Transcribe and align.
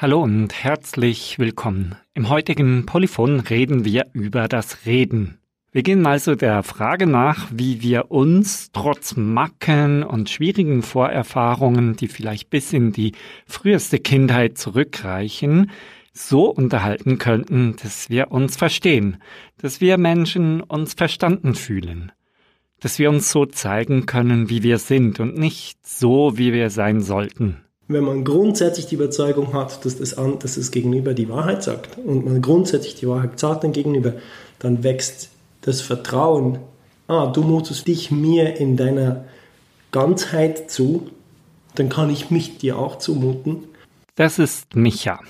Hallo 0.00 0.22
und 0.22 0.54
herzlich 0.54 1.40
willkommen. 1.40 1.96
Im 2.14 2.28
heutigen 2.28 2.86
Polyphon 2.86 3.40
reden 3.40 3.84
wir 3.84 4.06
über 4.12 4.46
das 4.46 4.86
Reden. 4.86 5.38
Wir 5.72 5.82
gehen 5.82 6.06
also 6.06 6.36
der 6.36 6.62
Frage 6.62 7.08
nach, 7.08 7.48
wie 7.52 7.82
wir 7.82 8.12
uns 8.12 8.70
trotz 8.72 9.16
Macken 9.16 10.04
und 10.04 10.30
schwierigen 10.30 10.82
Vorerfahrungen, 10.82 11.96
die 11.96 12.06
vielleicht 12.06 12.48
bis 12.48 12.72
in 12.72 12.92
die 12.92 13.10
früheste 13.44 13.98
Kindheit 13.98 14.56
zurückreichen, 14.56 15.72
so 16.12 16.44
unterhalten 16.44 17.18
könnten, 17.18 17.74
dass 17.82 18.08
wir 18.08 18.30
uns 18.30 18.56
verstehen, 18.56 19.20
dass 19.56 19.80
wir 19.80 19.98
Menschen 19.98 20.60
uns 20.60 20.94
verstanden 20.94 21.56
fühlen, 21.56 22.12
dass 22.78 23.00
wir 23.00 23.10
uns 23.10 23.32
so 23.32 23.46
zeigen 23.46 24.06
können, 24.06 24.48
wie 24.48 24.62
wir 24.62 24.78
sind 24.78 25.18
und 25.18 25.36
nicht 25.36 25.84
so, 25.84 26.38
wie 26.38 26.52
wir 26.52 26.70
sein 26.70 27.00
sollten 27.00 27.64
wenn 27.88 28.04
man 28.04 28.22
grundsätzlich 28.24 28.86
die 28.86 28.94
Überzeugung 28.94 29.54
hat, 29.54 29.84
dass 29.84 29.96
das, 29.96 30.16
an, 30.16 30.38
dass 30.38 30.56
das 30.56 30.70
Gegenüber 30.70 31.14
die 31.14 31.28
Wahrheit 31.28 31.62
sagt 31.62 31.96
und 31.98 32.26
man 32.26 32.42
grundsätzlich 32.42 32.94
die 32.94 33.08
Wahrheit 33.08 33.38
sagt 33.38 33.64
dem 33.64 33.72
Gegenüber, 33.72 34.12
dann 34.58 34.84
wächst 34.84 35.30
das 35.62 35.80
Vertrauen. 35.80 36.58
Ah, 37.08 37.26
du 37.26 37.42
mutest 37.42 37.88
dich 37.88 38.10
mir 38.10 38.56
in 38.56 38.76
deiner 38.76 39.24
Ganzheit 39.90 40.70
zu, 40.70 41.08
dann 41.74 41.88
kann 41.88 42.10
ich 42.10 42.30
mich 42.30 42.58
dir 42.58 42.78
auch 42.78 42.98
zumuten. 42.98 43.64
Das 44.14 44.38
ist 44.38 44.76
Micha. 44.76 45.20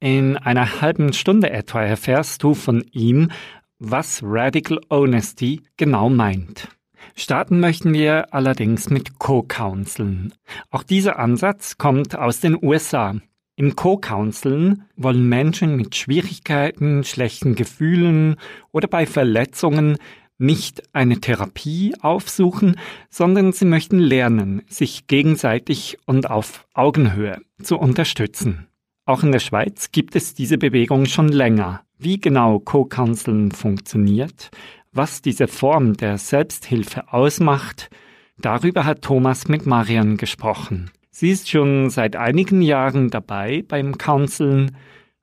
In 0.00 0.36
einer 0.36 0.80
halben 0.80 1.12
Stunde 1.12 1.50
etwa 1.50 1.82
erfährst 1.82 2.42
du 2.42 2.54
von 2.54 2.82
ihm, 2.90 3.30
was 3.78 4.20
Radical 4.24 4.80
Honesty 4.90 5.62
genau 5.76 6.08
meint. 6.08 6.68
Starten 7.14 7.60
möchten 7.60 7.92
wir 7.92 8.32
allerdings 8.34 8.90
mit 8.90 9.18
Co-Counseln. 9.18 10.32
Auch 10.70 10.82
dieser 10.82 11.18
Ansatz 11.18 11.78
kommt 11.78 12.16
aus 12.16 12.40
den 12.40 12.56
USA. 12.62 13.16
Im 13.56 13.76
Co-Counseln 13.76 14.84
wollen 14.96 15.28
Menschen 15.28 15.76
mit 15.76 15.94
Schwierigkeiten, 15.94 17.04
schlechten 17.04 17.54
Gefühlen 17.54 18.36
oder 18.72 18.88
bei 18.88 19.06
Verletzungen 19.06 19.98
nicht 20.38 20.82
eine 20.92 21.20
Therapie 21.20 21.94
aufsuchen, 22.00 22.76
sondern 23.10 23.52
sie 23.52 23.64
möchten 23.64 23.98
lernen, 23.98 24.62
sich 24.68 25.06
gegenseitig 25.06 25.98
und 26.06 26.30
auf 26.30 26.66
Augenhöhe 26.74 27.40
zu 27.62 27.78
unterstützen. 27.78 28.66
Auch 29.04 29.22
in 29.22 29.32
der 29.32 29.40
Schweiz 29.40 29.92
gibt 29.92 30.16
es 30.16 30.34
diese 30.34 30.58
Bewegung 30.58 31.06
schon 31.06 31.28
länger. 31.28 31.82
Wie 31.98 32.20
genau 32.20 32.58
Co-Counseln 32.58 33.52
funktioniert, 33.52 34.50
was 34.92 35.22
diese 35.22 35.48
Form 35.48 35.96
der 35.96 36.18
Selbsthilfe 36.18 37.12
ausmacht, 37.12 37.90
darüber 38.38 38.84
hat 38.84 39.02
Thomas 39.02 39.48
mit 39.48 39.66
Marian 39.66 40.16
gesprochen. 40.16 40.90
Sie 41.10 41.30
ist 41.30 41.48
schon 41.48 41.90
seit 41.90 42.16
einigen 42.16 42.62
Jahren 42.62 43.10
dabei 43.10 43.64
beim 43.66 43.98
Counseln, 43.98 44.76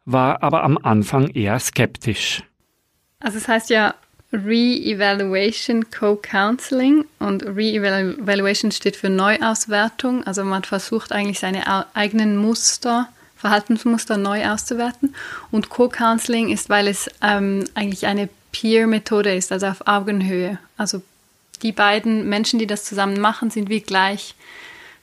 war 0.05 0.43
aber 0.43 0.63
am 0.63 0.77
Anfang 0.77 1.29
eher 1.29 1.59
skeptisch. 1.59 2.43
Also 3.19 3.37
es 3.37 3.47
heißt 3.47 3.69
ja 3.69 3.95
Re-Evaluation 4.31 5.89
Co-Counseling 5.89 7.05
und 7.19 7.43
Re-Evaluation 7.43 8.71
steht 8.71 8.95
für 8.95 9.09
Neuauswertung. 9.09 10.23
Also 10.25 10.43
man 10.43 10.63
versucht 10.63 11.11
eigentlich 11.11 11.39
seine 11.39 11.85
eigenen 11.95 12.37
Muster, 12.37 13.09
Verhaltensmuster 13.35 14.17
neu 14.17 14.47
auszuwerten. 14.47 15.15
Und 15.49 15.69
Co-Counseling 15.69 16.49
ist, 16.49 16.69
weil 16.69 16.87
es 16.87 17.09
ähm, 17.21 17.65
eigentlich 17.73 18.05
eine 18.05 18.29
Peer-Methode 18.51 19.33
ist, 19.35 19.51
also 19.51 19.67
auf 19.67 19.87
Augenhöhe. 19.87 20.59
Also 20.77 21.01
die 21.61 21.71
beiden 21.71 22.29
Menschen, 22.29 22.59
die 22.59 22.67
das 22.67 22.85
zusammen 22.85 23.19
machen, 23.19 23.49
sind 23.49 23.69
wie 23.69 23.81
gleich 23.81 24.35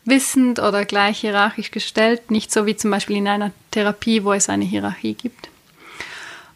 wissend 0.04 0.58
oder 0.58 0.84
gleich 0.84 1.20
hierarchisch 1.20 1.70
gestellt, 1.70 2.30
nicht 2.30 2.52
so 2.52 2.64
wie 2.64 2.76
zum 2.76 2.90
Beispiel 2.90 3.16
in 3.16 3.28
einer 3.28 3.50
Therapie, 3.72 4.24
wo 4.24 4.32
es 4.32 4.48
eine 4.48 4.64
Hierarchie 4.64 5.14
gibt. 5.14 5.48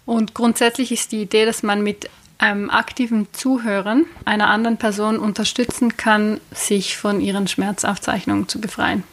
Und 0.07 0.35
grundsätzlich 0.35 0.93
ist 0.93 1.13
die 1.13 1.23
Idee, 1.23 1.45
dass 1.45 1.63
man 1.63 1.83
mit 1.83 2.09
einem 2.39 2.71
aktiven 2.71 3.29
Zuhören 3.33 4.07
einer 4.25 4.49
anderen 4.49 4.79
Person 4.79 5.19
unterstützen 5.19 5.97
kann, 5.97 6.41
sich 6.53 6.97
von 6.97 7.21
ihren 7.21 7.49
Schmerzaufzeichnungen 7.49 8.49
zu 8.49 8.61
befreien. 8.61 9.05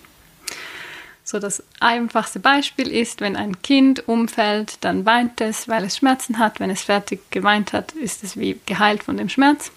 So 1.30 1.40
das 1.40 1.62
einfachste 1.82 2.40
Beispiel 2.40 2.90
ist, 2.90 3.20
wenn 3.20 3.36
ein 3.36 3.62
Kind 3.62 4.08
umfällt, 4.08 4.78
dann 4.80 5.06
weint 5.06 5.42
es, 5.42 5.68
weil 5.68 5.84
es 5.84 5.98
Schmerzen 5.98 6.40
hat. 6.40 6.62
Wenn 6.62 6.70
es 6.70 6.84
fertig 6.84 7.20
geweint 7.32 7.74
hat, 7.74 7.92
ist 7.92 8.24
es 8.24 8.38
wie 8.38 8.58
geheilt 8.66 9.04
von 9.04 9.18
dem 9.18 9.28
Schmerz. 9.28 9.74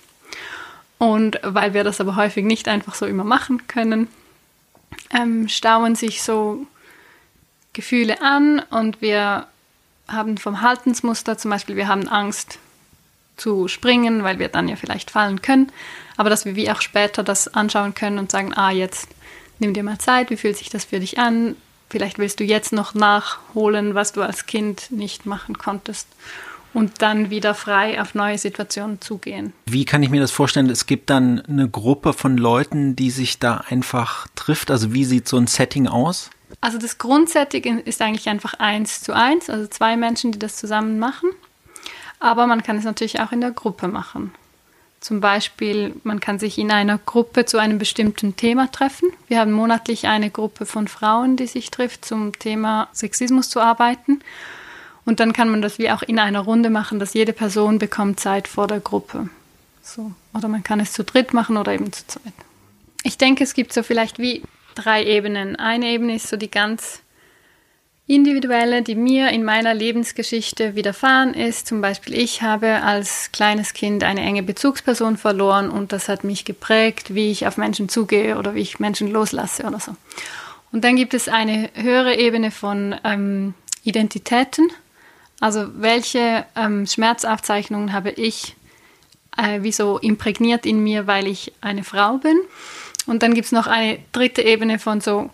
Und 0.99 1.41
weil 1.43 1.75
wir 1.75 1.83
das 1.83 2.01
aber 2.01 2.15
häufig 2.15 2.45
nicht 2.45 2.69
einfach 2.69 2.95
so 2.95 3.05
immer 3.05 3.25
machen 3.25 3.67
können, 3.67 4.07
ähm, 5.13 5.49
stauen 5.49 5.97
sich 5.97 6.23
so 6.23 6.69
Gefühle 7.73 8.23
an 8.23 8.61
und 8.71 9.03
wir 9.03 9.49
haben 10.07 10.39
vom 10.39 10.61
Haltensmuster 10.61 11.37
zum 11.37 11.51
Beispiel, 11.51 11.75
wir 11.75 11.89
haben 11.89 12.07
Angst 12.07 12.61
zu 13.37 13.67
springen, 13.67 14.23
weil 14.23 14.39
wir 14.39 14.51
dann 14.51 14.69
ja 14.69 14.77
vielleicht 14.77 15.11
fallen 15.11 15.43
können, 15.43 15.73
aber 16.17 16.31
dass 16.31 16.45
wir 16.45 16.55
wie 16.55 16.71
auch 16.71 16.81
später 16.81 17.25
das 17.25 17.49
anschauen 17.49 17.95
können 17.95 18.21
und 18.21 18.31
sagen, 18.31 18.55
ah, 18.55 18.71
jetzt 18.71 19.09
nimm 19.61 19.75
dir 19.75 19.83
mal 19.83 19.99
Zeit, 19.99 20.31
wie 20.31 20.37
fühlt 20.37 20.57
sich 20.57 20.71
das 20.71 20.85
für 20.85 21.01
dich 21.01 21.19
an? 21.19 21.57
Vielleicht 21.89 22.19
willst 22.19 22.41
du 22.41 22.45
jetzt 22.45 22.73
noch 22.73 22.95
nachholen, 22.95 23.95
was 23.95 24.13
du 24.13 24.23
als 24.23 24.47
Kind 24.47 24.91
nicht 24.91 25.27
machen 25.27 25.59
konntest 25.59 26.07
und 26.73 27.03
dann 27.03 27.31
wieder 27.31 27.55
frei 27.55 28.01
auf 28.01 28.15
neue 28.15 28.39
Situationen 28.39 29.01
zugehen. 29.01 29.53
Wie 29.67 29.85
kann 29.85 30.03
ich 30.03 30.11
mir 30.11 30.21
das 30.21 30.31
vorstellen? 30.31 30.71
Es 30.71 30.87
gibt 30.87 31.11
dann 31.11 31.41
eine 31.41 31.69
Gruppe 31.69 32.13
von 32.13 32.37
Leuten, 32.37 32.95
die 32.95 33.11
sich 33.11 33.39
da 33.39 33.65
einfach 33.69 34.29
trifft. 34.37 34.71
Also 34.71 34.93
wie 34.93 35.05
sieht 35.05 35.29
so 35.29 35.37
ein 35.37 35.47
Setting 35.47 35.89
aus? 35.89 36.31
Also 36.61 36.79
das 36.79 36.99
Grundsetting 36.99 37.81
ist 37.81 38.03
eigentlich 38.03 38.29
einfach 38.29 38.55
eins 38.55 39.03
zu 39.03 39.13
eins, 39.13 39.51
also 39.51 39.67
zwei 39.67 39.97
Menschen, 39.97 40.33
die 40.33 40.39
das 40.39 40.57
zusammen 40.57 40.99
machen. 40.99 41.31
Aber 42.19 42.47
man 42.47 42.63
kann 42.63 42.77
es 42.77 42.85
natürlich 42.85 43.21
auch 43.21 43.33
in 43.33 43.41
der 43.41 43.53
Gruppe 43.53 43.89
machen. 43.89 44.33
Zum 45.01 45.21
Beispiel, 45.21 45.95
man 46.05 46.21
kann 46.21 46.39
sich 46.39 46.59
in 46.59 46.71
einer 46.71 46.99
Gruppe 46.99 47.47
zu 47.47 47.57
einem 47.57 47.79
bestimmten 47.79 48.37
Thema 48.37 48.71
treffen. 48.71 49.11
Wir 49.29 49.41
haben 49.41 49.53
monatlich 49.53 50.07
eine 50.07 50.31
Gruppe 50.31 50.67
von 50.67 50.89
Frauen, 50.89 51.37
die 51.37 51.47
sich 51.47 51.71
trifft, 51.71 52.05
zum 52.05 52.39
Thema 52.39 52.89
Sexismus 52.93 53.49
zu 53.49 53.61
arbeiten. 53.61 54.21
Und 55.07 55.19
dann 55.19 55.33
kann 55.33 55.49
man 55.49 55.63
das 55.63 55.79
wie 55.79 55.91
auch 55.91 56.03
in 56.03 56.19
einer 56.19 56.41
Runde 56.41 56.69
machen, 56.69 56.99
dass 56.99 57.15
jede 57.15 57.33
Person 57.33 57.79
bekommt 57.79 58.21
Zeit 58.21 58.47
vor 58.47 58.67
der 58.67 58.81
Gruppe. 58.81 59.31
So. 59.83 60.13
Oder 60.35 60.49
man 60.49 60.63
kann 60.63 60.81
es 60.81 60.93
zu 60.93 61.03
dritt 61.03 61.33
machen 61.33 61.57
oder 61.57 61.73
eben 61.73 61.91
zu 61.93 62.07
zweit. 62.07 62.35
Ich 63.03 63.17
denke, 63.17 63.43
es 63.43 63.55
gibt 63.55 63.73
so 63.73 63.83
vielleicht 63.83 64.19
wie 64.19 64.43
drei 64.75 65.03
Ebenen. 65.05 65.57
Eine 65.57 65.87
Ebene 65.87 66.17
ist 66.17 66.29
so 66.29 66.37
die 66.37 66.51
ganz 66.51 67.01
individuelle, 68.11 68.83
die 68.83 68.97
mir 68.97 69.31
in 69.31 69.45
meiner 69.45 69.73
Lebensgeschichte 69.73 70.75
widerfahren 70.75 71.33
ist. 71.33 71.69
Zum 71.69 71.81
Beispiel, 71.81 72.19
ich 72.19 72.43
habe 72.43 72.83
als 72.83 73.31
kleines 73.33 73.73
Kind 73.73 74.03
eine 74.03 74.21
enge 74.21 74.43
Bezugsperson 74.43 75.17
verloren 75.17 75.71
und 75.71 75.93
das 75.93 76.09
hat 76.09 76.25
mich 76.25 76.45
geprägt, 76.45 77.15
wie 77.15 77.31
ich 77.31 77.47
auf 77.47 77.57
Menschen 77.57 77.89
zugehe 77.89 78.37
oder 78.37 78.55
wie 78.55 78.61
ich 78.61 78.81
Menschen 78.81 79.09
loslasse 79.09 79.65
oder 79.65 79.79
so. 79.79 79.95
Und 80.73 80.83
dann 80.83 80.97
gibt 80.97 81.15
es 81.15 81.29
eine 81.29 81.71
höhere 81.75 82.17
Ebene 82.17 82.51
von 82.51 82.97
ähm, 83.05 83.55
Identitäten. 83.85 84.71
Also 85.39 85.69
welche 85.75 86.45
ähm, 86.57 86.87
Schmerzaufzeichnungen 86.87 87.93
habe 87.93 88.11
ich 88.11 88.57
äh, 89.37 89.63
wie 89.63 89.73
so 89.73 89.99
imprägniert 89.99 90.67
in 90.67 90.83
mir, 90.83 91.07
weil 91.07 91.29
ich 91.29 91.53
eine 91.61 91.85
Frau 91.85 92.19
bin. 92.19 92.39
Und 93.07 93.23
dann 93.23 93.35
gibt 93.35 93.47
es 93.47 93.53
noch 93.53 93.69
eine 93.69 93.99
dritte 94.13 94.43
Ebene 94.43 94.81
von 94.81 95.01
so 95.01 95.31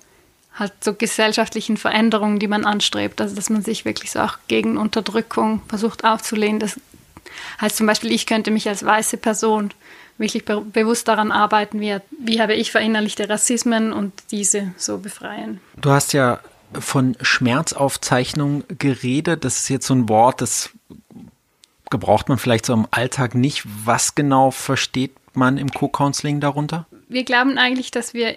halt 0.58 0.72
so 0.82 0.94
gesellschaftlichen 0.94 1.76
Veränderungen, 1.76 2.38
die 2.38 2.48
man 2.48 2.64
anstrebt. 2.64 3.20
Also 3.20 3.34
dass 3.34 3.50
man 3.50 3.62
sich 3.62 3.84
wirklich 3.84 4.10
so 4.10 4.20
auch 4.20 4.38
gegen 4.48 4.76
Unterdrückung 4.76 5.62
versucht 5.68 6.04
aufzulehnen. 6.04 6.60
Das 6.60 6.80
heißt 7.60 7.76
zum 7.76 7.86
Beispiel, 7.86 8.12
ich 8.12 8.26
könnte 8.26 8.50
mich 8.50 8.68
als 8.68 8.84
weiße 8.84 9.18
Person 9.18 9.70
wirklich 10.18 10.44
be 10.44 10.62
bewusst 10.62 11.08
daran 11.08 11.30
arbeiten, 11.30 11.80
wie, 11.80 11.96
wie 12.18 12.40
habe 12.40 12.54
ich 12.54 12.70
verinnerlichte 12.70 13.28
Rassismen 13.28 13.92
und 13.92 14.12
diese 14.30 14.72
so 14.76 14.98
befreien. 14.98 15.60
Du 15.76 15.90
hast 15.90 16.14
ja 16.14 16.40
von 16.72 17.16
Schmerzaufzeichnung 17.20 18.64
geredet. 18.78 19.44
Das 19.44 19.58
ist 19.58 19.68
jetzt 19.68 19.86
so 19.86 19.94
ein 19.94 20.08
Wort, 20.08 20.40
das 20.40 20.70
gebraucht 21.90 22.28
man 22.28 22.38
vielleicht 22.38 22.66
so 22.66 22.72
im 22.72 22.86
Alltag 22.90 23.34
nicht. 23.34 23.62
Was 23.84 24.14
genau 24.14 24.50
versteht 24.50 25.12
man 25.34 25.58
im 25.58 25.70
Co-Counseling 25.70 26.40
darunter? 26.40 26.86
Wir 27.08 27.24
glauben 27.24 27.58
eigentlich, 27.58 27.90
dass 27.90 28.14
wir 28.14 28.36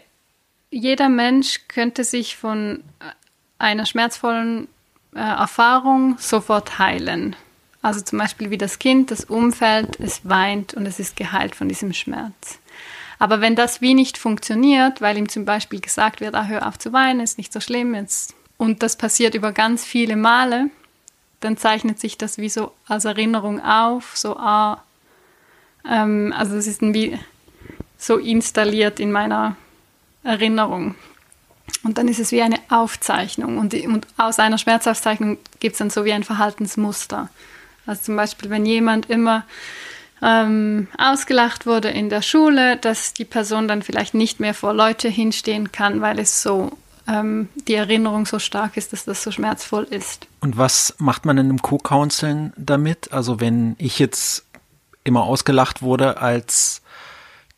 jeder 0.72 1.10
Mensch 1.10 1.62
könnte 1.68 2.04
sich 2.04 2.38
von 2.38 2.84
äh, 3.00 3.06
einer 3.58 3.86
schmerzvollen 3.86 4.68
äh, 5.16 5.20
Erfahrung 5.20 6.18
sofort 6.20 6.80
heilen. 6.80 7.36
Also 7.82 8.02
zum 8.02 8.20
Beispiel 8.20 8.50
wie 8.50 8.58
das 8.58 8.80
Kind, 8.80 9.12
das 9.12 9.24
umfällt, 9.24 10.00
es 10.00 10.28
weint 10.28 10.74
und 10.74 10.86
es 10.86 11.00
ist 11.00 11.16
geheilt 11.16 11.56
von 11.56 11.70
diesem 11.70 11.94
Schmerz. 11.94 12.60
Aber 13.20 13.42
wenn 13.42 13.56
das 13.56 13.82
wie 13.82 13.94
nicht 13.94 14.18
funktioniert, 14.18 15.02
weil 15.02 15.18
ihm 15.18 15.30
zum 15.30 15.46
Beispiel 15.46 15.82
gesagt 15.82 16.22
wird, 16.22 16.36
ah, 16.36 16.46
hör 16.46 16.68
auf 16.68 16.78
zu 16.78 16.94
weinen, 16.94 17.20
ist 17.20 17.38
nicht 17.38 17.52
so 17.52 17.60
schlimm 17.60 17.96
jetzt, 17.96 18.36
und 18.58 18.84
das 18.84 18.98
passiert 18.98 19.36
über 19.36 19.54
ganz 19.54 19.86
viele 19.86 20.18
Male, 20.18 20.70
dann 21.40 21.56
zeichnet 21.56 22.00
sich 22.00 22.18
das 22.18 22.38
wie 22.38 22.50
so 22.50 22.74
als 22.86 23.06
Erinnerung 23.06 23.62
auf, 23.62 24.18
so, 24.18 24.36
ah, 24.36 24.84
ähm, 25.90 26.34
also 26.36 26.58
es 26.58 26.68
ist 26.68 26.82
wie 26.82 27.18
so 27.98 28.18
installiert 28.18 29.00
in 29.00 29.14
meiner 29.14 29.56
Erinnerung. 30.24 30.96
Und 31.84 31.98
dann 31.98 32.08
ist 32.08 32.20
es 32.20 32.32
wie 32.32 32.42
eine 32.42 32.60
Aufzeichnung. 32.70 33.58
Und, 33.58 33.74
und 33.74 34.08
aus 34.18 34.40
einer 34.40 34.58
Schmerzaufzeichnung 34.58 35.38
gibt 35.60 35.74
es 35.74 35.80
dann 35.80 35.90
so 35.90 36.06
wie 36.06 36.14
ein 36.14 36.24
Verhaltensmuster. 36.24 37.30
Also 37.86 38.04
zum 38.04 38.16
Beispiel, 38.16 38.50
wenn 38.50 38.66
jemand 38.66 39.10
immer 39.10 39.46
ähm, 40.22 40.88
ausgelacht 40.98 41.66
wurde 41.66 41.90
in 41.90 42.10
der 42.10 42.22
Schule, 42.22 42.78
dass 42.78 43.14
die 43.14 43.26
Person 43.26 43.68
dann 43.68 43.82
vielleicht 43.82 44.14
nicht 44.14 44.40
mehr 44.40 44.54
vor 44.54 44.74
Leute 44.74 45.08
hinstehen 45.08 45.72
kann, 45.72 46.02
weil 46.02 46.20
es 46.20 46.42
so 46.42 46.72
ähm, 47.08 47.50
die 47.68 47.76
Erinnerung 47.76 48.26
so 48.26 48.40
stark 48.40 48.78
ist, 48.78 48.94
dass 48.94 49.06
das 49.06 49.24
so 49.24 49.32
schmerzvoll 49.32 49.84
ist. 49.84 50.28
Und 50.42 50.58
was 50.58 50.96
macht 51.00 51.26
man 51.26 51.38
denn 51.38 51.50
im 51.50 51.62
Co-Counseln 51.62 52.54
damit? 52.58 53.12
Also 53.12 53.40
wenn 53.40 53.76
ich 53.80 54.00
jetzt 54.00 54.46
immer 55.04 55.24
ausgelacht 55.24 55.82
wurde 55.82 56.18
als 56.18 56.82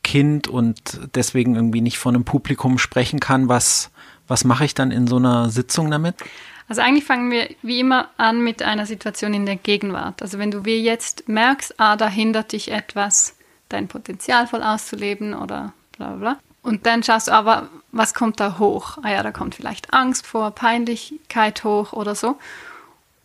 Kind 0.04 0.48
und 0.48 1.00
deswegen 1.16 1.56
irgendwie 1.56 1.82
nicht 1.82 2.00
vor 2.00 2.12
einem 2.12 2.24
Publikum 2.24 2.78
sprechen 2.78 3.20
kann, 3.20 3.50
was 3.50 3.92
was 4.32 4.46
mache 4.46 4.64
ich 4.64 4.74
dann 4.74 4.92
in 4.92 5.08
so 5.08 5.18
einer 5.18 5.50
Sitzung 5.50 5.92
damit? 5.92 6.16
Also 6.70 6.82
eigentlich 6.82 7.04
fangen 7.04 7.30
wir 7.32 7.50
wie 7.64 7.82
immer 7.82 8.08
an 8.16 8.42
mit 8.42 8.64
einer 8.64 8.86
Situation 8.86 9.34
in 9.34 9.46
der 9.46 9.58
Gegenwart. 9.58 10.22
Also 10.22 10.40
wenn 10.40 10.52
du 10.52 10.64
wie 10.64 10.82
jetzt 10.82 11.28
merkst, 11.28 11.78
ah, 11.82 11.98
da 11.98 12.08
hindert 12.08 12.54
dich 12.54 12.72
etwas, 12.72 13.36
dein 13.68 13.90
Potenzial 13.90 14.48
voll 14.48 14.64
auszuleben 14.64 15.34
oder 15.34 15.74
bla 15.98 16.12
bla 16.12 16.16
bla. 16.16 16.40
Und 16.64 16.86
dann 16.86 17.04
schaust 17.04 17.28
du 17.28 17.34
aber, 17.34 17.68
was 17.92 18.14
kommt 18.14 18.40
da 18.40 18.58
hoch? 18.58 19.00
Ah 19.04 19.12
ja, 19.12 19.22
da 19.22 19.32
kommt 19.32 19.56
vielleicht 19.56 19.94
Angst 19.94 20.26
vor, 20.26 20.52
Peinlichkeit 20.52 21.66
hoch 21.66 21.92
oder 21.92 22.16
so. 22.16 22.38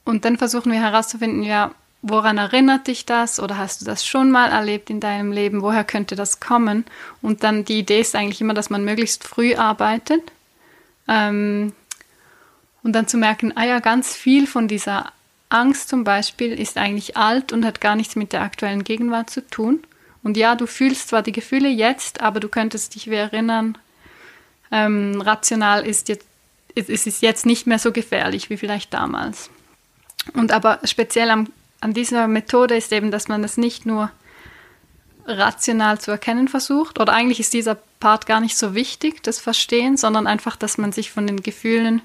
Und 0.05 0.25
dann 0.25 0.39
versuchen 0.39 0.73
wir 0.73 0.81
herauszufinden, 0.81 1.45
ja, 1.45 1.71
woran 2.09 2.39
erinnert 2.39 2.87
dich 2.87 3.07
das 3.07 3.41
oder 3.41 3.59
hast 3.59 3.81
du 3.81 3.85
das 3.85 4.07
schon 4.07 4.31
mal 4.31 4.51
erlebt 4.51 4.91
in 4.91 5.01
deinem 5.01 5.33
Leben? 5.33 5.63
Woher 5.63 5.85
könnte 5.85 6.17
das 6.17 6.41
kommen? 6.41 6.85
Und 7.23 7.43
dann 7.43 7.65
die 7.65 7.79
Idee 7.79 8.01
ist 8.01 8.15
eigentlich 8.15 8.41
immer, 8.41 8.55
dass 8.55 8.71
man 8.71 8.85
möglichst 8.85 9.25
früh 9.25 9.55
arbeitet 9.55 10.23
ähm, 11.09 11.73
und 12.83 12.93
dann 12.93 13.09
zu 13.09 13.17
merken, 13.17 13.53
ah 13.57 13.65
ja, 13.65 13.81
ganz 13.81 14.15
viel 14.15 14.47
von 14.47 14.69
dieser 14.69 15.13
Angst 15.49 15.89
zum 15.89 16.05
Beispiel 16.05 16.59
ist 16.59 16.77
eigentlich 16.77 17.17
alt 17.17 17.53
und 17.53 17.65
hat 17.65 17.81
gar 17.81 17.97
nichts 17.97 18.17
mit 18.17 18.33
der 18.33 18.43
aktuellen 18.43 18.85
Gegenwart 18.85 19.31
zu 19.31 19.47
tun. 19.49 19.83
Und 20.23 20.37
ja, 20.37 20.57
du 20.57 20.67
fühlst 20.67 21.09
zwar 21.09 21.23
die 21.23 21.33
Gefühle 21.33 21.69
jetzt, 21.69 22.21
aber 22.21 22.41
du 22.41 22.49
könntest 22.49 22.95
dich 22.95 23.09
wie 23.11 23.15
erinnern, 23.15 23.79
ähm, 24.73 25.21
rational 25.21 25.87
ist 25.87 26.09
jetzt, 26.09 26.27
es 26.75 26.89
ist 26.89 27.23
jetzt 27.23 27.47
nicht 27.47 27.67
mehr 27.67 27.79
so 27.79 27.93
gefährlich 27.93 28.51
wie 28.51 28.57
vielleicht 28.57 28.93
damals. 28.93 29.51
Und 30.35 30.51
aber 30.51 30.81
speziell 30.85 31.31
am, 31.31 31.49
an 31.81 31.93
dieser 31.93 32.27
Methode 32.29 32.77
ist 32.77 32.93
eben, 32.93 33.11
dass 33.11 33.29
man 33.29 33.45
es 33.45 33.57
nicht 33.57 33.87
nur 33.87 34.11
rational 35.27 36.01
zu 36.01 36.11
erkennen 36.11 36.49
versucht. 36.49 37.01
Oder 37.01 37.13
eigentlich 37.13 37.41
ist 37.41 37.53
dieser 37.53 37.77
Part 38.01 38.27
gar 38.27 38.41
nicht 38.41 38.57
so 38.57 38.75
wichtig, 38.75 39.23
das 39.23 39.41
Verstehen, 39.41 39.97
sondern 39.97 40.27
einfach, 40.27 40.57
dass 40.57 40.79
man 40.79 40.93
sich 40.93 41.11
von 41.11 41.27
den 41.27 41.43
Gefühlen 41.43 42.03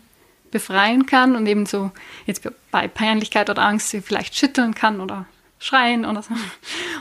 befreien 0.49 1.05
kann 1.05 1.35
und 1.35 1.47
eben 1.47 1.65
so 1.65 1.91
jetzt 2.25 2.47
bei 2.71 2.87
Peinlichkeit 2.87 3.49
oder 3.49 3.61
Angst 3.61 3.95
vielleicht 4.03 4.35
schütteln 4.35 4.75
kann 4.75 4.99
oder 4.99 5.25
schreien 5.59 6.05
oder 6.05 6.23
so. 6.23 6.33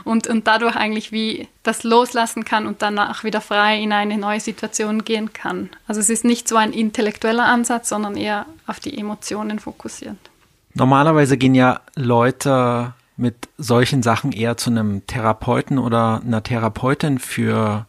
Und, 0.04 0.28
und 0.28 0.46
dadurch 0.46 0.76
eigentlich 0.76 1.12
wie 1.12 1.48
das 1.62 1.82
loslassen 1.82 2.44
kann 2.44 2.66
und 2.66 2.80
danach 2.82 3.24
wieder 3.24 3.40
frei 3.40 3.80
in 3.80 3.92
eine 3.92 4.18
neue 4.18 4.40
Situation 4.40 5.04
gehen 5.04 5.32
kann. 5.32 5.70
Also 5.86 6.00
es 6.00 6.10
ist 6.10 6.24
nicht 6.24 6.48
so 6.48 6.56
ein 6.56 6.72
intellektueller 6.72 7.44
Ansatz, 7.44 7.88
sondern 7.88 8.16
eher 8.16 8.46
auf 8.66 8.80
die 8.80 8.96
Emotionen 8.96 9.58
fokussiert. 9.58 10.29
Normalerweise 10.74 11.36
gehen 11.36 11.54
ja 11.54 11.80
Leute 11.96 12.94
mit 13.16 13.48
solchen 13.58 14.02
Sachen 14.02 14.32
eher 14.32 14.56
zu 14.56 14.70
einem 14.70 15.06
Therapeuten 15.06 15.78
oder 15.78 16.22
einer 16.24 16.42
Therapeutin, 16.42 17.18
für 17.18 17.86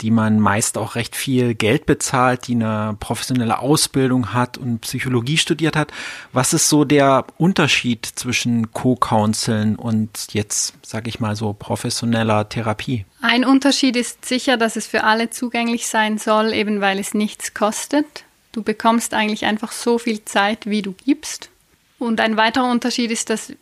die 0.00 0.10
man 0.10 0.40
meist 0.40 0.76
auch 0.76 0.96
recht 0.96 1.14
viel 1.14 1.54
Geld 1.54 1.86
bezahlt, 1.86 2.48
die 2.48 2.54
eine 2.54 2.96
professionelle 2.98 3.60
Ausbildung 3.60 4.32
hat 4.34 4.58
und 4.58 4.80
Psychologie 4.80 5.36
studiert 5.36 5.76
hat. 5.76 5.92
Was 6.32 6.52
ist 6.52 6.68
so 6.68 6.84
der 6.84 7.24
Unterschied 7.38 8.04
zwischen 8.04 8.72
Co-Counseln 8.72 9.76
und 9.76 10.32
jetzt, 10.32 10.74
sage 10.82 11.08
ich 11.08 11.20
mal 11.20 11.36
so, 11.36 11.52
professioneller 11.52 12.48
Therapie? 12.48 13.04
Ein 13.22 13.44
Unterschied 13.44 13.96
ist 13.96 14.24
sicher, 14.24 14.56
dass 14.56 14.76
es 14.76 14.86
für 14.86 15.04
alle 15.04 15.30
zugänglich 15.30 15.86
sein 15.86 16.18
soll, 16.18 16.52
eben 16.52 16.80
weil 16.80 16.98
es 16.98 17.14
nichts 17.14 17.54
kostet. 17.54 18.24
Du 18.52 18.62
bekommst 18.62 19.14
eigentlich 19.14 19.44
einfach 19.44 19.72
so 19.72 19.98
viel 19.98 20.24
Zeit, 20.24 20.66
wie 20.66 20.82
du 20.82 20.92
gibst. 21.04 21.50
Und 21.98 22.20
ein 22.20 22.36
weiterer 22.36 22.70
Unterschied 22.70 23.10
ist, 23.10 23.30
dass 23.30 23.52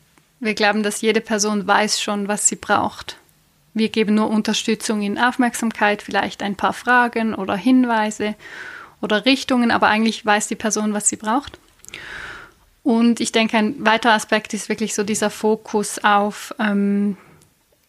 wir 0.40 0.54
glauben, 0.54 0.82
dass 0.82 1.00
jede 1.00 1.20
Person 1.20 1.66
weiß 1.66 2.00
schon, 2.00 2.28
was 2.28 2.48
sie 2.48 2.56
braucht. 2.56 3.16
Wir 3.74 3.88
geben 3.88 4.14
nur 4.14 4.28
Unterstützung 4.28 5.02
in 5.02 5.18
Aufmerksamkeit, 5.18 6.02
vielleicht 6.02 6.42
ein 6.42 6.56
paar 6.56 6.72
Fragen 6.72 7.34
oder 7.34 7.56
Hinweise 7.56 8.34
oder 9.00 9.24
Richtungen, 9.24 9.70
aber 9.70 9.88
eigentlich 9.88 10.24
weiß 10.26 10.48
die 10.48 10.56
Person, 10.56 10.94
was 10.94 11.08
sie 11.08 11.16
braucht. 11.16 11.58
Und 12.82 13.20
ich 13.20 13.32
denke, 13.32 13.56
ein 13.56 13.84
weiterer 13.84 14.14
Aspekt 14.14 14.54
ist 14.54 14.68
wirklich 14.68 14.94
so 14.94 15.04
dieser 15.04 15.30
Fokus 15.30 16.02
auf 16.02 16.54
ähm, 16.58 17.16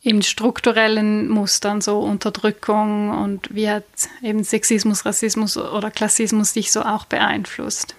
eben 0.03 0.21
strukturellen 0.21 1.29
Mustern, 1.29 1.81
so 1.81 1.99
Unterdrückung 1.99 3.09
und 3.09 3.53
wie 3.53 3.69
hat 3.69 3.85
eben 4.21 4.43
Sexismus, 4.43 5.05
Rassismus 5.05 5.57
oder 5.57 5.89
Klassismus 5.89 6.53
dich 6.53 6.71
so 6.71 6.83
auch 6.83 7.05
beeinflusst. 7.05 7.95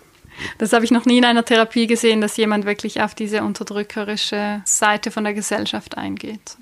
Das 0.58 0.72
habe 0.72 0.84
ich 0.84 0.90
noch 0.90 1.04
nie 1.04 1.18
in 1.18 1.24
einer 1.24 1.44
Therapie 1.44 1.86
gesehen, 1.86 2.20
dass 2.20 2.36
jemand 2.36 2.64
wirklich 2.64 3.00
auf 3.00 3.14
diese 3.14 3.42
unterdrückerische 3.42 4.62
Seite 4.64 5.10
von 5.10 5.24
der 5.24 5.34
Gesellschaft 5.34 5.96
eingeht. 5.96 6.56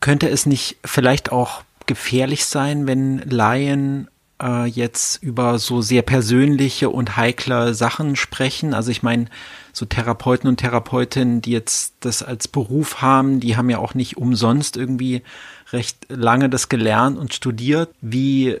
Könnte 0.00 0.28
es 0.28 0.46
nicht 0.46 0.76
vielleicht 0.84 1.32
auch 1.32 1.62
gefährlich 1.86 2.44
sein, 2.44 2.86
wenn 2.86 3.18
Laien 3.18 4.08
äh, 4.42 4.66
jetzt 4.66 5.22
über 5.22 5.58
so 5.58 5.80
sehr 5.80 6.02
persönliche 6.02 6.90
und 6.90 7.16
heikle 7.16 7.74
Sachen 7.74 8.16
sprechen? 8.16 8.74
Also 8.74 8.90
ich 8.90 9.02
meine, 9.02 9.26
so 9.72 9.86
Therapeuten 9.86 10.48
und 10.48 10.58
Therapeutinnen, 10.58 11.42
die 11.42 11.52
jetzt 11.52 11.94
das 12.00 12.22
als 12.22 12.48
Beruf 12.48 13.02
haben, 13.02 13.40
die 13.40 13.56
haben 13.56 13.70
ja 13.70 13.78
auch 13.78 13.94
nicht 13.94 14.16
umsonst 14.16 14.76
irgendwie 14.76 15.22
recht 15.72 16.06
lange 16.08 16.48
das 16.48 16.68
gelernt 16.68 17.18
und 17.18 17.34
studiert. 17.34 17.90
Wie, 18.00 18.58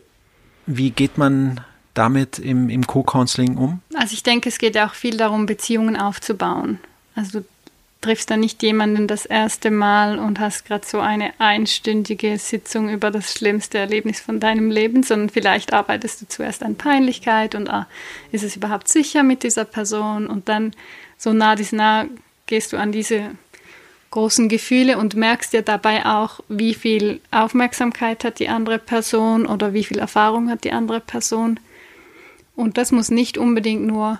wie 0.66 0.90
geht 0.90 1.18
man 1.18 1.60
damit 1.94 2.38
im, 2.38 2.68
im 2.68 2.86
Co-Counseling 2.86 3.56
um? 3.56 3.80
Also 3.94 4.14
ich 4.14 4.22
denke, 4.22 4.48
es 4.48 4.58
geht 4.58 4.74
ja 4.74 4.86
auch 4.86 4.94
viel 4.94 5.16
darum, 5.16 5.46
Beziehungen 5.46 5.96
aufzubauen. 5.96 6.78
Also 7.14 7.40
du 7.40 7.46
triffst 8.00 8.30
da 8.30 8.36
nicht 8.36 8.62
jemanden 8.62 9.06
das 9.06 9.24
erste 9.24 9.70
Mal 9.70 10.18
und 10.18 10.38
hast 10.38 10.66
gerade 10.66 10.86
so 10.86 11.00
eine 11.00 11.32
einstündige 11.38 12.36
Sitzung 12.38 12.90
über 12.90 13.10
das 13.10 13.32
schlimmste 13.32 13.78
Erlebnis 13.78 14.20
von 14.20 14.40
deinem 14.40 14.70
Leben, 14.70 15.02
sondern 15.02 15.30
vielleicht 15.30 15.72
arbeitest 15.72 16.20
du 16.20 16.28
zuerst 16.28 16.62
an 16.62 16.76
Peinlichkeit 16.76 17.54
und 17.54 17.70
ah, 17.70 17.86
ist 18.30 18.44
es 18.44 18.56
überhaupt 18.56 18.88
sicher 18.88 19.22
mit 19.22 19.42
dieser 19.42 19.64
Person 19.64 20.26
und 20.26 20.50
dann 20.50 20.72
so 21.16 21.32
nah 21.32 21.56
dies 21.56 21.72
nah 21.72 22.04
gehst 22.46 22.74
du 22.74 22.76
an 22.76 22.92
diese 22.92 23.30
großen 24.10 24.48
Gefühle 24.50 24.98
und 24.98 25.16
merkst 25.16 25.54
dir 25.54 25.62
dabei 25.62 26.04
auch, 26.04 26.40
wie 26.48 26.74
viel 26.74 27.20
Aufmerksamkeit 27.30 28.22
hat 28.22 28.38
die 28.38 28.48
andere 28.48 28.78
Person 28.78 29.46
oder 29.46 29.72
wie 29.72 29.82
viel 29.82 29.98
Erfahrung 29.98 30.50
hat 30.50 30.64
die 30.64 30.72
andere 30.72 31.00
Person 31.00 31.58
und 32.56 32.78
das 32.78 32.92
muss 32.92 33.10
nicht 33.10 33.38
unbedingt 33.38 33.86
nur 33.86 34.18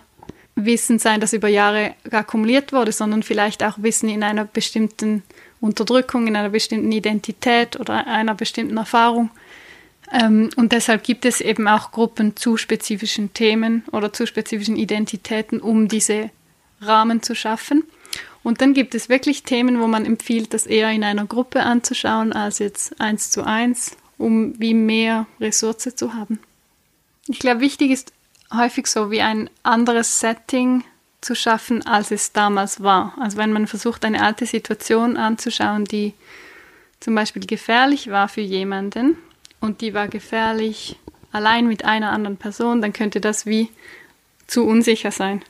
Wissen 0.57 0.99
sein, 0.99 1.21
das 1.21 1.33
über 1.33 1.49
Jahre 1.49 1.95
akkumuliert 2.11 2.73
wurde, 2.73 2.93
sondern 2.93 3.23
vielleicht 3.23 3.63
auch 3.65 3.79
Wissen 3.79 4.09
in 4.09 4.23
einer 4.23 4.45
bestimmten 4.45 5.23
Unterdrückung, 5.61 6.27
in 6.27 6.37
einer 6.37 6.51
bestimmten 6.51 6.93
Identität 6.93 7.79
oder 7.79 8.07
einer 8.07 8.35
bestimmten 8.35 8.77
Erfahrung. 8.77 9.31
Ähm, 10.13 10.51
und 10.57 10.73
deshalb 10.73 11.03
gibt 11.03 11.25
es 11.25 11.41
eben 11.41 11.67
auch 11.67 11.91
Gruppen 11.91 12.37
zu 12.37 12.57
spezifischen 12.57 13.33
Themen 13.33 13.83
oder 13.91 14.13
zu 14.13 14.27
spezifischen 14.27 14.77
Identitäten, 14.77 15.61
um 15.61 15.89
diese 15.89 16.31
Rahmen 16.81 17.23
zu 17.23 17.35
schaffen. 17.35 17.85
Und 18.43 18.61
dann 18.61 18.75
gibt 18.75 18.95
es 18.95 19.09
wirklich 19.09 19.43
Themen, 19.43 19.81
wo 19.81 19.87
man 19.87 20.05
empfiehlt, 20.05 20.53
das 20.53 20.67
eher 20.67 20.91
in 20.91 21.03
einer 21.03 21.25
Gruppe 21.25 21.63
anzuschauen, 21.63 22.33
als 22.33 22.59
jetzt 22.59 23.01
eins 23.01 23.31
zu 23.31 23.43
eins, 23.43 23.97
um 24.19 24.61
wie 24.61 24.75
mehr 24.75 25.27
Ressource 25.41 25.95
zu 25.97 26.15
haben. 26.15 26.39
Ich 27.27 27.39
glaube, 27.39 27.61
wichtig 27.61 27.91
ist 27.91 28.13
häufig 28.57 28.87
so 28.87 29.11
wie 29.11 29.21
ein 29.21 29.51
anderes 29.63 30.21
Setting 30.21 30.85
zu 31.21 31.35
schaffen, 31.35 31.87
als 31.87 32.11
es 32.11 32.33
damals 32.33 32.83
war. 32.83 33.15
Also 33.19 33.39
wenn 33.39 33.53
man 33.53 33.67
versucht, 33.67 34.05
eine 34.05 34.23
alte 34.23 34.47
Situation 34.47 35.17
anzuschauen, 35.17 35.85
die 35.85 36.15
zum 37.01 37.15
Beispiel 37.15 37.47
gefährlich 37.47 38.11
war 38.11 38.29
für 38.29 38.41
jemanden 38.41 39.17
und 39.61 39.81
die 39.81 39.95
war 39.95 40.09
gefährlich 40.09 40.97
allein 41.33 41.67
mit 41.67 41.85
einer 41.85 42.13
anderen 42.13 42.37
Person, 42.37 42.81
dann 42.81 42.93
könnte 42.93 43.21
das 43.21 43.47
wie 43.47 43.71
zu 44.47 44.65
unsicher 44.65 45.11
sein. 45.11 45.43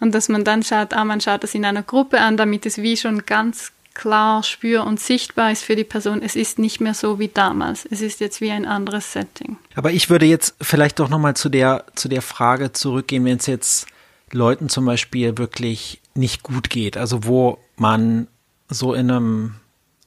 Und 0.00 0.14
dass 0.14 0.28
man 0.28 0.44
dann 0.44 0.62
schaut, 0.62 0.94
ah, 0.94 1.04
man 1.04 1.20
schaut 1.20 1.42
das 1.42 1.54
in 1.54 1.64
einer 1.64 1.82
Gruppe 1.82 2.20
an, 2.20 2.36
damit 2.36 2.64
es 2.64 2.78
wie 2.78 2.96
schon 2.96 3.26
ganz 3.26 3.72
klar 4.00 4.42
spür 4.42 4.84
und 4.84 4.98
sichtbar 4.98 5.52
ist 5.52 5.62
für 5.62 5.76
die 5.76 5.84
Person, 5.84 6.22
es 6.22 6.34
ist 6.34 6.58
nicht 6.58 6.80
mehr 6.80 6.94
so 6.94 7.18
wie 7.18 7.28
damals. 7.28 7.84
Es 7.84 8.00
ist 8.00 8.18
jetzt 8.20 8.40
wie 8.40 8.50
ein 8.50 8.64
anderes 8.64 9.12
Setting. 9.12 9.58
Aber 9.74 9.92
ich 9.92 10.08
würde 10.08 10.24
jetzt 10.24 10.54
vielleicht 10.58 11.00
doch 11.00 11.10
nochmal 11.10 11.36
zu 11.36 11.50
der, 11.50 11.84
zu 11.96 12.08
der 12.08 12.22
Frage 12.22 12.72
zurückgehen, 12.72 13.26
wenn 13.26 13.36
es 13.36 13.44
jetzt 13.44 13.86
Leuten 14.32 14.70
zum 14.70 14.86
Beispiel 14.86 15.36
wirklich 15.36 16.00
nicht 16.14 16.42
gut 16.42 16.70
geht, 16.70 16.96
also 16.96 17.24
wo 17.24 17.58
man 17.76 18.26
so 18.70 18.94
in 18.94 19.10
einem, 19.10 19.56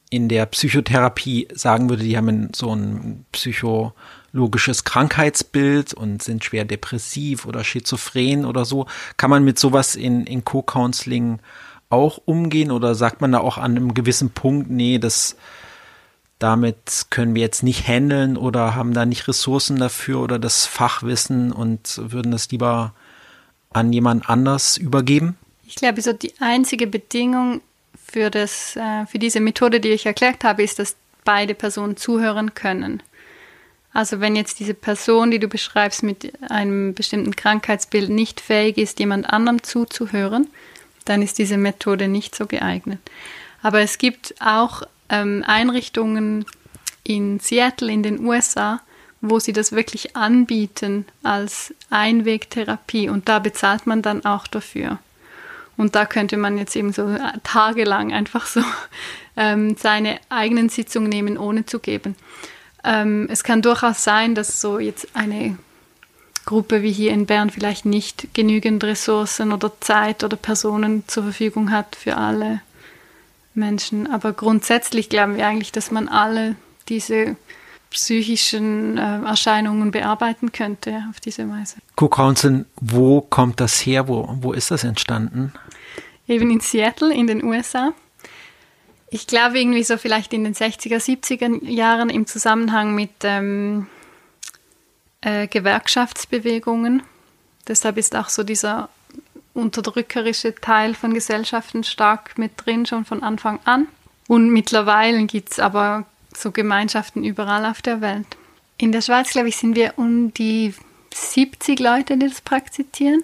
in 0.09 0.27
der 0.27 0.47
Psychotherapie 0.47 1.47
sagen 1.53 1.88
würde, 1.88 2.03
die 2.03 2.17
haben 2.17 2.50
so 2.55 2.71
einen 2.71 3.25
Psycho, 3.31 3.93
logisches 4.31 4.85
Krankheitsbild 4.85 5.93
und 5.93 6.23
sind 6.23 6.43
schwer 6.43 6.65
depressiv 6.65 7.45
oder 7.45 7.63
schizophren 7.63 8.45
oder 8.45 8.65
so. 8.65 8.88
Kann 9.17 9.29
man 9.29 9.43
mit 9.43 9.59
sowas 9.59 9.95
in, 9.95 10.25
in 10.25 10.43
Co-Counseling 10.43 11.39
auch 11.93 12.19
umgehen 12.25 12.71
oder 12.71 12.95
sagt 12.95 13.21
man 13.21 13.31
da 13.31 13.39
auch 13.39 13.57
an 13.57 13.77
einem 13.77 13.93
gewissen 13.93 14.31
Punkt, 14.31 14.69
nee, 14.69 15.00
das 15.00 15.38
damit 16.39 17.05
können 17.09 17.35
wir 17.35 17.41
jetzt 17.41 17.63
nicht 17.63 17.88
handeln 17.88 18.35
oder 18.35 18.75
haben 18.75 18.93
da 18.93 19.05
nicht 19.05 19.29
Ressourcen 19.29 19.77
dafür 19.77 20.19
oder 20.19 20.39
das 20.39 20.65
Fachwissen 20.65 21.53
und 21.53 22.01
würden 22.03 22.33
das 22.33 22.51
lieber 22.51 22.93
an 23.71 23.93
jemand 23.93 24.29
anders 24.29 24.75
übergeben? 24.75 25.38
Ich 25.65 25.75
glaube, 25.75 26.01
so 26.01 26.12
die 26.12 26.33
einzige 26.41 26.85
Bedingung 26.85 27.62
für, 27.95 28.29
das, 28.29 28.75
äh, 28.75 29.05
für 29.05 29.19
diese 29.19 29.39
Methode, 29.39 29.79
die 29.79 29.89
ich 29.89 30.05
erklärt 30.05 30.43
habe, 30.43 30.63
ist, 30.63 30.79
dass 30.79 30.97
beide 31.23 31.53
Personen 31.53 31.95
zuhören 31.95 32.53
können. 32.53 33.01
Also 33.93 34.19
wenn 34.19 34.35
jetzt 34.35 34.59
diese 34.59 34.73
Person, 34.73 35.31
die 35.31 35.39
du 35.39 35.47
beschreibst, 35.47 36.03
mit 36.03 36.33
einem 36.51 36.93
bestimmten 36.93 37.35
Krankheitsbild 37.35 38.09
nicht 38.09 38.41
fähig 38.41 38.77
ist, 38.77 39.00
jemand 39.00 39.29
anderem 39.31 39.63
zuzuhören, 39.63 40.47
dann 41.05 41.22
ist 41.22 41.38
diese 41.38 41.57
Methode 41.57 42.07
nicht 42.07 42.36
so 42.36 42.45
geeignet. 42.45 43.00
Aber 43.62 43.81
es 43.81 43.98
gibt 43.98 44.36
auch 44.39 44.83
ähm, 45.10 45.43
Einrichtungen 45.45 46.45
in 47.03 47.39
Seattle 47.39 47.91
in 47.91 48.03
den 48.03 48.25
USA, 48.25 48.81
wo 49.22 49.39
sie 49.39 49.53
das 49.53 49.72
wirklich 49.72 50.15
anbieten 50.15 51.05
als 51.24 51.74
Einwegtherapie 51.89 53.10
und 53.10 53.29
da 53.29 53.39
bezahlt 53.39 53.88
man 53.88 54.01
dann 54.01 54.25
auch 54.25 54.48
dafür. 54.48 55.00
Und 55.75 55.95
da 55.95 56.05
könnte 56.05 56.38
man 56.38 56.57
jetzt 56.57 56.75
eben 56.75 56.93
so 56.93 57.17
tagelang 57.43 58.13
einfach 58.13 58.45
so 58.45 58.62
ähm, 59.38 59.75
seine 59.77 60.19
eigenen 60.29 60.69
Sitzungen 60.69 61.10
nehmen, 61.10 61.38
ohne 61.38 61.65
zu 61.65 61.79
geben. 61.79 62.15
Ähm, 62.83 63.27
es 63.29 63.43
kann 63.43 63.62
durchaus 63.62 64.03
sein, 64.03 64.36
dass 64.36 64.60
so 64.60 64.77
jetzt 64.77 65.07
eine 65.15 65.57
Gruppe 66.45 66.81
wie 66.81 66.91
hier 66.91 67.12
in 67.12 67.25
Bern 67.25 67.50
vielleicht 67.50 67.85
nicht 67.85 68.33
genügend 68.33 68.83
Ressourcen 68.83 69.53
oder 69.53 69.71
Zeit 69.79 70.23
oder 70.23 70.35
Personen 70.35 71.03
zur 71.07 71.23
Verfügung 71.23 71.71
hat 71.71 71.95
für 71.95 72.17
alle 72.17 72.62
Menschen. 73.53 74.12
Aber 74.12 74.33
grundsätzlich 74.33 75.09
glauben 75.09 75.38
wir 75.38 75.47
eigentlich, 75.47 75.71
dass 75.71 75.91
man 75.91 76.07
alle 76.07 76.55
diese 76.89 77.35
psychischen 77.89 78.97
äh, 78.97 79.21
Erscheinungen 79.21 79.91
bearbeiten 79.91 80.51
könnte 80.51 81.03
auf 81.09 81.19
diese 81.19 81.47
Weise. 81.50 81.75
Co-Counseling, 81.95 82.65
wo 82.81 83.21
kommt 83.21 83.59
das 83.59 83.85
her? 83.85 84.07
Wo, 84.07 84.35
wo 84.41 84.51
ist 84.51 84.71
das 84.71 84.83
entstanden? 84.83 85.53
Eben 86.27 86.50
in 86.50 86.59
Seattle 86.59 87.13
in 87.13 87.27
den 87.27 87.43
USA. 87.43 87.93
Ich 89.09 89.27
glaube 89.27 89.59
irgendwie 89.59 89.83
so 89.83 89.97
vielleicht 89.97 90.33
in 90.33 90.43
den 90.43 90.55
60er, 90.55 90.97
70er 90.97 91.63
Jahren 91.69 92.09
im 92.09 92.25
Zusammenhang 92.25 92.95
mit 92.95 93.12
ähm, 93.21 93.85
äh, 95.23 95.47
Gewerkschaftsbewegungen. 95.47 97.03
Deshalb 97.67 97.97
ist 97.97 98.15
auch 98.15 98.29
so 98.29 98.43
dieser 98.43 98.89
unterdrückerische 99.53 100.55
Teil 100.55 100.95
von 100.95 101.13
Gesellschaften 101.13 101.83
stark 101.83 102.37
mit 102.37 102.51
drin, 102.57 102.85
schon 102.85 103.05
von 103.05 103.23
Anfang 103.23 103.59
an. 103.65 103.87
Und 104.27 104.49
mittlerweile 104.49 105.23
gibt 105.25 105.51
es 105.51 105.59
aber 105.59 106.05
so 106.35 106.51
Gemeinschaften 106.51 107.23
überall 107.23 107.65
auf 107.65 107.81
der 107.81 108.01
Welt. 108.01 108.25
In 108.77 108.91
der 108.91 109.01
Schweiz, 109.01 109.29
glaube 109.31 109.49
ich, 109.49 109.57
sind 109.57 109.75
wir 109.75 109.93
um 109.97 110.33
die 110.33 110.73
70 111.13 111.79
Leute, 111.79 112.17
die 112.17 112.27
das 112.27 112.41
praktizieren. 112.41 113.23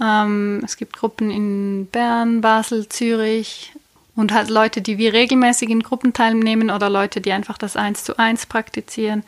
Ähm, 0.00 0.62
es 0.64 0.76
gibt 0.76 0.96
Gruppen 0.96 1.30
in 1.30 1.86
Bern, 1.86 2.40
Basel, 2.40 2.88
Zürich 2.88 3.72
und 4.14 4.32
halt 4.32 4.50
Leute, 4.50 4.80
die 4.80 4.98
wir 4.98 5.12
regelmäßig 5.12 5.70
in 5.70 5.82
Gruppen 5.82 6.12
teilnehmen 6.12 6.70
oder 6.70 6.88
Leute, 6.88 7.20
die 7.20 7.32
einfach 7.32 7.58
das 7.58 7.76
eins 7.76 8.04
zu 8.04 8.18
eins 8.18 8.46
praktizieren. 8.46 9.24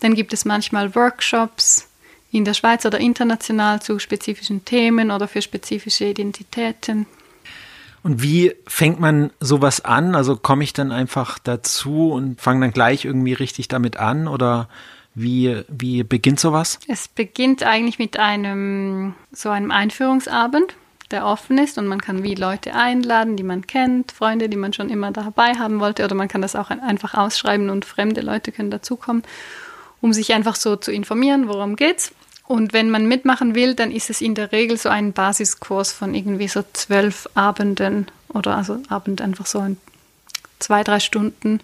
Dann 0.00 0.14
gibt 0.14 0.32
es 0.32 0.44
manchmal 0.44 0.94
Workshops 0.94 1.88
in 2.30 2.44
der 2.44 2.54
Schweiz 2.54 2.84
oder 2.84 2.98
international 2.98 3.80
zu 3.80 3.98
spezifischen 3.98 4.64
Themen 4.64 5.10
oder 5.10 5.28
für 5.28 5.42
spezifische 5.42 6.04
Identitäten. 6.04 7.06
Und 8.02 8.22
wie 8.22 8.54
fängt 8.66 9.00
man 9.00 9.30
sowas 9.40 9.84
an? 9.84 10.14
Also 10.14 10.36
komme 10.36 10.64
ich 10.64 10.72
dann 10.72 10.92
einfach 10.92 11.38
dazu 11.38 12.12
und 12.12 12.40
fange 12.40 12.60
dann 12.60 12.72
gleich 12.72 13.04
irgendwie 13.04 13.32
richtig 13.32 13.68
damit 13.68 13.96
an 13.96 14.28
oder 14.28 14.68
wie, 15.14 15.62
wie 15.68 16.04
beginnt 16.04 16.38
sowas? 16.38 16.78
Es 16.86 17.08
beginnt 17.08 17.64
eigentlich 17.64 17.98
mit 17.98 18.18
einem 18.18 19.14
so 19.32 19.50
einem 19.50 19.72
Einführungsabend, 19.72 20.76
der 21.10 21.26
offen 21.26 21.58
ist 21.58 21.76
und 21.76 21.88
man 21.88 22.00
kann 22.00 22.22
wie 22.22 22.34
Leute 22.34 22.74
einladen, 22.74 23.36
die 23.36 23.42
man 23.42 23.66
kennt, 23.66 24.12
Freunde, 24.12 24.48
die 24.48 24.56
man 24.56 24.72
schon 24.72 24.90
immer 24.90 25.10
dabei 25.10 25.54
haben 25.54 25.80
wollte 25.80 26.04
oder 26.04 26.14
man 26.14 26.28
kann 26.28 26.42
das 26.42 26.54
auch 26.54 26.70
einfach 26.70 27.14
ausschreiben 27.14 27.68
und 27.68 27.84
fremde 27.84 28.20
Leute 28.20 28.52
können 28.52 28.70
dazukommen, 28.70 29.22
um 30.00 30.12
sich 30.12 30.32
einfach 30.32 30.56
so 30.56 30.76
zu 30.76 30.92
informieren, 30.92 31.48
worum 31.48 31.76
geht's. 31.76 32.12
Und 32.46 32.72
wenn 32.72 32.90
man 32.90 33.06
mitmachen 33.06 33.54
will, 33.54 33.74
dann 33.74 33.90
ist 33.90 34.08
es 34.08 34.20
in 34.20 34.34
der 34.34 34.52
Regel 34.52 34.78
so 34.78 34.88
ein 34.88 35.12
Basiskurs 35.12 35.92
von 35.92 36.14
irgendwie 36.14 36.48
so 36.48 36.64
zwölf 36.72 37.28
Abenden 37.34 38.06
oder 38.28 38.56
also 38.56 38.78
Abend 38.88 39.20
einfach 39.20 39.46
so 39.46 39.58
ein, 39.58 39.76
zwei, 40.58 40.82
drei 40.82 40.98
Stunden, 40.98 41.60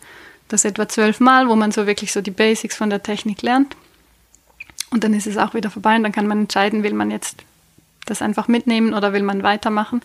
das 0.49 0.65
etwa 0.65 0.89
zwölf 0.89 1.21
Mal, 1.21 1.49
wo 1.49 1.57
man 1.57 1.73
so 1.73 1.87
wirklich 1.87 2.13
so 2.13 2.21
die 2.21 2.31
Basics 2.31 2.77
von 2.77 2.91
der 2.91 3.03
Technik 3.03 3.41
lernt. 3.41 3.77
Und 4.91 5.05
dann 5.05 5.15
ist 5.15 5.27
es 5.27 5.39
auch 5.39 5.55
wieder 5.55 5.71
vorbei 5.71 5.97
und 5.97 6.03
dann 6.03 6.13
kann 6.13 6.27
man 6.27 6.41
entscheiden, 6.41 6.83
will 6.83 6.93
man 6.93 7.11
jetzt 7.11 7.43
das 8.05 8.21
einfach 8.21 8.49
mitnehmen 8.49 8.93
oder 8.93 9.13
will 9.13 9.23
man 9.23 9.43
weitermachen. 9.43 10.03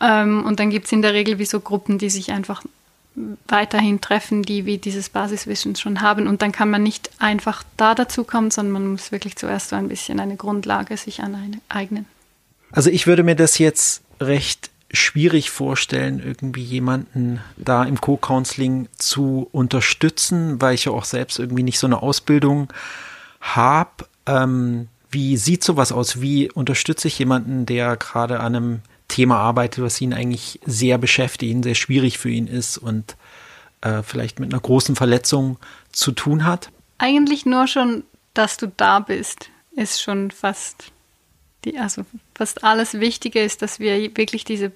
Ähm, 0.00 0.44
und 0.44 0.58
dann 0.58 0.70
gibt 0.70 0.86
es 0.86 0.92
in 0.92 1.02
der 1.02 1.12
Regel 1.12 1.38
wie 1.38 1.44
so 1.44 1.60
Gruppen, 1.60 1.98
die 1.98 2.10
sich 2.10 2.32
einfach 2.32 2.62
weiterhin 3.46 4.00
treffen, 4.00 4.42
die 4.42 4.64
wie 4.64 4.78
dieses 4.78 5.08
Basiswissen 5.08 5.76
schon 5.76 6.00
haben. 6.00 6.26
Und 6.26 6.42
dann 6.42 6.52
kann 6.52 6.70
man 6.70 6.82
nicht 6.82 7.10
einfach 7.18 7.62
da 7.76 7.94
dazu 7.94 8.24
kommen, 8.24 8.50
sondern 8.50 8.72
man 8.72 8.86
muss 8.92 9.12
wirklich 9.12 9.36
zuerst 9.36 9.68
so 9.68 9.76
ein 9.76 9.88
bisschen 9.88 10.20
eine 10.20 10.36
Grundlage 10.36 10.96
sich 10.96 11.20
aneignen. 11.20 12.06
Also 12.70 12.90
ich 12.90 13.06
würde 13.06 13.22
mir 13.22 13.36
das 13.36 13.58
jetzt 13.58 14.02
recht 14.20 14.70
schwierig 14.90 15.50
vorstellen, 15.50 16.22
irgendwie 16.24 16.62
jemanden 16.62 17.40
da 17.56 17.84
im 17.84 18.00
Co-Counseling 18.00 18.88
zu 18.96 19.48
unterstützen, 19.52 20.60
weil 20.60 20.74
ich 20.74 20.84
ja 20.84 20.92
auch 20.92 21.04
selbst 21.04 21.38
irgendwie 21.38 21.62
nicht 21.62 21.78
so 21.78 21.86
eine 21.86 22.02
Ausbildung 22.02 22.68
habe. 23.40 24.06
Ähm, 24.26 24.88
wie 25.10 25.36
sieht 25.36 25.64
sowas 25.64 25.92
aus? 25.92 26.20
Wie 26.20 26.50
unterstütze 26.50 27.08
ich 27.08 27.18
jemanden, 27.18 27.66
der 27.66 27.96
gerade 27.96 28.40
an 28.40 28.56
einem 28.56 28.80
Thema 29.12 29.36
arbeitet, 29.36 29.84
was 29.84 30.00
ihn 30.00 30.14
eigentlich 30.14 30.58
sehr 30.64 30.98
beschäftigt, 30.98 31.64
sehr 31.64 31.74
schwierig 31.74 32.18
für 32.18 32.30
ihn 32.30 32.46
ist 32.46 32.78
und 32.78 33.16
äh, 33.82 34.02
vielleicht 34.02 34.40
mit 34.40 34.52
einer 34.52 34.60
großen 34.60 34.96
Verletzung 34.96 35.58
zu 35.92 36.12
tun 36.12 36.44
hat? 36.44 36.70
Eigentlich 36.98 37.44
nur 37.44 37.66
schon, 37.66 38.04
dass 38.32 38.56
du 38.56 38.68
da 38.68 39.00
bist, 39.00 39.50
ist 39.76 40.00
schon 40.00 40.30
fast 40.30 40.92
die, 41.64 41.78
also 41.78 42.04
fast 42.34 42.64
alles 42.64 42.94
Wichtige 42.94 43.42
ist, 43.42 43.62
dass 43.62 43.78
wir 43.78 44.16
wirklich 44.16 44.44
diese 44.44 44.72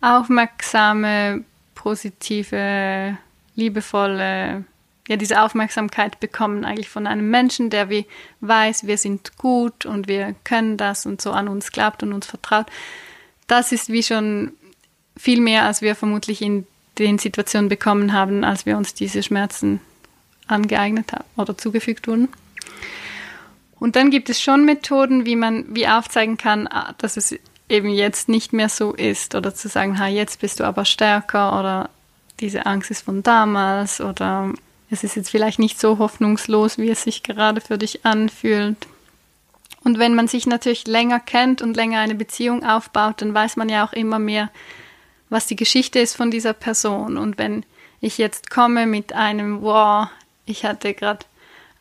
aufmerksame, 0.00 1.44
positive, 1.74 3.16
liebevolle, 3.56 4.64
ja, 5.08 5.16
diese 5.16 5.42
Aufmerksamkeit 5.42 6.20
bekommen 6.20 6.64
eigentlich 6.64 6.90
von 6.90 7.06
einem 7.06 7.30
Menschen, 7.30 7.70
der 7.70 7.88
wie 7.88 8.06
weiß, 8.40 8.86
wir 8.86 8.98
sind 8.98 9.38
gut 9.38 9.86
und 9.86 10.06
wir 10.06 10.34
können 10.44 10.76
das 10.76 11.06
und 11.06 11.22
so 11.22 11.32
an 11.32 11.48
uns 11.48 11.72
glaubt 11.72 12.02
und 12.02 12.12
uns 12.12 12.26
vertraut 12.26 12.66
das 13.48 13.72
ist 13.72 13.88
wie 13.88 14.02
schon 14.04 14.52
viel 15.16 15.40
mehr, 15.40 15.64
als 15.64 15.82
wir 15.82 15.96
vermutlich 15.96 16.40
in 16.40 16.66
den 16.98 17.18
Situationen 17.18 17.68
bekommen 17.68 18.12
haben, 18.12 18.44
als 18.44 18.66
wir 18.66 18.76
uns 18.76 18.94
diese 18.94 19.22
Schmerzen 19.22 19.80
angeeignet 20.46 21.12
haben 21.12 21.24
oder 21.36 21.58
zugefügt 21.58 22.06
wurden. 22.06 22.28
Und 23.80 23.96
dann 23.96 24.10
gibt 24.10 24.28
es 24.28 24.40
schon 24.40 24.64
Methoden, 24.64 25.24
wie 25.24 25.36
man 25.36 25.64
wie 25.74 25.88
aufzeigen 25.88 26.36
kann, 26.36 26.66
ah, 26.66 26.94
dass 26.98 27.16
es 27.16 27.34
eben 27.68 27.90
jetzt 27.90 28.28
nicht 28.28 28.52
mehr 28.52 28.68
so 28.68 28.92
ist 28.92 29.34
oder 29.34 29.54
zu 29.54 29.68
sagen, 29.68 29.98
ha, 29.98 30.06
jetzt 30.06 30.40
bist 30.40 30.60
du 30.60 30.64
aber 30.64 30.84
stärker 30.84 31.58
oder 31.58 31.90
diese 32.40 32.66
Angst 32.66 32.90
ist 32.90 33.02
von 33.02 33.22
damals 33.22 34.00
oder 34.00 34.52
es 34.90 35.04
ist 35.04 35.16
jetzt 35.16 35.30
vielleicht 35.30 35.58
nicht 35.58 35.78
so 35.78 35.98
hoffnungslos, 35.98 36.78
wie 36.78 36.90
es 36.90 37.02
sich 37.02 37.22
gerade 37.22 37.60
für 37.60 37.78
dich 37.78 38.04
anfühlt. 38.04 38.76
Und 39.84 39.98
wenn 39.98 40.14
man 40.14 40.28
sich 40.28 40.46
natürlich 40.46 40.86
länger 40.86 41.20
kennt 41.20 41.62
und 41.62 41.76
länger 41.76 42.00
eine 42.00 42.14
Beziehung 42.14 42.64
aufbaut, 42.64 43.22
dann 43.22 43.32
weiß 43.32 43.56
man 43.56 43.68
ja 43.68 43.84
auch 43.84 43.92
immer 43.92 44.18
mehr, 44.18 44.50
was 45.30 45.46
die 45.46 45.56
Geschichte 45.56 45.98
ist 46.00 46.16
von 46.16 46.30
dieser 46.30 46.52
Person. 46.52 47.16
Und 47.16 47.38
wenn 47.38 47.64
ich 48.00 48.18
jetzt 48.18 48.50
komme 48.50 48.86
mit 48.86 49.12
einem, 49.12 49.62
wow, 49.62 50.08
ich 50.46 50.64
hatte 50.64 50.94
gerade 50.94 51.24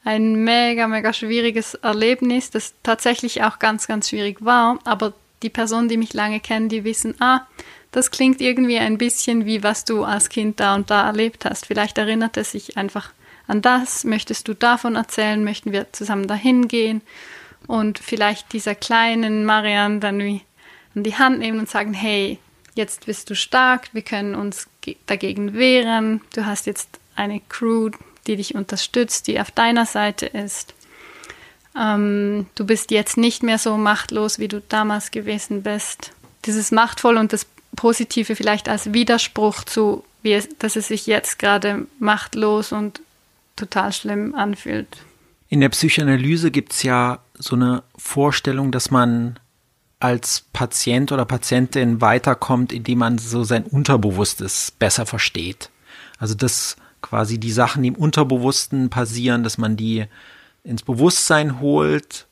ein 0.03 0.43
mega, 0.43 0.87
mega 0.87 1.11
schwieriges 1.11 1.73
Erlebnis, 1.75 2.49
das 2.49 2.73
tatsächlich 2.83 3.43
auch 3.43 3.59
ganz, 3.59 3.87
ganz 3.87 4.09
schwierig 4.09 4.43
war, 4.43 4.79
aber 4.85 5.13
die 5.43 5.49
Personen, 5.49 5.89
die 5.89 5.97
mich 5.97 6.13
lange 6.13 6.39
kennen, 6.39 6.69
die 6.69 6.83
wissen, 6.83 7.15
ah, 7.19 7.41
das 7.91 8.11
klingt 8.11 8.41
irgendwie 8.41 8.77
ein 8.77 8.97
bisschen 8.97 9.45
wie 9.45 9.63
was 9.63 9.85
du 9.85 10.03
als 10.03 10.29
Kind 10.29 10.59
da 10.59 10.75
und 10.75 10.89
da 10.89 11.05
erlebt 11.05 11.45
hast. 11.45 11.65
Vielleicht 11.65 11.97
erinnert 11.97 12.37
es 12.37 12.51
sich 12.51 12.77
einfach 12.77 13.11
an 13.47 13.61
das. 13.61 14.03
Möchtest 14.03 14.47
du 14.47 14.53
davon 14.53 14.95
erzählen? 14.95 15.43
Möchten 15.43 15.71
wir 15.71 15.91
zusammen 15.93 16.27
dahin 16.27 16.67
gehen? 16.67 17.01
Und 17.67 17.99
vielleicht 17.99 18.53
dieser 18.53 18.75
kleinen 18.75 19.45
Marianne 19.45 19.99
dann 19.99 20.41
an 20.95 21.03
die 21.03 21.15
Hand 21.15 21.39
nehmen 21.39 21.59
und 21.59 21.69
sagen, 21.69 21.93
hey, 21.93 22.39
jetzt 22.75 23.05
bist 23.05 23.29
du 23.29 23.35
stark, 23.35 23.89
wir 23.93 24.01
können 24.01 24.35
uns 24.35 24.67
dagegen 25.05 25.53
wehren, 25.53 26.21
du 26.33 26.45
hast 26.45 26.65
jetzt 26.65 26.99
eine 27.15 27.41
Crew, 27.49 27.91
die 28.25 28.37
dich 28.37 28.55
unterstützt, 28.55 29.27
die 29.27 29.39
auf 29.39 29.51
deiner 29.51 29.85
Seite 29.85 30.25
ist. 30.27 30.73
Ähm, 31.77 32.47
du 32.55 32.65
bist 32.65 32.91
jetzt 32.91 33.17
nicht 33.17 33.43
mehr 33.43 33.57
so 33.57 33.77
machtlos, 33.77 34.39
wie 34.39 34.47
du 34.47 34.61
damals 34.61 35.11
gewesen 35.11 35.63
bist. 35.63 36.11
Dieses 36.45 36.71
Machtvoll 36.71 37.17
und 37.17 37.33
das 37.33 37.45
Positive 37.75 38.35
vielleicht 38.35 38.69
als 38.69 38.93
Widerspruch 38.93 39.63
zu, 39.63 40.03
wie 40.23 40.33
es, 40.33 40.49
dass 40.59 40.75
es 40.75 40.87
sich 40.87 41.05
jetzt 41.07 41.39
gerade 41.39 41.87
machtlos 41.99 42.71
und 42.71 43.01
total 43.55 43.91
schlimm 43.91 44.33
anfühlt. 44.35 44.87
In 45.49 45.61
der 45.61 45.69
Psychoanalyse 45.69 46.51
gibt 46.51 46.73
es 46.73 46.83
ja 46.83 47.19
so 47.37 47.55
eine 47.55 47.83
Vorstellung, 47.97 48.71
dass 48.71 48.91
man 48.91 49.39
als 49.99 50.45
Patient 50.53 51.11
oder 51.11 51.25
Patientin 51.25 52.01
weiterkommt, 52.01 52.71
indem 52.71 52.99
man 52.99 53.17
so 53.17 53.43
sein 53.43 53.63
Unterbewusstes 53.63 54.71
besser 54.71 55.05
versteht. 55.05 55.69
Also 56.19 56.35
dass 56.35 56.77
quasi 57.01 57.39
die 57.39 57.51
Sachen, 57.51 57.83
die 57.83 57.89
im 57.89 57.95
Unterbewussten 57.95 58.89
passieren, 58.89 59.43
dass 59.43 59.57
man 59.57 59.77
die 59.77 60.05
ins 60.63 60.83
Bewusstsein 60.83 61.59
holt 61.59 62.27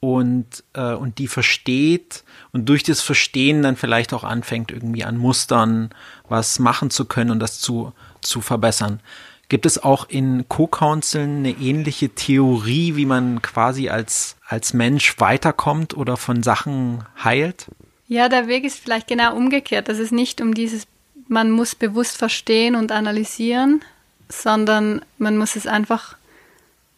und, 0.00 0.64
äh, 0.72 0.94
und 0.94 1.18
die 1.18 1.28
versteht 1.28 2.24
und 2.52 2.68
durch 2.68 2.82
das 2.82 3.02
Verstehen 3.02 3.62
dann 3.62 3.76
vielleicht 3.76 4.14
auch 4.14 4.24
anfängt, 4.24 4.70
irgendwie 4.70 5.04
an 5.04 5.16
Mustern 5.16 5.90
was 6.28 6.58
machen 6.58 6.90
zu 6.90 7.04
können 7.04 7.30
und 7.30 7.40
das 7.40 7.60
zu, 7.60 7.92
zu 8.22 8.40
verbessern. 8.40 9.00
Gibt 9.48 9.66
es 9.66 9.82
auch 9.82 10.08
in 10.08 10.48
Co-Counseln 10.48 11.38
eine 11.38 11.50
ähnliche 11.50 12.10
Theorie, 12.10 12.94
wie 12.96 13.06
man 13.06 13.42
quasi 13.42 13.88
als, 13.88 14.36
als 14.50 14.74
Mensch 14.74 15.14
weiterkommt 15.20 15.96
oder 15.96 16.16
von 16.16 16.42
Sachen 16.42 17.04
heilt? 17.22 17.66
Ja, 18.08 18.28
der 18.28 18.48
Weg 18.48 18.64
ist 18.64 18.80
vielleicht 18.80 19.06
genau 19.06 19.36
umgekehrt, 19.36 19.88
dass 19.88 20.00
es 20.00 20.10
nicht 20.10 20.40
um 20.40 20.54
dieses, 20.54 20.88
man 21.28 21.52
muss 21.52 21.76
bewusst 21.76 22.16
verstehen 22.16 22.74
und 22.74 22.90
analysieren, 22.90 23.82
sondern 24.28 25.02
man 25.18 25.38
muss 25.38 25.54
es 25.54 25.68
einfach 25.68 26.16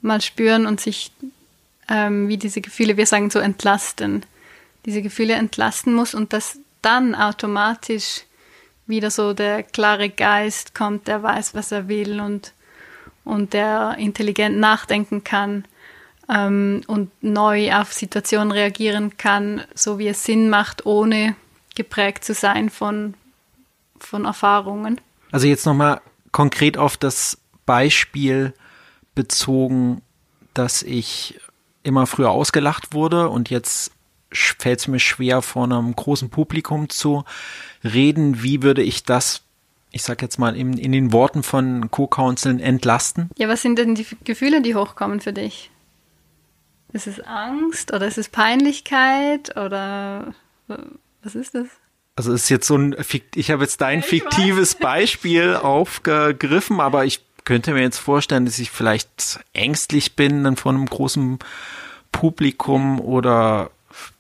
mal 0.01 0.23
spüren 0.23 0.65
und 0.67 0.81
sich 0.81 1.13
ähm, 1.91 2.29
wie 2.29 2.39
diese 2.39 2.63
Gefühle, 2.63 2.97
wir 2.97 3.07
sagen 3.07 3.29
so 3.29 3.39
entlasten, 3.39 4.25
diese 4.87 5.03
Gefühle 5.03 5.35
entlasten 5.35 5.93
muss 5.93 6.15
und 6.15 6.33
das 6.33 6.59
dann 6.81 7.15
automatisch 7.15 8.23
wieder 8.87 9.11
so 9.11 9.35
der 9.35 9.63
klare 9.63 10.09
Geist 10.09 10.75
kommt, 10.75 11.07
der 11.07 11.23
weiß, 11.23 11.55
was 11.55 11.71
er 11.71 11.89
will 11.89 12.19
und, 12.19 12.53
und 13.25 13.53
der 13.53 13.97
intelligent 13.99 14.57
nachdenken 14.57 15.23
kann 15.23 15.65
ähm, 16.33 16.83
und 16.87 17.11
neu 17.23 17.73
auf 17.75 17.93
Situationen 17.93 18.53
reagieren 18.53 19.17
kann, 19.17 19.63
so 19.75 19.99
wie 19.99 20.09
es 20.09 20.25
Sinn 20.25 20.49
macht, 20.49 20.87
ohne 20.87 21.37
geprägt 21.75 22.25
zu 22.25 22.35
sein 22.35 22.71
von, 22.71 23.15
von 23.99 24.25
Erfahrungen. 24.25 25.01
Also 25.31 25.47
jetzt 25.47 25.67
nochmal 25.67 26.01
konkret 26.31 26.77
auf 26.79 26.97
das 26.97 27.39
Beispiel 27.67 28.55
bezogen, 29.15 30.03
dass 30.55 30.83
ich 30.83 31.39
immer 31.83 32.07
früher 32.07 32.31
ausgelacht 32.31 32.95
wurde 32.95 33.29
und 33.29 33.51
jetzt 33.51 33.93
fällt 34.31 34.81
es 34.81 34.89
mir 34.89 35.01
schwer, 35.01 35.43
vor 35.43 35.65
einem 35.65 35.95
großen 35.95 36.31
Publikum 36.31 36.89
zu 36.89 37.25
reden. 37.85 38.43
Wie 38.43 38.63
würde 38.63 38.83
ich 38.83 39.05
das, 39.05 39.43
ich 39.91 40.03
sag 40.03 40.23
jetzt 40.23 40.39
mal, 40.39 40.57
in, 40.57 40.79
in 40.79 40.93
den 40.93 41.13
Worten 41.13 41.43
von 41.43 41.91
Co-Counseln 41.91 42.61
entlasten? 42.61 43.31
Ja, 43.37 43.49
was 43.49 43.61
sind 43.61 43.79
denn 43.79 43.95
die 43.95 44.07
Gefühle, 44.25 44.63
die 44.63 44.75
hochkommen 44.75 45.21
für 45.21 45.35
dich? 45.35 45.71
Ist 46.93 47.07
es 47.07 47.21
Angst 47.21 47.93
oder 47.93 48.07
ist 48.07 48.19
es 48.19 48.29
Peinlichkeit 48.29 49.57
oder 49.57 50.35
was 51.23 51.35
ist 51.35 51.55
das? 51.55 51.67
Also 52.17 52.33
es 52.33 52.45
ist 52.45 52.49
jetzt 52.51 52.67
so 52.67 52.77
ein, 52.77 52.95
ich 53.35 53.51
habe 53.51 53.63
jetzt 53.63 53.81
dein 53.81 54.01
ich 54.01 54.07
fiktives 54.07 54.75
weiß. 54.75 54.81
Beispiel 54.81 55.55
aufgegriffen, 55.63 56.81
aber 56.81 57.05
ich 57.05 57.21
könnte 57.45 57.73
mir 57.73 57.81
jetzt 57.81 57.99
vorstellen, 57.99 58.45
dass 58.45 58.59
ich 58.59 58.71
vielleicht 58.71 59.41
ängstlich 59.53 60.15
bin 60.15 60.45
dann 60.45 60.57
vor 60.57 60.73
einem 60.73 60.87
großen 60.87 61.39
Publikum 62.13 63.01
oder 63.01 63.71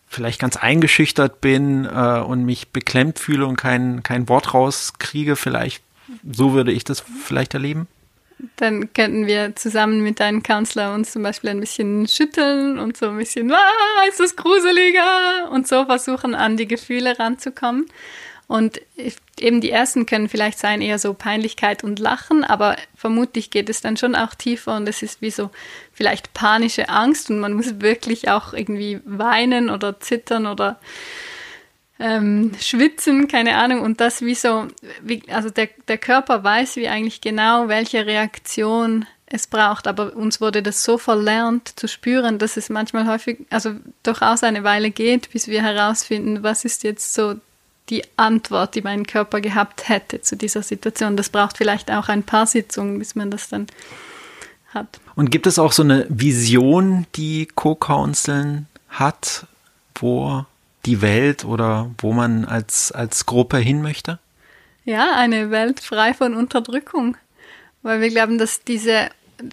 vielleicht 0.08 0.40
ganz 0.40 0.56
eingeschüchtert 0.56 1.40
bin 1.40 1.84
äh, 1.84 2.20
und 2.20 2.44
mich 2.44 2.68
beklemmt 2.68 3.18
fühle 3.18 3.46
und 3.46 3.56
kein, 3.56 4.02
kein 4.02 4.28
Wort 4.28 4.54
rauskriege, 4.54 5.36
vielleicht 5.36 5.82
so 6.30 6.52
würde 6.52 6.72
ich 6.72 6.84
das 6.84 7.00
vielleicht 7.00 7.54
erleben. 7.54 7.88
Dann 8.56 8.92
könnten 8.92 9.26
wir 9.26 9.54
zusammen 9.54 10.02
mit 10.02 10.20
deinem 10.20 10.42
Kanzler 10.42 10.94
uns 10.94 11.12
zum 11.12 11.22
Beispiel 11.22 11.50
ein 11.50 11.60
bisschen 11.60 12.08
schütteln 12.08 12.78
und 12.78 12.96
so 12.96 13.08
ein 13.10 13.18
bisschen, 13.18 13.52
ah, 13.52 14.08
ist 14.08 14.20
das 14.20 14.36
gruseliger 14.36 15.50
und 15.50 15.68
so 15.68 15.84
versuchen 15.84 16.34
an 16.34 16.56
die 16.56 16.66
Gefühle 16.66 17.18
ranzukommen. 17.18 17.86
Und 18.48 18.82
eben 19.40 19.60
die 19.60 19.70
ersten 19.70 20.04
können 20.04 20.28
vielleicht 20.28 20.58
sein 20.58 20.82
eher 20.82 20.98
so 20.98 21.14
Peinlichkeit 21.14 21.84
und 21.84 21.98
Lachen, 21.98 22.44
aber 22.44 22.76
vermutlich 22.94 23.50
geht 23.50 23.70
es 23.70 23.80
dann 23.80 23.96
schon 23.96 24.14
auch 24.14 24.34
tiefer 24.34 24.76
und 24.76 24.86
es 24.88 25.02
ist 25.02 25.22
wie 25.22 25.30
so 25.30 25.50
vielleicht 25.92 26.34
panische 26.34 26.88
Angst 26.88 27.30
und 27.30 27.38
man 27.38 27.54
muss 27.54 27.80
wirklich 27.80 28.28
auch 28.28 28.52
irgendwie 28.52 29.00
weinen 29.04 29.70
oder 29.70 30.00
zittern 30.00 30.46
oder 30.46 30.78
ähm, 32.02 32.52
schwitzen, 32.60 33.28
keine 33.28 33.56
Ahnung. 33.56 33.80
Und 33.80 34.00
das 34.00 34.22
wie 34.22 34.34
so, 34.34 34.66
wie, 35.02 35.22
also 35.28 35.50
der, 35.50 35.68
der 35.88 35.98
Körper 35.98 36.42
weiß 36.42 36.76
wie 36.76 36.88
eigentlich 36.88 37.20
genau, 37.20 37.68
welche 37.68 38.04
Reaktion 38.04 39.06
es 39.26 39.46
braucht, 39.46 39.86
aber 39.86 40.14
uns 40.14 40.42
wurde 40.42 40.62
das 40.62 40.84
so 40.84 40.98
verlernt 40.98 41.78
zu 41.78 41.88
spüren, 41.88 42.38
dass 42.38 42.58
es 42.58 42.68
manchmal 42.68 43.06
häufig, 43.06 43.38
also 43.48 43.74
durchaus 44.02 44.42
eine 44.42 44.62
Weile 44.62 44.90
geht, 44.90 45.30
bis 45.30 45.48
wir 45.48 45.62
herausfinden, 45.62 46.42
was 46.42 46.66
ist 46.66 46.82
jetzt 46.82 47.14
so 47.14 47.36
die 47.88 48.04
Antwort, 48.16 48.74
die 48.74 48.82
mein 48.82 49.06
Körper 49.06 49.40
gehabt 49.40 49.88
hätte 49.88 50.20
zu 50.20 50.36
dieser 50.36 50.62
Situation. 50.62 51.16
Das 51.16 51.30
braucht 51.30 51.56
vielleicht 51.56 51.90
auch 51.90 52.08
ein 52.08 52.24
paar 52.24 52.46
Sitzungen, 52.46 52.98
bis 52.98 53.14
man 53.14 53.30
das 53.30 53.48
dann 53.48 53.68
hat. 54.74 55.00
Und 55.14 55.30
gibt 55.30 55.46
es 55.46 55.58
auch 55.58 55.72
so 55.72 55.82
eine 55.82 56.06
Vision, 56.08 57.06
die 57.16 57.48
Co-Counseln 57.54 58.66
hat, 58.90 59.46
wo 59.94 60.44
die 60.86 61.00
Welt 61.00 61.44
oder 61.44 61.90
wo 61.98 62.12
man 62.12 62.44
als, 62.44 62.92
als 62.92 63.26
Gruppe 63.26 63.58
hin 63.58 63.82
möchte? 63.82 64.18
Ja, 64.84 65.14
eine 65.16 65.50
Welt 65.50 65.80
frei 65.80 66.12
von 66.14 66.34
Unterdrückung. 66.34 67.16
Weil 67.82 68.00
wir 68.00 68.10
glauben, 68.10 68.38
dass 68.38 68.62
diese, 68.62 69.08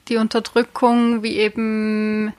die 0.08 0.18
Unterdrückung 0.18 1.24
wie 1.24 1.38
eben 1.38 2.34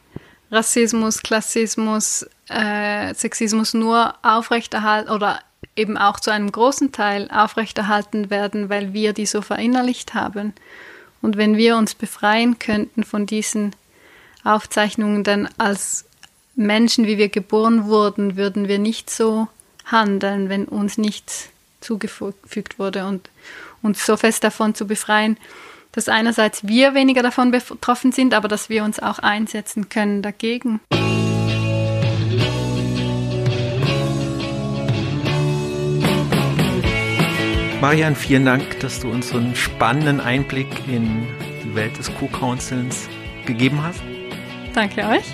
Rassismus, 0.51 1.23
Klassismus, 1.23 2.29
äh, 2.49 3.15
Sexismus 3.15 3.75
nur 3.75 4.15
aufrechterhalten 4.23 5.11
oder 5.11 5.41
eben 5.77 5.97
auch 5.97 6.19
zu 6.21 6.31
einem 6.33 6.51
großen 6.51 6.93
Teil 6.93 7.29
aufrechterhalten 7.31 8.31
werden, 8.31 8.69
weil 8.69 8.93
wir 8.93 9.13
die 9.13 9.27
so 9.27 9.43
verinnerlicht 9.43 10.15
haben. 10.15 10.53
Und 11.23 11.37
wenn 11.37 11.57
wir 11.57 11.77
uns 11.77 11.95
befreien 11.95 12.59
könnten 12.59 13.05
von 13.05 13.27
diesen 13.27 13.75
Aufzeichnungen, 14.43 15.23
dann 15.23 15.49
als 15.59 16.07
Menschen, 16.55 17.07
wie 17.07 17.19
wir 17.19 17.29
geboren 17.29 17.87
wurden, 17.87 18.37
würden 18.37 18.69
wir 18.69 18.79
nicht 18.79 19.11
so 19.11 19.49
handeln, 19.85 20.49
wenn 20.49 20.67
uns 20.67 20.99
nichts 20.99 21.49
zugefügt 21.81 22.79
wurde 22.79 23.07
und 23.07 23.31
uns 23.83 24.05
so 24.05 24.17
fest 24.17 24.45
davon 24.45 24.75
zu 24.75 24.87
befreien, 24.87 25.39
dass 25.93 26.09
einerseits 26.09 26.67
wir 26.67 26.95
weniger 26.95 27.23
davon 27.23 27.51
betroffen 27.51 28.13
sind, 28.13 28.35
aber 28.35 28.49
dass 28.49 28.69
wir 28.69 28.85
uns 28.85 29.01
auch 29.01 29.19
einsetzen 29.19 29.89
können 29.89 30.23
dagegen. 30.23 30.81
Marian, 37.81 38.15
vielen 38.15 38.45
Dank, 38.45 38.79
dass 38.81 39.01
du 39.01 39.11
uns 39.11 39.31
so 39.31 39.39
einen 39.39 39.57
spannenden 39.57 40.21
Einblick 40.21 40.69
in 40.87 41.27
die 41.65 41.75
Welt 41.75 41.97
des 41.97 42.15
Co-Counselns 42.15 43.09
gegeben 43.47 43.83
hast. 43.83 44.03
Danke 44.75 45.07
euch. 45.07 45.25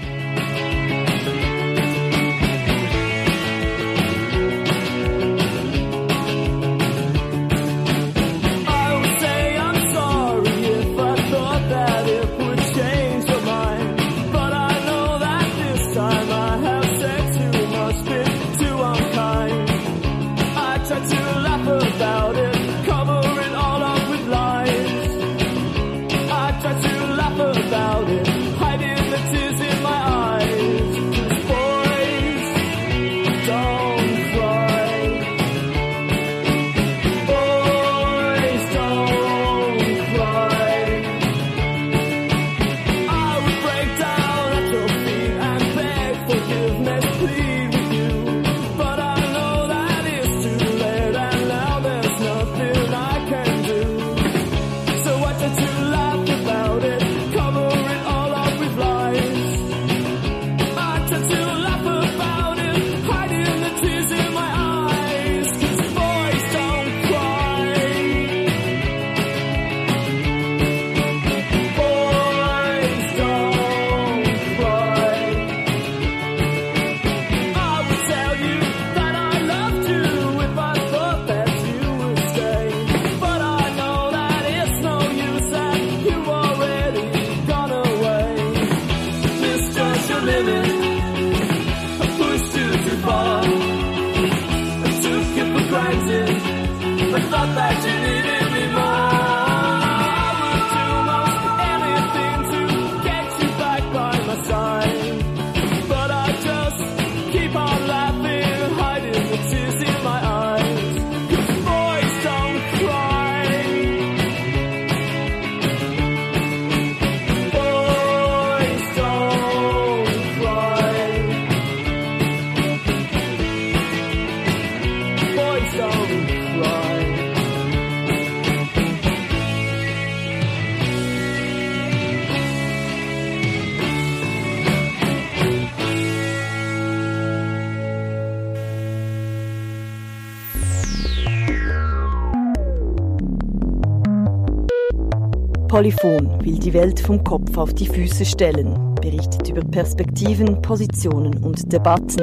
Polyphon 145.77 146.43
will 146.43 146.59
die 146.59 146.73
Welt 146.73 147.01
vom 147.01 147.23
Kopf 147.23 147.59
auf 147.59 147.75
die 147.75 147.87
Füße 147.87 148.25
stellen, 148.25 148.95
berichtet 148.95 149.51
über 149.51 149.61
Perspektiven, 149.61 150.63
Positionen 150.63 151.45
und 151.45 151.71
Debatten. 151.71 152.23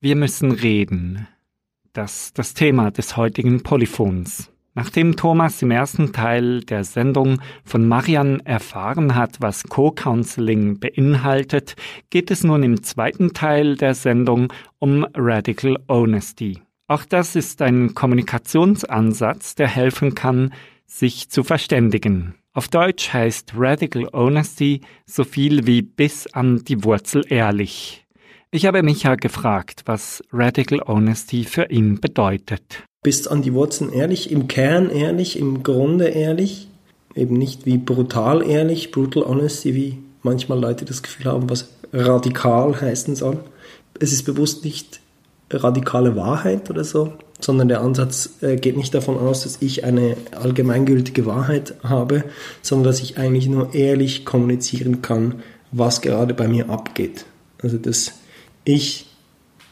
Wir 0.00 0.16
müssen 0.16 0.52
reden. 0.52 1.28
Das 1.92 2.32
das 2.32 2.54
Thema 2.54 2.90
des 2.90 3.18
heutigen 3.18 3.62
Polyphons. 3.62 4.50
Nachdem 4.76 5.16
Thomas 5.16 5.62
im 5.62 5.70
ersten 5.70 6.12
Teil 6.12 6.60
der 6.60 6.84
Sendung 6.84 7.40
von 7.64 7.88
Marian 7.88 8.40
erfahren 8.40 9.14
hat, 9.14 9.40
was 9.40 9.62
Co-Counseling 9.64 10.78
beinhaltet, 10.78 11.76
geht 12.10 12.30
es 12.30 12.44
nun 12.44 12.62
im 12.62 12.82
zweiten 12.82 13.32
Teil 13.32 13.76
der 13.76 13.94
Sendung 13.94 14.52
um 14.78 15.06
Radical 15.14 15.78
Honesty. 15.88 16.60
Auch 16.88 17.06
das 17.06 17.36
ist 17.36 17.62
ein 17.62 17.94
Kommunikationsansatz, 17.94 19.54
der 19.54 19.68
helfen 19.68 20.14
kann, 20.14 20.52
sich 20.84 21.30
zu 21.30 21.42
verständigen. 21.42 22.34
Auf 22.52 22.68
Deutsch 22.68 23.14
heißt 23.14 23.54
Radical 23.56 24.06
Honesty 24.12 24.82
so 25.06 25.24
viel 25.24 25.66
wie 25.66 25.80
bis 25.80 26.26
an 26.26 26.64
die 26.64 26.84
Wurzel 26.84 27.24
ehrlich. 27.30 28.05
Ich 28.50 28.66
habe 28.66 28.82
Micha 28.82 29.16
gefragt, 29.16 29.82
was 29.86 30.22
Radical 30.32 30.80
Honesty 30.86 31.44
für 31.44 31.70
ihn 31.70 32.00
bedeutet 32.00 32.84
bist 33.06 33.30
an 33.30 33.40
die 33.40 33.54
Wurzeln 33.54 33.92
ehrlich, 33.92 34.32
im 34.32 34.48
Kern 34.48 34.90
ehrlich, 34.90 35.38
im 35.38 35.62
Grunde 35.62 36.06
ehrlich, 36.08 36.66
eben 37.14 37.38
nicht 37.38 37.64
wie 37.64 37.78
brutal 37.78 38.44
ehrlich, 38.44 38.90
brutal 38.90 39.24
honesty, 39.24 39.76
wie 39.76 39.98
manchmal 40.24 40.58
Leute 40.58 40.84
das 40.84 41.04
Gefühl 41.04 41.26
haben, 41.30 41.48
was 41.48 41.68
radikal 41.92 42.80
heißen 42.80 43.14
soll. 43.14 43.38
Es 44.00 44.12
ist 44.12 44.24
bewusst 44.24 44.64
nicht 44.64 44.98
radikale 45.50 46.16
Wahrheit 46.16 46.68
oder 46.68 46.82
so, 46.82 47.12
sondern 47.38 47.68
der 47.68 47.80
Ansatz 47.80 48.30
äh, 48.40 48.56
geht 48.56 48.76
nicht 48.76 48.92
davon 48.92 49.16
aus, 49.18 49.44
dass 49.44 49.62
ich 49.62 49.84
eine 49.84 50.16
allgemeingültige 50.32 51.26
Wahrheit 51.26 51.76
habe, 51.84 52.24
sondern 52.60 52.90
dass 52.90 53.00
ich 53.00 53.18
eigentlich 53.18 53.46
nur 53.46 53.72
ehrlich 53.72 54.24
kommunizieren 54.24 55.00
kann, 55.00 55.44
was 55.70 56.00
gerade 56.00 56.34
bei 56.34 56.48
mir 56.48 56.70
abgeht. 56.70 57.24
Also 57.62 57.78
dass 57.78 58.14
ich 58.66 59.06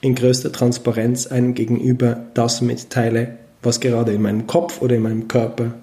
in 0.01 0.15
größter 0.15 0.53
Transparenz 0.53 1.27
einem 1.27 1.55
gegenüber 1.55 2.25
das 2.35 2.63
mitteile, 2.63 3.39
was 3.63 3.81
gerade 3.81 4.13
in 4.13 4.23
meinem 4.23 4.47
Kopf 4.47 4.81
oder 4.81 4.97
in 4.97 5.03
meinem 5.03 5.29
Körper 5.29 5.75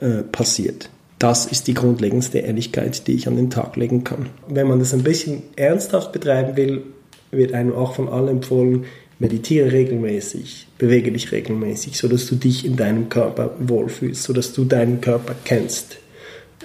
äh, 0.00 0.22
passiert. 0.22 0.88
Das 1.18 1.46
ist 1.46 1.68
die 1.68 1.74
grundlegendste 1.74 2.38
Ehrlichkeit, 2.38 3.06
die 3.06 3.14
ich 3.14 3.28
an 3.28 3.36
den 3.36 3.50
Tag 3.50 3.76
legen 3.76 4.04
kann. 4.04 4.26
Wenn 4.48 4.68
man 4.68 4.78
das 4.78 4.92
ein 4.92 5.02
bisschen 5.02 5.42
ernsthaft 5.56 6.12
betreiben 6.12 6.56
will, 6.56 6.82
wird 7.30 7.54
einem 7.54 7.74
auch 7.74 7.94
von 7.94 8.08
allen 8.08 8.28
empfohlen, 8.28 8.84
meditiere 9.18 9.72
regelmäßig, 9.72 10.66
bewege 10.78 11.12
dich 11.12 11.32
regelmäßig, 11.32 11.96
sodass 11.96 12.26
du 12.26 12.34
dich 12.34 12.66
in 12.66 12.76
deinem 12.76 13.08
Körper 13.08 13.54
wohlfühlst, 13.58 14.22
sodass 14.22 14.52
du 14.52 14.64
deinen 14.64 15.00
Körper 15.00 15.34
kennst. 15.44 15.98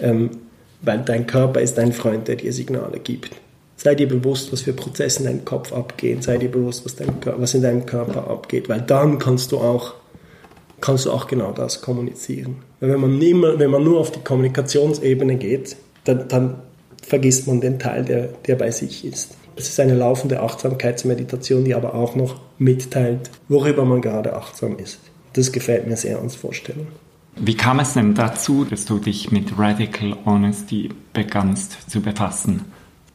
Ähm, 0.01 0.31
weil 0.81 0.99
dein 0.99 1.25
Körper 1.25 1.61
ist 1.61 1.79
ein 1.79 1.93
Freund, 1.93 2.27
der 2.27 2.35
dir 2.35 2.51
Signale 2.51 2.99
gibt. 2.99 3.31
Sei 3.77 3.93
dir 3.93 4.07
bewusst, 4.07 4.51
was 4.51 4.61
für 4.61 4.73
Prozesse 4.73 5.19
in 5.19 5.25
deinem 5.25 5.45
Kopf 5.45 5.71
abgehen. 5.71 6.21
Sei 6.21 6.37
dir 6.37 6.49
bewusst, 6.49 6.83
was, 6.83 6.95
dein, 6.95 7.09
was 7.23 7.53
in 7.53 7.61
deinem 7.61 7.85
Körper 7.85 8.27
abgeht. 8.27 8.67
Weil 8.69 8.81
dann 8.81 9.19
kannst 9.19 9.51
du 9.51 9.59
auch, 9.59 9.93
kannst 10.81 11.05
du 11.05 11.11
auch 11.11 11.27
genau 11.27 11.51
das 11.51 11.81
kommunizieren. 11.81 12.57
Weil 12.79 12.89
wenn 12.89 13.01
man, 13.01 13.21
immer, 13.21 13.59
wenn 13.59 13.69
man 13.69 13.83
nur 13.83 13.99
auf 13.99 14.11
die 14.11 14.19
Kommunikationsebene 14.19 15.37
geht, 15.37 15.77
dann, 16.05 16.27
dann 16.27 16.55
vergisst 17.03 17.47
man 17.47 17.61
den 17.61 17.77
Teil, 17.77 18.03
der, 18.03 18.29
der 18.47 18.55
bei 18.55 18.71
sich 18.71 19.05
ist. 19.05 19.37
Es 19.55 19.69
ist 19.69 19.79
eine 19.79 19.95
laufende 19.95 20.41
Achtsamkeitsmeditation, 20.41 21.63
die 21.63 21.75
aber 21.75 21.93
auch 21.93 22.15
noch 22.15 22.41
mitteilt, 22.57 23.29
worüber 23.47 23.85
man 23.85 24.01
gerade 24.01 24.35
achtsam 24.35 24.77
ist. 24.77 24.99
Das 25.33 25.51
gefällt 25.51 25.87
mir 25.87 25.97
sehr 25.97 26.19
als 26.19 26.35
Vorstellung. 26.35 26.87
Wie 27.35 27.55
kam 27.55 27.79
es 27.79 27.93
denn 27.93 28.15
dazu, 28.15 28.65
dass 28.65 28.85
du 28.85 28.97
dich 28.97 29.31
mit 29.31 29.57
Radical 29.57 30.15
Honesty 30.25 30.89
begannst 31.13 31.89
zu 31.89 32.01
befassen? 32.01 32.65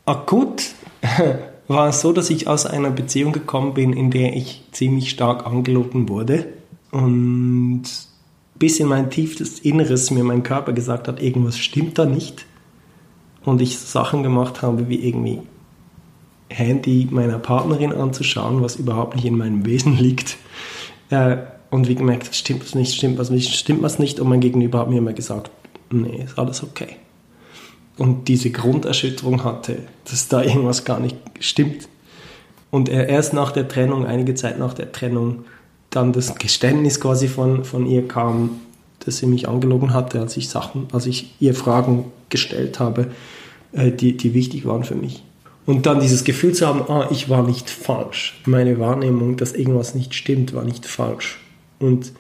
Akut 0.04 0.74
war 1.68 1.88
es 1.88 2.00
so, 2.00 2.12
dass 2.12 2.30
ich 2.30 2.48
aus 2.48 2.66
einer 2.66 2.90
Beziehung 2.90 3.32
gekommen 3.32 3.74
bin, 3.74 3.92
in 3.92 4.10
der 4.10 4.34
ich 4.36 4.64
ziemlich 4.72 5.10
stark 5.10 5.46
angelogen 5.46 6.08
wurde 6.08 6.46
und 6.90 7.84
bis 8.56 8.80
in 8.80 8.88
mein 8.88 9.10
tiefstes 9.10 9.60
Inneres 9.60 10.10
mir 10.10 10.24
mein 10.24 10.42
Körper 10.42 10.72
gesagt 10.72 11.08
hat, 11.08 11.22
irgendwas 11.22 11.58
stimmt 11.58 11.98
da 11.98 12.04
nicht 12.04 12.46
und 13.44 13.60
ich 13.60 13.78
Sachen 13.78 14.22
gemacht 14.22 14.62
habe, 14.62 14.88
wie 14.88 15.06
irgendwie 15.06 15.40
Handy 16.48 17.08
meiner 17.10 17.38
Partnerin 17.38 17.92
anzuschauen, 17.92 18.60
was 18.60 18.76
überhaupt 18.76 19.16
nicht 19.16 19.24
in 19.24 19.38
meinem 19.38 19.64
Wesen 19.64 19.96
liegt. 19.96 20.36
Äh, 21.10 21.38
und 21.70 21.88
wie 21.88 21.94
gemerkt, 21.94 22.34
stimmt 22.34 22.62
was 22.62 22.74
nicht, 22.74 22.94
stimmt 22.94 23.18
was 23.18 23.30
nicht, 23.30 23.54
stimmt 23.54 23.82
was 23.82 23.98
nicht. 23.98 24.20
Und 24.20 24.28
mein 24.28 24.40
Gegenüber 24.40 24.80
hat 24.80 24.90
mir 24.90 24.98
immer 24.98 25.14
gesagt, 25.14 25.50
nee, 25.90 26.24
ist 26.24 26.38
alles 26.38 26.62
okay 26.62 26.98
und 27.98 28.28
diese 28.28 28.50
Grunderschütterung 28.50 29.44
hatte, 29.44 29.78
dass 30.11 30.28
da 30.28 30.42
irgendwas 30.42 30.85
gar 30.85 31.00
nicht 31.00 31.16
stimmt. 31.40 31.88
Und 32.70 32.88
er 32.88 33.09
erst 33.09 33.35
nach 33.35 33.52
der 33.52 33.68
Trennung, 33.68 34.07
einige 34.07 34.35
Zeit 34.35 34.59
nach 34.59 34.74
der 34.74 34.92
Trennung, 34.92 35.44
dann 35.90 36.12
das 36.12 36.37
Geständnis 36.37 37.00
quasi 37.00 37.28
von, 37.28 37.64
von 37.64 37.87
ihr 37.87 38.09
kam, 38.09 38.61
dass 39.00 39.18
sie 39.18 39.26
mich 39.26 39.48
angelogen 39.48 39.92
hatte, 39.92 40.20
als 40.20 40.37
ich 40.37 40.48
Sachen, 40.48 40.88
als 40.92 41.07
ich 41.07 41.35
ihr 41.38 41.55
Fragen 41.55 42.07
gestellt 42.31 42.81
habe, 42.81 43.09
äh, 43.72 43.90
die, 43.90 44.16
die 44.16 44.33
wichtig 44.33 44.64
waren 44.64 44.85
für 44.85 44.94
mich. 44.94 45.22
Und 45.66 45.87
dann 45.87 46.00
dieses 46.00 46.24
Gefühl 46.24 46.55
zu 46.55 46.66
haben, 46.66 46.90
ah, 46.90 47.09
ich 47.11 47.28
war 47.28 47.46
nicht 47.46 47.70
falsch. 47.70 48.40
Meine 48.46 48.78
Wahrnehmung, 48.81 49.37
dass 49.37 49.52
irgendwas 49.52 49.94
nicht 49.94 50.14
stimmt, 50.14 50.55
war 50.55 50.64
nicht 50.64 50.87
falsch. 50.87 51.38
Und 51.78 52.12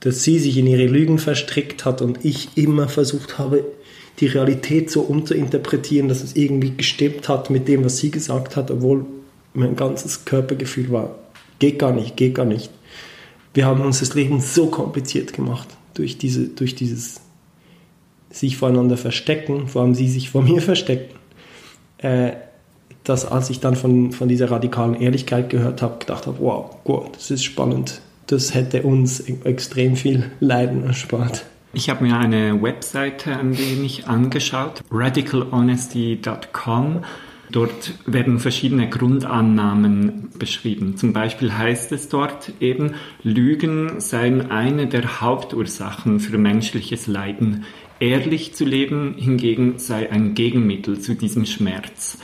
dass 0.00 0.22
sie 0.22 0.38
sich 0.38 0.56
in 0.56 0.66
ihre 0.66 0.86
Lügen 0.86 1.18
verstrickt 1.18 1.84
hat 1.84 2.02
und 2.02 2.24
ich 2.24 2.56
immer 2.56 2.88
versucht 2.88 3.38
habe, 3.38 3.64
die 4.20 4.26
Realität 4.26 4.90
so 4.90 5.02
umzuinterpretieren, 5.02 6.08
dass 6.08 6.22
es 6.22 6.34
irgendwie 6.34 6.76
gestimmt 6.76 7.28
hat 7.28 7.50
mit 7.50 7.68
dem, 7.68 7.84
was 7.84 7.98
sie 7.98 8.10
gesagt 8.10 8.56
hat, 8.56 8.70
obwohl 8.70 9.06
mein 9.54 9.76
ganzes 9.76 10.24
Körpergefühl 10.24 10.90
war, 10.90 11.14
geht 11.58 11.78
gar 11.78 11.92
nicht, 11.92 12.16
geht 12.16 12.34
gar 12.34 12.44
nicht. 12.44 12.70
Wir 13.54 13.66
haben 13.66 13.80
uns 13.80 14.00
das 14.00 14.14
Leben 14.14 14.40
so 14.40 14.66
kompliziert 14.66 15.32
gemacht 15.32 15.68
durch, 15.94 16.18
diese, 16.18 16.48
durch 16.48 16.74
dieses 16.74 17.20
sich 18.30 18.56
voreinander 18.56 18.96
verstecken, 18.96 19.68
vor 19.68 19.82
allem 19.82 19.94
sie 19.94 20.08
sich 20.08 20.30
vor 20.30 20.42
mir 20.44 20.60
verstecken, 20.60 21.14
äh, 21.98 22.32
dass 23.04 23.24
als 23.24 23.50
ich 23.50 23.60
dann 23.60 23.74
von, 23.74 24.12
von 24.12 24.28
dieser 24.28 24.50
radikalen 24.50 25.00
Ehrlichkeit 25.00 25.48
gehört 25.48 25.80
habe, 25.80 25.98
gedacht 25.98 26.26
habe, 26.26 26.38
wow, 26.40 26.76
gut, 26.84 27.16
das 27.16 27.30
ist 27.30 27.44
spannend, 27.44 28.02
das 28.26 28.52
hätte 28.52 28.82
uns 28.82 29.20
extrem 29.20 29.96
viel 29.96 30.30
Leiden 30.40 30.84
erspart. 30.84 31.46
Ich 31.74 31.90
habe 31.90 32.04
mir 32.04 32.16
eine 32.16 32.62
Webseite 32.62 33.36
ein 33.36 33.58
wenig 33.58 34.08
angeschaut, 34.08 34.82
radicalhonesty.com. 34.90 37.04
Dort 37.50 37.94
werden 38.06 38.40
verschiedene 38.40 38.88
Grundannahmen 38.88 40.30
beschrieben. 40.38 40.96
Zum 40.96 41.12
Beispiel 41.12 41.56
heißt 41.56 41.92
es 41.92 42.08
dort 42.08 42.52
eben, 42.60 42.94
Lügen 43.22 44.00
seien 44.00 44.50
eine 44.50 44.86
der 44.86 45.20
Hauptursachen 45.20 46.20
für 46.20 46.38
menschliches 46.38 47.06
Leiden. 47.06 47.64
Ehrlich 48.00 48.54
zu 48.54 48.64
leben 48.64 49.16
hingegen 49.18 49.78
sei 49.78 50.10
ein 50.10 50.34
Gegenmittel 50.34 51.00
zu 51.00 51.14
diesem 51.14 51.44
Schmerz. 51.44 52.18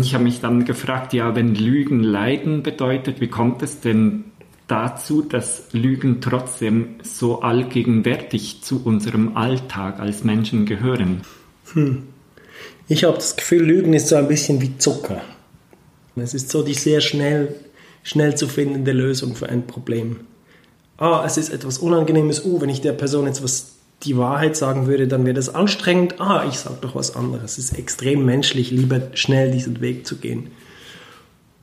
Ich 0.00 0.14
habe 0.14 0.24
mich 0.24 0.40
dann 0.40 0.64
gefragt, 0.64 1.12
ja, 1.12 1.36
wenn 1.36 1.54
Lügen 1.54 2.02
Leiden 2.02 2.62
bedeutet, 2.62 3.20
wie 3.20 3.28
kommt 3.28 3.62
es 3.62 3.80
denn 3.80 4.24
dazu, 4.72 5.20
dass 5.20 5.64
Lügen 5.72 6.22
trotzdem 6.22 6.96
so 7.02 7.42
allgegenwärtig 7.42 8.62
zu 8.62 8.82
unserem 8.82 9.36
Alltag 9.36 10.00
als 10.00 10.24
Menschen 10.24 10.64
gehören? 10.64 11.20
Hm. 11.74 12.04
Ich 12.88 13.04
habe 13.04 13.16
das 13.16 13.36
Gefühl, 13.36 13.64
Lügen 13.64 13.92
ist 13.92 14.08
so 14.08 14.16
ein 14.16 14.28
bisschen 14.28 14.62
wie 14.62 14.78
Zucker. 14.78 15.20
Es 16.16 16.32
ist 16.32 16.50
so 16.50 16.62
die 16.62 16.74
sehr 16.74 17.02
schnell, 17.02 17.54
schnell 18.02 18.34
zu 18.34 18.48
findende 18.48 18.92
Lösung 18.92 19.36
für 19.36 19.48
ein 19.48 19.66
Problem. 19.66 20.20
Ah, 20.96 21.22
es 21.26 21.36
ist 21.36 21.50
etwas 21.50 21.78
Unangenehmes. 21.78 22.44
Uh, 22.44 22.60
wenn 22.60 22.70
ich 22.70 22.80
der 22.80 22.92
Person 22.92 23.26
jetzt 23.26 23.42
was 23.42 23.74
die 24.04 24.16
Wahrheit 24.16 24.56
sagen 24.56 24.86
würde, 24.86 25.06
dann 25.06 25.24
wäre 25.24 25.34
das 25.34 25.54
anstrengend. 25.54 26.18
Ah, 26.18 26.46
ich 26.48 26.58
sage 26.58 26.78
doch 26.80 26.94
was 26.94 27.14
anderes. 27.14 27.58
Es 27.58 27.70
ist 27.70 27.78
extrem 27.78 28.24
menschlich, 28.24 28.70
lieber 28.70 29.02
schnell 29.14 29.50
diesen 29.50 29.80
Weg 29.80 30.06
zu 30.06 30.16
gehen. 30.16 30.50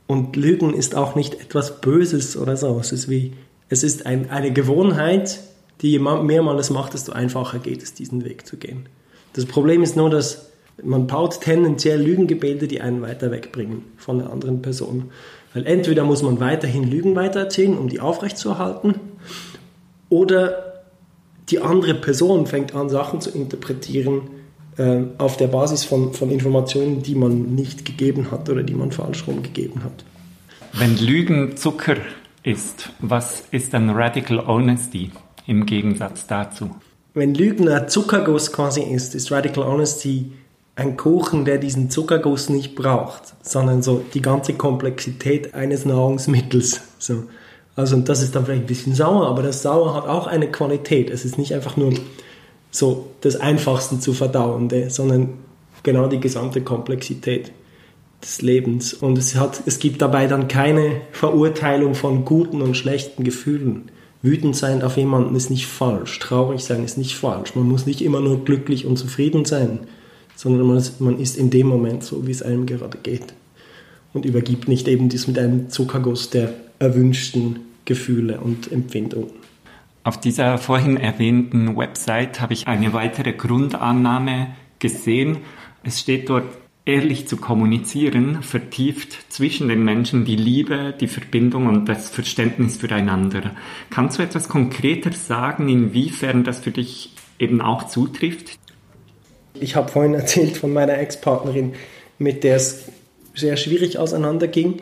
Und 0.10 0.36
Lügen 0.36 0.74
ist 0.74 0.96
auch 0.96 1.14
nicht 1.14 1.36
etwas 1.36 1.82
Böses 1.82 2.36
oder 2.36 2.58
so. 2.58 2.80
Es 2.80 2.92
ist 2.92 3.10
wie, 3.10 3.34
es 3.70 3.84
ist 3.84 4.08
ein, 4.08 4.32
eine 4.32 4.52
Gewohnheit, 4.52 5.40
die 5.82 5.92
je 5.92 6.00
mehr 6.00 6.42
man 6.42 6.58
es 6.58 6.72
macht, 6.72 6.96
desto 6.96 7.12
einfacher 7.12 7.60
geht 7.60 7.84
es, 7.84 7.94
diesen 7.94 8.26
Weg 8.26 8.48
zu 8.48 8.58
gehen. 8.58 8.90
Das 9.34 9.46
Problem 9.46 9.84
ist 9.84 9.96
nur, 9.96 10.10
dass 10.10 10.50
man 10.82 11.06
baut 11.06 11.42
tendenziell 11.42 12.02
Lügengebilde, 12.02 12.68
die 12.68 12.82
einen 12.82 13.04
weiter 13.04 13.30
wegbringen 13.30 13.84
von 13.98 14.18
der 14.18 14.32
anderen 14.32 14.64
Person. 14.64 15.12
Weil 15.54 15.68
entweder 15.68 16.04
muss 16.06 16.24
man 16.24 16.40
weiterhin 16.40 16.90
Lügen 16.90 17.16
weitererzählen, 17.16 17.78
um 17.78 17.88
die 17.88 18.00
aufrechtzuerhalten, 18.00 18.96
oder 20.10 20.86
die 21.52 21.60
andere 21.60 21.94
Person 21.94 22.48
fängt 22.48 22.74
an, 22.74 22.90
Sachen 22.90 23.22
zu 23.22 23.30
interpretieren 23.30 24.39
äh, 24.80 25.04
auf 25.18 25.36
der 25.36 25.48
Basis 25.48 25.84
von, 25.84 26.14
von 26.14 26.32
Informationen, 26.32 27.04
die 27.04 27.14
man 27.14 27.54
nicht 27.54 27.84
gegeben 27.84 28.32
hat 28.32 28.50
oder 28.50 28.64
die 28.64 28.74
man 28.74 28.92
falsch 28.94 29.28
rumgegeben 29.28 29.84
hat. 29.84 30.06
Wenn 30.74 30.98
Lügen 30.98 31.58
Zucker 31.58 31.98
ist, 32.44 32.90
was 33.00 33.44
ist 33.52 33.74
dann 33.74 33.90
Radical 33.90 34.48
Honesty 34.48 35.12
im 35.46 35.66
Gegensatz 35.66 36.28
dazu? 36.28 36.72
Wenn 37.14 37.34
Lügen 37.34 37.68
ein 37.68 37.90
Zuckerguss 37.90 38.54
quasi 38.54 38.82
ist, 38.82 39.16
ist 39.16 39.32
Radical 39.32 39.66
Honesty 39.66 40.32
ein 40.78 40.96
Kuchen, 40.96 41.44
der 41.44 41.58
diesen 41.58 41.90
Zuckerguss 41.90 42.48
nicht 42.48 42.76
braucht, 42.76 43.34
sondern 43.42 43.82
so 43.82 44.02
die 44.14 44.22
ganze 44.22 44.54
Komplexität 44.54 45.54
eines 45.54 45.84
Nahrungsmittels. 45.84 46.82
So. 47.00 47.24
Also 47.76 47.98
das 47.98 48.22
ist 48.22 48.34
dann 48.34 48.46
vielleicht 48.46 48.64
ein 48.64 48.68
bisschen 48.68 48.96
sauer, 48.96 49.28
aber 49.28 49.44
das 49.44 49.62
Sauer 49.62 49.94
hat 49.94 50.08
auch 50.08 50.28
eine 50.28 50.50
Qualität. 50.50 51.10
Es 51.10 51.26
ist 51.26 51.38
nicht 51.38 51.54
einfach 51.54 51.76
nur 51.76 51.94
so 52.72 53.08
das 53.22 53.36
Einfachste 53.36 54.00
zu 54.00 54.14
verdauende, 54.14 54.90
sondern 54.90 55.30
genau 55.84 56.08
die 56.08 56.20
gesamte 56.20 56.62
Komplexität 56.62 57.52
des 58.22 58.42
Lebens. 58.42 58.94
Und 58.94 59.18
es, 59.18 59.36
hat, 59.36 59.62
es 59.66 59.80
gibt 59.80 60.02
dabei 60.02 60.28
dann 60.28 60.48
keine 60.48 61.02
Verurteilung 61.12 61.96
von 61.96 62.26
guten 62.26 62.62
und 62.62 62.76
schlechten 62.76 63.24
Gefühlen. 63.24 63.90
Wütend 64.22 64.56
sein 64.56 64.82
auf 64.82 64.98
jemanden 64.98 65.36
ist 65.36 65.50
nicht 65.50 65.68
falsch, 65.68 66.20
traurig 66.20 66.62
sein 66.62 66.84
ist 66.84 66.98
nicht 66.98 67.16
falsch. 67.16 67.56
Man 67.56 67.70
muss 67.70 67.86
nicht 67.86 68.02
immer 68.02 68.20
nur 68.20 68.44
glücklich 68.44 68.86
und 68.86 68.98
zufrieden 68.98 69.46
sein, 69.46 69.80
sondern 70.36 70.68
man 70.68 70.78
ist, 70.78 71.00
man 71.00 71.20
ist 71.20 71.38
in 71.38 71.50
dem 71.50 71.68
Moment 71.68 72.04
so, 72.04 72.28
wie 72.28 72.32
es 72.32 72.44
einem 72.44 72.66
gerade 72.66 72.98
geht. 73.02 73.34
Und 74.14 74.26
übergibt 74.26 74.68
nicht 74.68 74.88
eben 74.88 75.08
dies 75.08 75.28
mit 75.28 75.40
einem 75.40 75.70
Zuckerguss 75.70 76.30
der 76.32 76.54
erwünschten 76.80 77.60
Gefühle 77.86 78.40
und 78.42 78.72
Empfindungen. 78.72 79.39
Auf 80.10 80.20
dieser 80.20 80.58
vorhin 80.58 80.98
erwähnten 80.98 81.78
Website 81.78 82.42
habe 82.42 82.54
ich 82.54 82.68
eine 82.68 82.94
weitere 82.94 83.32
Grundannahme 83.32 84.48
gesehen. 84.80 85.38
Es 85.84 86.00
steht 86.00 86.32
dort, 86.32 86.46
ehrlich 86.84 87.28
zu 87.28 87.38
kommunizieren, 87.38 88.42
vertieft 88.42 89.32
zwischen 89.32 89.68
den 89.68 89.86
Menschen 89.86 90.26
die 90.26 90.36
Liebe, 90.36 90.96
die 91.00 91.08
Verbindung 91.08 91.68
und 91.68 91.88
das 91.88 92.10
Verständnis 92.10 92.78
füreinander. 92.78 93.52
Kannst 93.92 94.18
du 94.18 94.24
etwas 94.24 94.50
konkreter 94.50 95.12
sagen, 95.12 95.70
inwiefern 95.70 96.44
das 96.44 96.58
für 96.58 96.72
dich 96.72 97.14
eben 97.38 97.62
auch 97.62 97.86
zutrifft? 97.86 98.58
Ich 99.54 99.76
habe 99.76 99.90
vorhin 99.90 100.16
erzählt 100.16 100.58
von 100.58 100.74
meiner 100.74 100.98
Ex-Partnerin, 100.98 101.74
mit 102.18 102.44
der 102.44 102.56
es 102.56 102.86
sehr 103.36 103.58
schwierig 103.58 104.00
auseinanderging. 104.00 104.82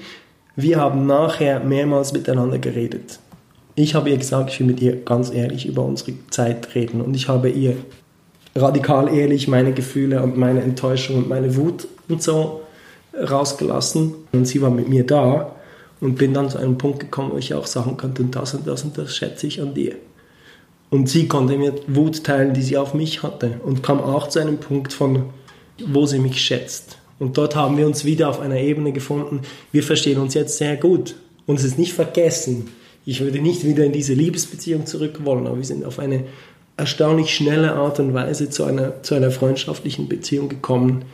Wir 0.56 0.78
haben 0.78 1.06
nachher 1.06 1.60
mehrmals 1.60 2.14
miteinander 2.14 2.60
geredet. 2.60 3.20
Ich 3.80 3.94
habe 3.94 4.10
ihr 4.10 4.18
gesagt, 4.18 4.50
ich 4.50 4.60
will 4.60 4.66
mit 4.66 4.82
ihr 4.82 4.96
ganz 4.96 5.32
ehrlich 5.32 5.68
über 5.68 5.84
unsere 5.84 6.14
Zeit 6.32 6.74
reden 6.74 7.00
und 7.00 7.16
ich 7.16 7.28
habe 7.28 7.48
ihr 7.48 7.76
radikal 8.56 9.14
ehrlich 9.16 9.48
meine 9.48 9.72
Gefühle 9.72 10.24
und 10.24 10.36
meine 10.36 10.64
Enttäuschung 10.64 11.18
und 11.18 11.30
meine 11.30 11.56
Wut 11.56 11.88
und 12.10 12.24
so 12.24 12.64
rausgelassen. 13.14 14.16
Und 14.32 14.46
sie 14.46 14.64
war 14.64 14.72
mit 14.72 14.90
mir 14.90 15.06
da 15.06 15.56
und 16.02 16.16
bin 16.16 16.34
dann 16.34 16.50
zu 16.50 16.58
einem 16.58 16.80
Punkt 16.80 17.02
gekommen, 17.02 17.34
wo 17.34 17.38
ich 17.38 17.54
auch 17.54 17.68
sagen 17.68 17.98
konnte, 17.98 18.24
und 18.24 18.36
das 18.36 18.56
und 18.56 18.66
das 18.66 18.84
und 18.84 18.98
das 18.98 19.16
schätze 19.16 19.46
ich 19.46 19.62
an 19.62 19.76
dir. 19.76 19.94
Und 20.90 21.08
sie 21.08 21.28
konnte 21.28 21.56
mir 21.56 21.76
Wut 21.86 22.24
teilen, 22.24 22.56
die 22.56 22.64
sie 22.64 22.78
auf 22.78 22.96
mich 22.96 23.22
hatte 23.22 23.62
und 23.64 23.84
kam 23.84 24.00
auch 24.00 24.28
zu 24.28 24.40
einem 24.40 24.58
Punkt 24.58 24.92
von, 24.92 25.26
wo 25.86 26.08
sie 26.08 26.18
mich 26.18 26.42
schätzt. 26.42 26.98
Und 27.20 27.38
dort 27.38 27.56
haben 27.56 27.78
wir 27.78 27.86
uns 27.86 28.06
wieder 28.06 28.28
auf 28.28 28.40
einer 28.40 28.58
Ebene 28.58 28.92
gefunden. 28.92 29.42
Wir 29.72 29.84
verstehen 29.84 30.18
uns 30.18 30.34
jetzt 30.34 30.58
sehr 30.58 30.78
gut. 30.78 31.14
Und 31.46 31.60
es 31.60 31.64
ist 31.64 31.78
nicht 31.78 31.94
vergessen. 31.94 32.70
Ich 33.10 33.22
würde 33.22 33.40
nicht 33.40 33.64
wieder 33.64 33.86
in 33.86 33.94
diese 33.94 34.14
Liebesbeziehung 34.14 34.86
zurück 34.86 35.24
wollen, 35.24 35.48
aber 35.48 35.56
wir 35.56 35.64
sind 35.64 35.86
auf 35.86 35.98
eine 35.98 36.26
erstaunlich 36.76 37.34
schnelle 37.34 37.72
Art 37.72 38.02
und 38.02 38.14
Weise 38.14 38.50
zu 38.50 38.66
einer, 38.66 39.02
zu 39.02 39.16
einer 39.16 39.32
freundschaftlichen 39.32 40.10
Beziehung 40.10 40.50
gekommen, 40.50 41.06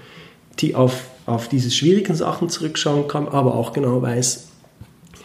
die 0.58 0.74
auf, 0.74 1.04
auf 1.28 1.50
diese 1.50 1.70
schwierigen 1.70 2.16
Sachen 2.16 2.50
zurückschauen 2.50 3.08
kann, 3.08 3.28
aber 3.28 3.54
auch 3.54 3.74
genau 3.74 4.02
weiß, 4.02 4.48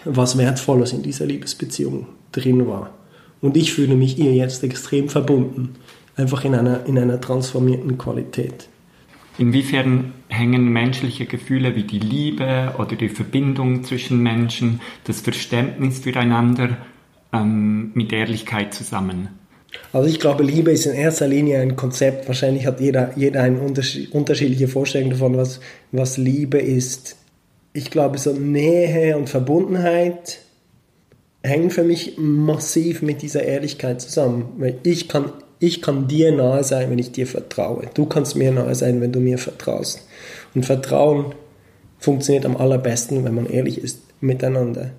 was 0.04 0.37
Wertvolles 0.37 0.92
in 0.92 1.02
dieser 1.02 1.24
Liebesbeziehung 1.24 2.07
drin 2.33 2.68
war. 2.68 2.90
Und 3.40 3.57
ich 3.57 3.72
fühle 3.72 3.96
mich 3.96 4.18
ihr 4.18 4.35
jetzt 4.35 4.62
extrem 4.62 5.09
verbunden, 5.09 5.74
einfach 6.16 6.44
in 6.44 6.54
einer, 6.54 6.85
in 6.85 6.98
einer 6.98 7.18
transformierten 7.18 7.96
Qualität. 7.96 8.68
Inwiefern 9.38 10.12
hängen 10.29 10.68
menschliche 10.72 11.27
Gefühle 11.27 11.77
wie 11.77 11.85
die 11.85 12.01
Liebe 12.01 12.74
oder 12.79 12.96
die 12.96 13.09
Verbindung 13.09 13.85
zwischen 13.85 14.20
Menschen, 14.22 14.81
das 15.05 15.20
Verständnis 15.20 16.01
füreinander 16.01 16.77
ähm, 17.33 17.92
mit 17.94 18.12
Ehrlichkeit 18.12 18.74
zusammen? 18.74 19.29
Also 19.92 20.09
ich 20.09 20.18
glaube, 20.18 20.42
Liebe 20.42 20.72
ist 20.72 20.87
in 20.87 20.94
erster 20.94 21.29
Linie 21.29 21.61
ein 21.61 21.77
Konzept. 21.77 22.27
Wahrscheinlich 22.27 22.66
hat 22.66 22.81
jeder, 22.81 23.16
jeder 23.16 23.42
eine 23.42 23.61
unterschiedliche 23.61 24.68
Vorstellung 24.68 25.11
davon, 25.11 25.37
was, 25.37 25.61
was 25.92 26.16
Liebe 26.16 26.59
ist. 26.59 27.16
Ich 27.72 27.90
glaube, 27.90 28.18
so 28.18 28.33
Nähe 28.33 29.16
und 29.16 29.29
Verbundenheit 29.29 30.40
hängen 31.42 31.70
für 31.70 31.85
mich 31.85 32.14
massiv 32.18 33.03
mit 33.03 33.22
dieser 33.22 33.42
Ehrlichkeit 33.42 34.01
zusammen. 34.01 34.46
Weil 34.59 34.79
ich 34.83 35.09
kann, 35.09 35.33
ich 35.61 35.83
kann 35.83 36.09
dir 36.09 36.33
nahe 36.33 36.62
sein, 36.62 36.90
wenn 36.90 36.99
ich 36.99 37.12
dir 37.12 37.27
vertraue. 37.27 37.88
Du 37.94 38.07
kannst 38.07 38.37
mir 38.37 38.53
nahe 38.53 38.75
sein, 38.75 39.01
wenn 39.01 39.12
du 39.12 39.21
mir 39.21 39.38
vertraust. 39.38 40.07
Und 40.55 40.66
Vertrauen 40.66 41.35
funktioniert 41.99 42.47
am 42.47 42.57
allerbesten, 42.57 43.25
wenn 43.25 43.35
man 43.35 43.47
ehrlich 43.47 43.79
ist 43.79 44.01
miteinander. 44.21 44.92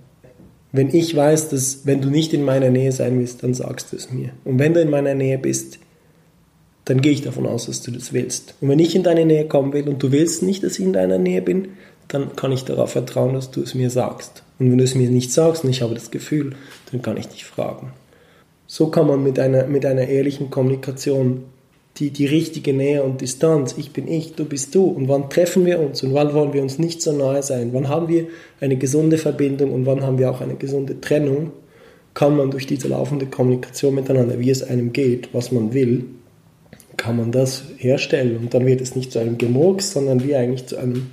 Wenn 0.72 0.93
ich 0.93 1.15
weiß, 1.15 1.50
dass 1.50 1.86
wenn 1.86 2.02
du 2.02 2.10
nicht 2.10 2.34
in 2.34 2.43
meiner 2.43 2.69
Nähe 2.69 2.91
sein 2.91 3.17
willst, 3.19 3.41
dann 3.41 3.54
sagst 3.54 3.91
du 3.91 3.95
es 3.95 4.12
mir. 4.12 4.32
Und 4.43 4.60
wenn 4.60 4.74
du 4.74 4.82
in 4.82 4.89
meiner 4.89 5.15
Nähe 5.15 5.38
bist, 5.38 5.80
dann 6.86 7.02
gehe 7.02 7.12
ich 7.12 7.22
davon 7.22 7.45
aus, 7.45 7.65
dass 7.67 7.82
du 7.82 7.91
das 7.91 8.13
willst. 8.13 8.56
Und 8.62 8.69
wenn 8.69 8.80
ich 8.80 8.95
in 8.95 9.04
deine 9.04 9.26
Nähe 9.26 9.48
kommen 9.48 9.74
will 9.74 9.88
und 9.88 10.02
du 10.04 10.12
willst 10.12 10.43
nicht, 10.43 10.63
dass 10.63 10.78
ich 10.78 10.86
in 10.86 10.93
deiner 10.93 11.17
Nähe 11.17 11.41
bin, 11.41 11.69
dann 12.08 12.36
kann 12.36 12.52
ich 12.52 12.65
darauf 12.65 12.91
vertrauen, 12.91 13.34
dass 13.34 13.52
du 13.52 13.62
es 13.62 13.76
mir 13.76 13.89
sagst. 13.89 14.43
Und 14.58 14.72
wenn 14.72 14.78
du 14.78 14.84
es 14.84 14.95
mir 14.95 15.10
nicht 15.10 15.32
sagst 15.32 15.63
und 15.63 15.69
ich 15.69 15.82
habe 15.82 15.93
das 15.93 16.12
Gefühl, 16.12 16.56
dann 16.91 17.02
kann 17.02 17.17
ich 17.17 17.28
dich 17.28 17.45
fragen. 17.45 17.93
So 18.71 18.91
kann 18.91 19.08
man 19.08 19.23
mit 19.23 19.39
einer, 19.39 19.65
mit 19.65 19.84
einer 19.84 20.08
ehrlichen 20.08 20.51
Kommunikation 20.51 21.45
die, 21.97 22.12
die 22.12 22.27
richtige 22.27 22.71
Nähe 22.71 23.01
und 23.01 23.19
Distanz, 23.19 23.73
ich 23.79 23.93
bin 23.93 24.08
ich, 24.08 24.36
du 24.36 24.45
bist 24.45 24.75
du, 24.75 24.84
und 24.86 25.08
wann 25.08 25.27
treffen 25.27 25.65
wir 25.65 25.79
uns 25.79 26.03
und 26.03 26.13
wann 26.13 26.36
wollen 26.36 26.53
wir 26.53 26.62
uns 26.62 26.77
nicht 26.77 27.01
so 27.01 27.12
nahe 27.12 27.41
sein, 27.41 27.71
wann 27.73 27.89
haben 27.89 28.08
wir 28.08 28.27
eine 28.62 28.75
gesunde 28.77 29.17
Verbindung 29.17 29.73
und 29.73 29.88
wann 29.88 30.03
haben 30.03 30.19
wir 30.19 30.29
auch 30.29 30.41
eine 30.41 30.53
gesunde 30.53 31.01
Trennung, 31.01 31.51
kann 32.13 32.38
man 32.38 32.51
durch 32.51 32.67
diese 32.67 32.89
laufende 32.89 33.25
Kommunikation 33.25 33.95
miteinander, 33.95 34.38
wie 34.38 34.51
es 34.51 34.62
einem 34.62 34.93
geht, 34.93 35.34
was 35.34 35.51
man 35.51 35.73
will, 35.73 36.05
kann 36.95 37.17
man 37.17 37.32
das 37.32 37.63
herstellen 37.77 38.38
und 38.38 38.53
dann 38.53 38.67
wird 38.67 38.82
es 38.82 38.95
nicht 38.95 39.12
zu 39.12 39.17
einem 39.17 39.39
Gemurks, 39.39 39.93
sondern 39.93 40.23
wie 40.23 40.36
eigentlich 40.36 40.67
zu 40.67 40.77
einem 40.77 41.08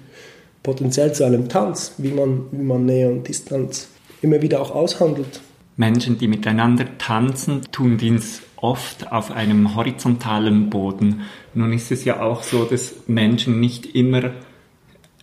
potenziell 0.63 1.15
zu 1.15 1.25
einem 1.25 1.49
Tanz, 1.49 1.95
wie 1.97 2.11
man, 2.11 2.49
wie 2.51 2.63
man 2.63 2.85
Nähe 2.85 3.09
und 3.09 3.27
Distanz 3.27 3.89
immer 4.21 4.43
wieder 4.43 4.61
auch 4.61 4.75
aushandelt. 4.75 5.41
Menschen, 5.77 6.19
die 6.19 6.29
miteinander 6.29 6.97
tanzen, 6.99 7.63
tun 7.71 7.99
dies 7.99 8.43
oft 8.57 9.13
auf 9.13 9.31
einem 9.31 9.77
horizontalen 9.77 10.71
Boden. 10.71 11.23
Nun 11.55 11.73
ist 11.73 11.93
es 11.93 12.05
ja 12.05 12.21
auch 12.21 12.43
so, 12.43 12.65
dass 12.65 13.07
Menschen 13.07 13.61
nicht 13.61 13.95
immer 13.95 14.33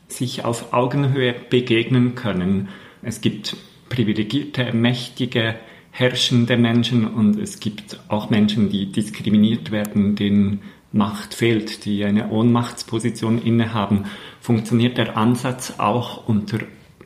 sich 0.07 0.45
auf 0.45 0.73
Augenhöhe 0.73 1.33
begegnen 1.49 2.13
können. 2.13 2.69
Es 3.01 3.21
gibt 3.21 3.57
privilegierte, 3.89 4.73
mächtige, 4.73 5.55
herrschende 5.91 6.57
Menschen 6.57 7.07
und 7.07 7.39
es 7.39 7.59
gibt 7.59 7.99
auch 8.07 8.29
Menschen, 8.29 8.69
die 8.69 8.91
diskriminiert 8.91 9.71
werden, 9.71 10.15
denen 10.15 10.61
Macht 10.91 11.33
fehlt, 11.33 11.85
die 11.85 12.05
eine 12.05 12.29
Ohnmachtsposition 12.29 13.41
innehaben. 13.41 14.05
Funktioniert 14.39 14.99
der 14.99 15.17
Ansatz 15.17 15.75
auch 15.79 16.27
unter 16.27 16.59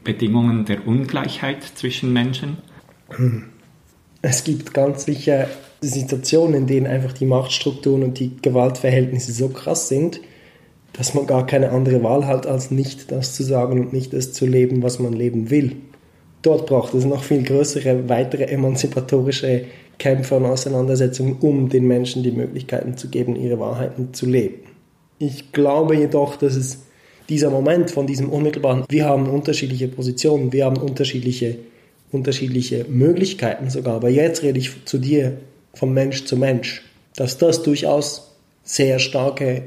Bedingungen 0.03 0.65
der 0.65 0.85
Ungleichheit 0.85 1.63
zwischen 1.63 2.11
Menschen? 2.11 2.57
Es 4.21 4.43
gibt 4.43 4.73
ganz 4.73 5.05
sicher 5.05 5.47
Situationen, 5.81 6.55
in 6.55 6.67
denen 6.67 6.87
einfach 6.87 7.13
die 7.13 7.25
Machtstrukturen 7.25 8.03
und 8.03 8.19
die 8.19 8.35
Gewaltverhältnisse 8.41 9.31
so 9.31 9.49
krass 9.49 9.87
sind, 9.87 10.19
dass 10.93 11.13
man 11.13 11.27
gar 11.27 11.45
keine 11.45 11.69
andere 11.69 12.03
Wahl 12.03 12.25
hat, 12.25 12.47
als 12.47 12.71
nicht 12.71 13.11
das 13.11 13.35
zu 13.35 13.43
sagen 13.43 13.79
und 13.79 13.93
nicht 13.93 14.13
das 14.13 14.33
zu 14.33 14.45
leben, 14.45 14.81
was 14.81 14.99
man 14.99 15.13
leben 15.13 15.49
will. 15.49 15.75
Dort 16.41 16.67
braucht 16.67 16.93
es 16.93 17.05
noch 17.05 17.23
viel 17.23 17.43
größere, 17.43 18.09
weitere 18.09 18.45
emanzipatorische 18.45 19.65
Kämpfe 19.99 20.35
und 20.35 20.45
Auseinandersetzungen, 20.45 21.37
um 21.41 21.69
den 21.69 21.87
Menschen 21.87 22.23
die 22.23 22.31
Möglichkeiten 22.31 22.97
zu 22.97 23.09
geben, 23.09 23.35
ihre 23.35 23.59
Wahrheiten 23.59 24.13
zu 24.13 24.25
leben. 24.25 24.55
Ich 25.19 25.51
glaube 25.51 25.95
jedoch, 25.95 26.35
dass 26.35 26.55
es 26.55 26.83
dieser 27.29 27.49
Moment 27.49 27.91
von 27.91 28.07
diesem 28.07 28.29
unmittelbaren, 28.29 28.85
wir 28.89 29.05
haben 29.05 29.27
unterschiedliche 29.27 29.87
Positionen, 29.87 30.53
wir 30.53 30.65
haben 30.65 30.77
unterschiedliche, 30.77 31.57
unterschiedliche 32.11 32.85
Möglichkeiten 32.87 33.69
sogar, 33.69 33.95
aber 33.95 34.09
jetzt 34.09 34.43
rede 34.43 34.59
ich 34.59 34.85
zu 34.85 34.97
dir 34.97 35.37
vom 35.73 35.93
Mensch 35.93 36.25
zu 36.25 36.37
Mensch, 36.37 36.83
dass 37.15 37.37
das 37.37 37.63
durchaus 37.63 38.35
sehr 38.63 38.99
starke 38.99 39.63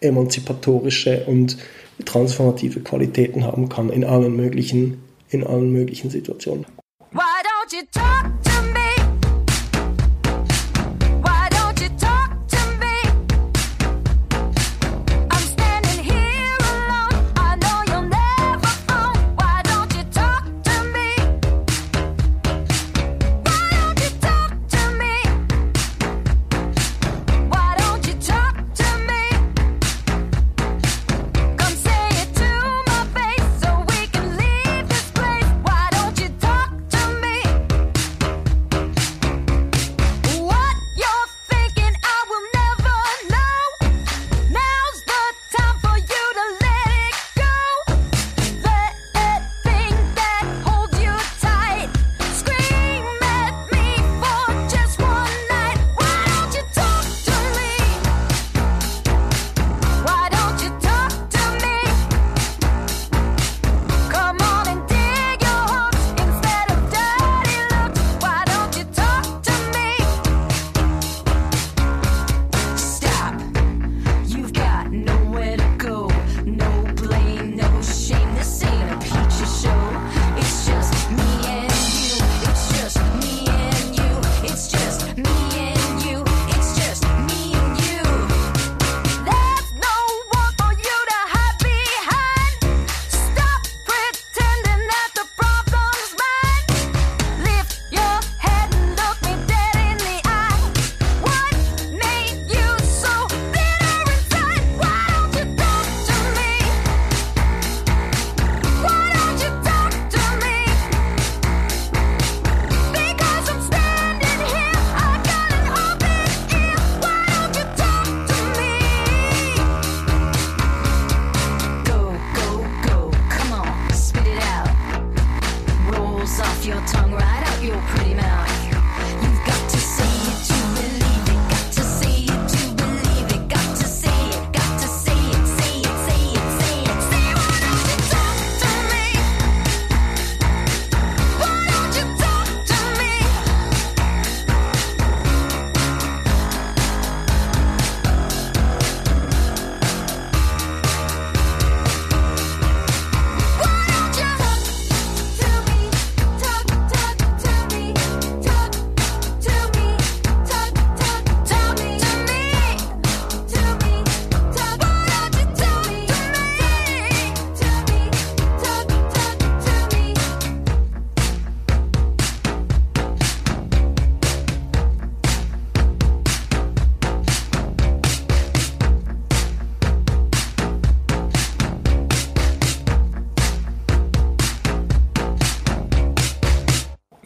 emanzipatorische 0.00 1.24
und 1.26 1.56
transformative 2.04 2.80
Qualitäten 2.80 3.44
haben 3.44 3.68
kann 3.68 3.90
in 3.90 4.04
allen 4.04 4.36
möglichen, 4.36 5.02
in 5.30 5.44
allen 5.44 5.72
möglichen 5.72 6.10
Situationen. 6.10 6.66
Why 7.12 7.20
don't 7.20 7.72
you 7.72 7.82
talk 7.92 8.42
to 8.42 8.62
me? 8.68 8.73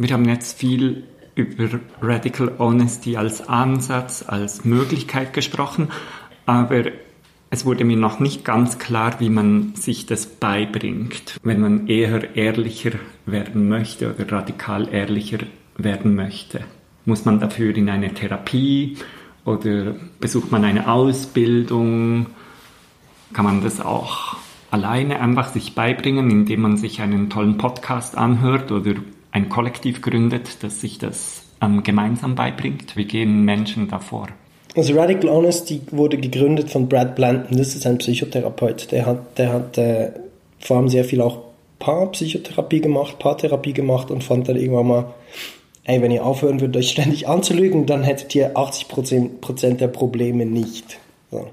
Wir 0.09 0.15
haben 0.15 0.25
jetzt 0.27 0.59
viel 0.59 1.03
über 1.35 1.69
Radical 2.01 2.53
Honesty 2.59 3.19
als 3.19 3.47
Ansatz, 3.47 4.25
als 4.27 4.65
Möglichkeit 4.65 5.35
gesprochen, 5.35 5.89
aber 6.47 6.85
es 7.51 7.67
wurde 7.67 7.85
mir 7.85 7.99
noch 7.99 8.19
nicht 8.19 8.43
ganz 8.43 8.79
klar, 8.79 9.21
wie 9.21 9.29
man 9.29 9.75
sich 9.75 10.07
das 10.07 10.25
beibringt, 10.25 11.37
wenn 11.43 11.61
man 11.61 11.89
eher 11.89 12.35
ehrlicher 12.37 12.93
werden 13.27 13.69
möchte 13.69 14.15
oder 14.15 14.33
radikal 14.33 14.89
ehrlicher 14.91 15.41
werden 15.77 16.15
möchte. 16.15 16.61
Muss 17.05 17.27
man 17.27 17.39
dafür 17.39 17.77
in 17.77 17.91
eine 17.91 18.15
Therapie 18.15 18.97
oder 19.45 19.95
besucht 20.21 20.51
man 20.51 20.65
eine 20.65 20.91
Ausbildung? 20.91 22.29
Kann 23.35 23.45
man 23.45 23.63
das 23.63 23.83
auch 23.83 24.39
alleine 24.71 25.21
einfach 25.21 25.49
sich 25.49 25.75
beibringen, 25.75 26.31
indem 26.31 26.63
man 26.63 26.79
sich 26.79 27.03
einen 27.03 27.29
tollen 27.29 27.59
Podcast 27.59 28.17
anhört 28.17 28.73
oder 28.73 28.95
ein 29.39 29.49
Kollektiv 29.49 30.03
gründet, 30.03 30.63
das 30.63 30.81
sich 30.81 30.99
das 30.99 31.43
ähm, 31.63 31.83
gemeinsam 31.83 32.35
beibringt? 32.35 32.97
Wie 32.97 33.05
gehen 33.05 33.45
Menschen 33.45 33.89
davor? 33.89 34.29
Also 34.77 34.95
Radical 34.95 35.31
Honesty 35.31 35.81
wurde 35.91 36.19
gegründet 36.19 36.71
von 36.71 36.89
Brad 36.89 37.17
Blanton, 37.17 37.57
das 37.57 37.75
ist 37.75 37.87
ein 37.87 37.99
Psychotherapeut. 37.99 38.93
Der 38.93 39.07
hat, 39.07 39.39
der 39.39 39.53
hat 39.53 39.79
äh, 39.79 40.11
vor 40.61 40.77
allem 40.77 40.89
sehr 40.89 41.05
viel 41.05 41.21
auch 41.21 41.39
Paarpsychotherapie 41.79 42.81
gemacht, 42.81 43.19
Paartherapie 43.19 43.73
gemacht 43.73 44.11
und 44.11 44.25
fand 44.25 44.49
dann 44.49 44.57
irgendwann 44.57 44.87
mal, 44.87 45.15
ey, 45.85 46.03
wenn 46.03 46.11
ihr 46.11 46.25
aufhören 46.25 46.61
würdet, 46.61 46.77
euch 46.77 46.91
ständig 46.91 47.29
anzulügen, 47.29 47.87
dann 47.87 48.03
hättet 48.03 48.35
ihr 48.35 48.57
80% 48.57 49.77
der 49.77 49.89
Probleme 49.89 50.45
nicht. 50.45 50.99
So. 51.31 51.49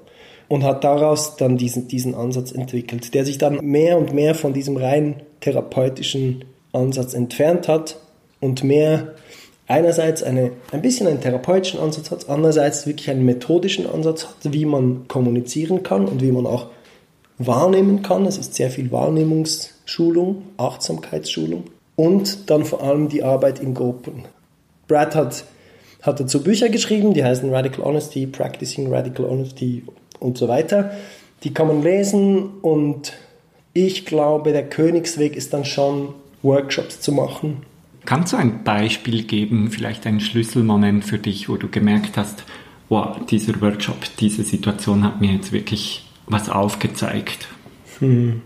Und 0.48 0.64
hat 0.64 0.84
daraus 0.84 1.38
dann 1.38 1.58
diesen, 1.58 1.88
diesen 1.88 2.14
Ansatz 2.14 2.52
entwickelt, 2.52 3.14
der 3.14 3.26
sich 3.26 3.38
dann 3.38 3.66
mehr 3.66 3.98
und 3.98 4.14
mehr 4.14 4.36
von 4.36 4.54
diesem 4.54 4.78
rein 4.78 5.22
therapeutischen 5.42 6.46
Ansatz 6.76 7.14
entfernt 7.14 7.68
hat 7.68 7.98
und 8.40 8.64
mehr 8.64 9.16
einerseits 9.68 10.22
eine, 10.22 10.52
ein 10.72 10.82
bisschen 10.82 11.08
einen 11.08 11.22
therapeutischen 11.22 11.80
Ansatz 11.80 12.12
hat, 12.12 12.30
andererseits 12.30 12.86
wirklich 12.86 13.10
einen 13.10 13.26
methodischen 13.26 13.90
Ansatz 13.90 14.28
hat, 14.28 14.54
wie 14.54 14.66
man 14.66 15.08
kommunizieren 15.08 15.84
kann 15.84 16.06
und 16.08 16.22
wie 16.22 16.32
man 16.32 16.46
auch 16.46 16.68
wahrnehmen 17.38 18.02
kann. 18.02 18.26
Es 18.26 18.38
ist 18.38 18.54
sehr 18.54 18.70
viel 18.70 18.92
Wahrnehmungsschulung, 18.92 20.44
Achtsamkeitsschulung 20.58 21.64
und 21.96 22.50
dann 22.50 22.66
vor 22.66 22.84
allem 22.84 23.10
die 23.10 23.24
Arbeit 23.24 23.60
in 23.60 23.74
Gruppen. 23.74 24.26
Brad 24.88 25.16
hat, 25.16 25.46
hat 26.04 26.20
dazu 26.20 26.44
Bücher 26.44 26.70
geschrieben, 26.70 27.14
die 27.14 27.24
heißen 27.24 27.52
Radical 27.52 27.84
Honesty, 27.84 28.28
Practicing 28.28 28.94
Radical 28.94 29.26
Honesty 29.26 29.84
und 30.20 30.38
so 30.38 30.48
weiter. 30.48 30.92
die 31.44 31.54
kann 31.54 31.68
man 31.68 31.84
lesen 31.84 32.50
und 32.62 33.14
ich 33.74 34.06
glaube, 34.06 34.52
der 34.52 34.68
Königsweg 34.68 35.36
ist 35.36 35.54
dann 35.54 35.66
schon, 35.66 36.16
Workshops 36.46 37.02
zu 37.02 37.12
machen. 37.12 37.64
Kannst 38.06 38.34
du 38.34 38.38
ein 38.38 38.64
Beispiel 38.64 39.24
geben, 39.24 39.72
vielleicht 39.72 40.06
einen 40.06 40.20
Schlüsselmoment 40.20 41.04
für 41.04 41.18
dich, 41.18 41.50
wo 41.50 41.58
du 41.58 41.68
gemerkt 41.68 42.18
hast, 42.18 42.44
wow, 42.88 43.18
dieser 43.30 43.60
Workshop, 43.62 43.98
diese 44.20 44.44
Situation 44.44 45.04
hat 45.04 45.22
mir 45.22 45.34
jetzt 45.34 45.52
wirklich 45.52 46.08
was 46.28 46.50
aufgezeigt? 46.50 47.48
Hm. 48.00 48.42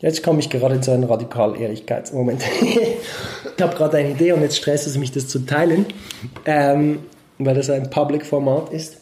Jetzt 0.00 0.22
komme 0.22 0.38
ich 0.38 0.48
gerade 0.48 0.80
so 0.80 0.92
einen 0.92 1.04
Radikal-Ehrlichkeitsmoment. 1.04 2.42
ich 3.56 3.62
habe 3.62 3.76
gerade 3.76 3.96
eine 3.96 4.10
Idee 4.12 4.30
und 4.30 4.42
jetzt 4.42 4.56
stresst 4.56 4.86
es 4.86 4.96
mich, 4.96 5.10
das 5.10 5.26
zu 5.26 5.40
teilen, 5.40 5.86
ähm, 6.44 7.00
weil 7.38 7.56
das 7.56 7.68
ein 7.68 7.90
Public-Format 7.90 8.72
ist. 8.72 8.98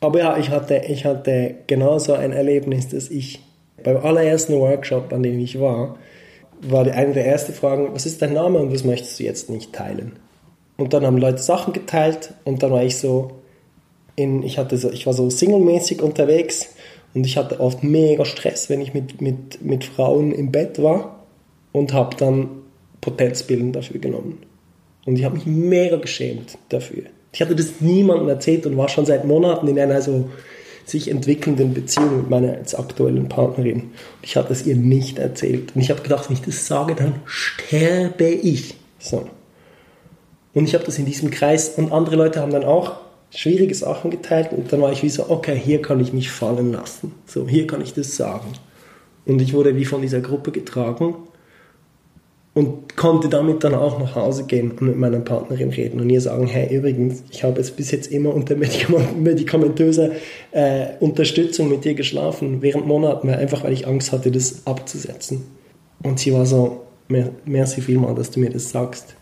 Aber 0.00 0.18
ja, 0.18 0.36
ich 0.36 0.50
hatte, 0.50 0.82
ich 0.88 1.06
hatte 1.06 1.54
genauso 1.66 2.12
ein 2.12 2.32
Erlebnis, 2.32 2.88
dass 2.88 3.08
ich 3.10 3.40
beim 3.82 3.96
allerersten 3.98 4.54
Workshop, 4.54 5.12
an 5.12 5.22
dem 5.22 5.38
ich 5.38 5.58
war, 5.58 5.96
war 6.62 6.86
eine 6.86 7.12
der 7.12 7.26
ersten 7.26 7.52
Fragen, 7.52 7.88
was 7.92 8.06
ist 8.06 8.20
dein 8.22 8.34
Name 8.34 8.58
und 8.58 8.72
was 8.72 8.84
möchtest 8.84 9.18
du 9.18 9.24
jetzt 9.24 9.50
nicht 9.50 9.72
teilen? 9.72 10.12
Und 10.76 10.92
dann 10.92 11.04
haben 11.04 11.18
Leute 11.18 11.38
Sachen 11.38 11.72
geteilt 11.72 12.34
und 12.44 12.62
dann 12.62 12.70
war 12.70 12.82
ich 12.82 12.96
so, 12.96 13.32
in, 14.16 14.42
ich, 14.42 14.58
hatte 14.58 14.76
so 14.76 14.90
ich 14.90 15.06
war 15.06 15.12
so 15.12 15.30
singlemäßig 15.30 16.02
unterwegs 16.02 16.68
und 17.14 17.26
ich 17.26 17.36
hatte 17.36 17.60
oft 17.60 17.82
mega 17.82 18.24
Stress, 18.24 18.68
wenn 18.68 18.80
ich 18.80 18.94
mit, 18.94 19.20
mit, 19.20 19.62
mit 19.62 19.84
Frauen 19.84 20.32
im 20.32 20.52
Bett 20.52 20.82
war 20.82 21.24
und 21.72 21.92
habe 21.92 22.16
dann 22.16 22.48
Potenzpillen 23.00 23.72
dafür 23.72 24.00
genommen. 24.00 24.38
Und 25.06 25.18
ich 25.18 25.24
habe 25.24 25.36
mich 25.36 25.46
mega 25.46 25.96
geschämt 25.96 26.58
dafür. 26.68 27.04
Ich 27.32 27.40
hatte 27.40 27.56
das 27.56 27.80
niemandem 27.80 28.28
erzählt 28.28 28.66
und 28.66 28.76
war 28.76 28.88
schon 28.88 29.06
seit 29.06 29.24
Monaten 29.24 29.68
in 29.68 29.78
einer 29.78 30.02
so 30.02 30.28
sich 30.90 31.10
entwickelnden 31.10 31.74
Beziehung 31.74 32.18
mit 32.18 32.30
meiner 32.30 32.56
jetzt 32.56 32.78
aktuellen 32.78 33.28
Partnerin. 33.28 33.80
Und 33.82 33.92
ich 34.22 34.36
hatte 34.36 34.52
es 34.52 34.66
ihr 34.66 34.76
nicht 34.76 35.18
erzählt. 35.18 35.74
Und 35.74 35.80
ich 35.80 35.90
habe 35.90 36.02
gedacht, 36.02 36.28
wenn 36.28 36.36
ich 36.36 36.42
das 36.42 36.66
sage, 36.66 36.94
dann 36.94 37.14
sterbe 37.24 38.28
ich. 38.28 38.74
So. 38.98 39.28
Und 40.52 40.64
ich 40.64 40.74
habe 40.74 40.84
das 40.84 40.98
in 40.98 41.06
diesem 41.06 41.30
Kreis 41.30 41.70
und 41.76 41.92
andere 41.92 42.16
Leute 42.16 42.40
haben 42.40 42.52
dann 42.52 42.64
auch 42.64 42.96
schwierige 43.30 43.74
Sachen 43.74 44.10
geteilt 44.10 44.52
und 44.52 44.72
dann 44.72 44.80
war 44.80 44.90
ich 44.90 45.02
wie 45.04 45.08
so, 45.08 45.30
okay, 45.30 45.56
hier 45.56 45.80
kann 45.80 46.00
ich 46.00 46.12
mich 46.12 46.30
fallen 46.30 46.72
lassen. 46.72 47.14
So, 47.26 47.46
hier 47.46 47.66
kann 47.66 47.80
ich 47.80 47.94
das 47.94 48.16
sagen. 48.16 48.48
Und 49.24 49.40
ich 49.40 49.52
wurde 49.52 49.76
wie 49.76 49.84
von 49.84 50.02
dieser 50.02 50.20
Gruppe 50.20 50.50
getragen 50.50 51.14
und 52.60 52.94
konnte 52.94 53.30
damit 53.30 53.64
dann 53.64 53.74
auch 53.74 53.98
nach 53.98 54.14
Hause 54.14 54.44
gehen 54.44 54.72
und 54.72 54.82
mit 54.82 54.96
meiner 54.98 55.20
Partnerin 55.20 55.70
reden 55.70 55.98
und 55.98 56.10
ihr 56.10 56.20
sagen, 56.20 56.46
hey, 56.46 56.76
übrigens, 56.76 57.24
ich 57.30 57.42
habe 57.42 57.56
jetzt 57.56 57.74
bis 57.74 57.90
jetzt 57.90 58.12
immer 58.12 58.34
unter 58.34 58.54
medikamentöser 59.16 60.10
äh, 60.50 60.88
Unterstützung 61.00 61.70
mit 61.70 61.86
dir 61.86 61.94
geschlafen, 61.94 62.60
während 62.60 62.86
Monaten, 62.86 63.30
einfach 63.30 63.64
weil 63.64 63.72
ich 63.72 63.86
Angst 63.86 64.12
hatte, 64.12 64.30
das 64.30 64.66
abzusetzen. 64.66 65.42
Und 66.02 66.20
sie 66.20 66.34
war 66.34 66.44
so, 66.44 66.82
merci 67.46 67.80
vielmal, 67.80 68.14
dass 68.14 68.30
du 68.30 68.40
mir 68.40 68.50
das 68.50 68.70
sagst. 68.70 69.14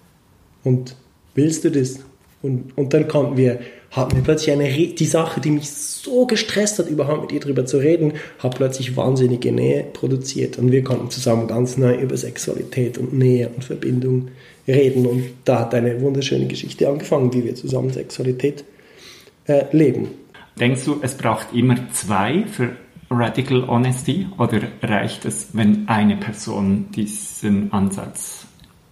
Und 0.65 0.97
willst 1.37 1.63
du 1.63 1.71
das? 1.71 2.01
Und, 2.43 2.77
und 2.77 2.93
dann 2.93 3.07
konnten 3.07 3.37
wir 3.37 3.61
hat 3.91 4.15
mir 4.15 4.21
plötzlich 4.21 4.53
eine, 4.53 4.69
die 4.69 5.05
Sache, 5.07 5.41
die 5.41 5.51
mich 5.51 5.71
so 5.71 6.27
gestresst 6.27 6.79
hat, 6.79 6.89
überhaupt 6.89 7.23
mit 7.23 7.33
ihr 7.33 7.41
darüber 7.41 7.65
zu 7.65 7.79
reden, 7.79 8.15
hat 8.39 8.57
plötzlich 8.57 8.97
wahnsinnige 8.97 9.51
Nähe 9.51 9.85
produziert. 9.93 10.59
Und 10.59 10.73
wir 10.73 10.85
konnten 10.85 11.11
zusammen 11.11 11.47
ganz 11.47 11.77
neu 11.77 11.95
über 11.95 12.17
Sexualität 12.17 12.99
und 12.99 13.15
Nähe 13.15 13.49
und 13.49 13.65
Verbindung 13.65 14.29
reden. 14.67 15.07
Und 15.07 15.25
da 15.45 15.61
hat 15.61 15.75
eine 15.75 16.01
wunderschöne 16.01 16.47
Geschichte 16.47 16.89
angefangen, 16.89 17.33
wie 17.33 17.45
wir 17.45 17.55
zusammen 17.55 17.91
Sexualität 17.91 18.65
äh, 19.47 19.65
leben. 19.73 20.09
Denkst 20.61 20.85
du, 20.85 20.99
es 21.03 21.15
braucht 21.15 21.55
immer 21.55 21.77
zwei 21.93 22.45
für 22.47 22.77
Radical 23.11 23.67
Honesty 23.69 24.27
oder 24.39 24.61
reicht 24.83 25.25
es, 25.25 25.49
wenn 25.55 25.89
eine 25.89 26.17
Person 26.17 26.91
diesen 26.95 27.73
Ansatz 27.73 28.47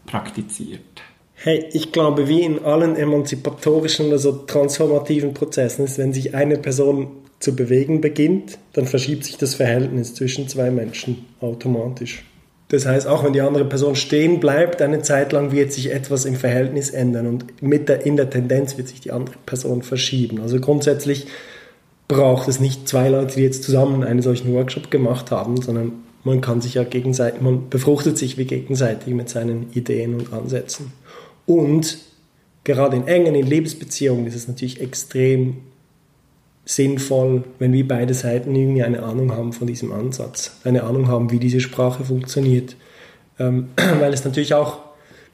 praktiziert? 0.07 1.03
Hey, 1.47 1.64
ich 1.72 1.92
glaube, 1.92 2.26
wie 2.26 2.42
in 2.42 2.64
allen 2.64 2.97
emanzipatorischen, 2.97 4.11
also 4.11 4.32
transformativen 4.32 5.32
Prozessen 5.32 5.84
ist, 5.84 5.97
wenn 5.97 6.12
sich 6.12 6.34
eine 6.34 6.57
Person 6.59 7.07
zu 7.38 7.55
bewegen 7.55 8.01
beginnt, 8.01 8.59
dann 8.72 8.86
verschiebt 8.86 9.22
sich 9.22 9.36
das 9.36 9.55
Verhältnis 9.55 10.12
zwischen 10.12 10.49
zwei 10.49 10.72
Menschen 10.72 11.24
automatisch. 11.40 12.24
Das 12.66 12.84
heißt, 12.84 13.07
auch 13.07 13.22
wenn 13.22 13.32
die 13.32 13.42
andere 13.42 13.64
Person 13.64 13.94
stehen 13.94 14.40
bleibt, 14.40 14.82
eine 14.82 15.03
Zeit 15.03 15.30
lang 15.30 15.53
wird 15.53 15.72
sich 15.72 15.92
etwas 15.92 16.24
im 16.24 16.34
Verhältnis 16.34 16.90
ändern 16.90 17.28
und 17.28 17.62
mit 17.62 17.88
der, 17.88 18.05
in 18.05 18.16
der 18.16 18.28
Tendenz 18.28 18.76
wird 18.76 18.88
sich 18.88 19.01
die 19.01 19.12
andere 19.12 19.36
Person 19.47 19.82
verschieben. 19.82 20.40
Also 20.40 20.59
grundsätzlich 20.59 21.28
braucht 22.09 22.49
es 22.49 22.59
nicht 22.59 22.88
zwei 22.88 23.09
Leute, 23.09 23.36
die 23.36 23.42
jetzt 23.42 23.62
zusammen 23.62 24.03
einen 24.03 24.20
solchen 24.20 24.53
Workshop 24.53 24.90
gemacht 24.90 25.30
haben, 25.30 25.62
sondern 25.62 25.92
man 26.24 26.40
kann 26.40 26.61
sich 26.61 26.74
ja 26.74 26.82
gegenseitig, 26.82 27.40
man 27.40 27.68
befruchtet 27.70 28.18
sich 28.18 28.36
wie 28.36 28.47
gegenseitig 28.47 29.14
mit 29.14 29.28
seinen 29.28 29.70
Ideen 29.74 30.14
und 30.14 30.32
Ansätzen. 30.32 30.90
Und 31.47 31.99
gerade 32.64 32.97
in 32.97 33.07
engen, 33.07 33.34
in 33.34 33.47
Lebensbeziehungen 33.47 34.26
ist 34.26 34.34
es 34.34 34.49
natürlich 34.49 34.80
extrem 34.80 35.59
sinnvoll, 36.64 37.44
wenn 37.61 37.72
wir 37.72 37.86
beide 37.86 38.12
Seiten 38.12 38.55
irgendwie 38.55 38.82
eine 38.82 39.05
Ahnung 39.05 39.32
haben 39.32 39.53
von 39.53 39.68
diesem 39.68 39.92
Ansatz, 39.92 40.61
eine 40.64 40.82
Ahnung 40.82 41.07
haben, 41.07 41.30
wie 41.30 41.38
diese 41.38 41.61
Sprache 41.61 42.05
funktioniert. 42.05 42.76
Ähm, 43.38 43.68
weil 44.01 44.12
es 44.12 44.24
natürlich 44.24 44.53
auch 44.55 44.80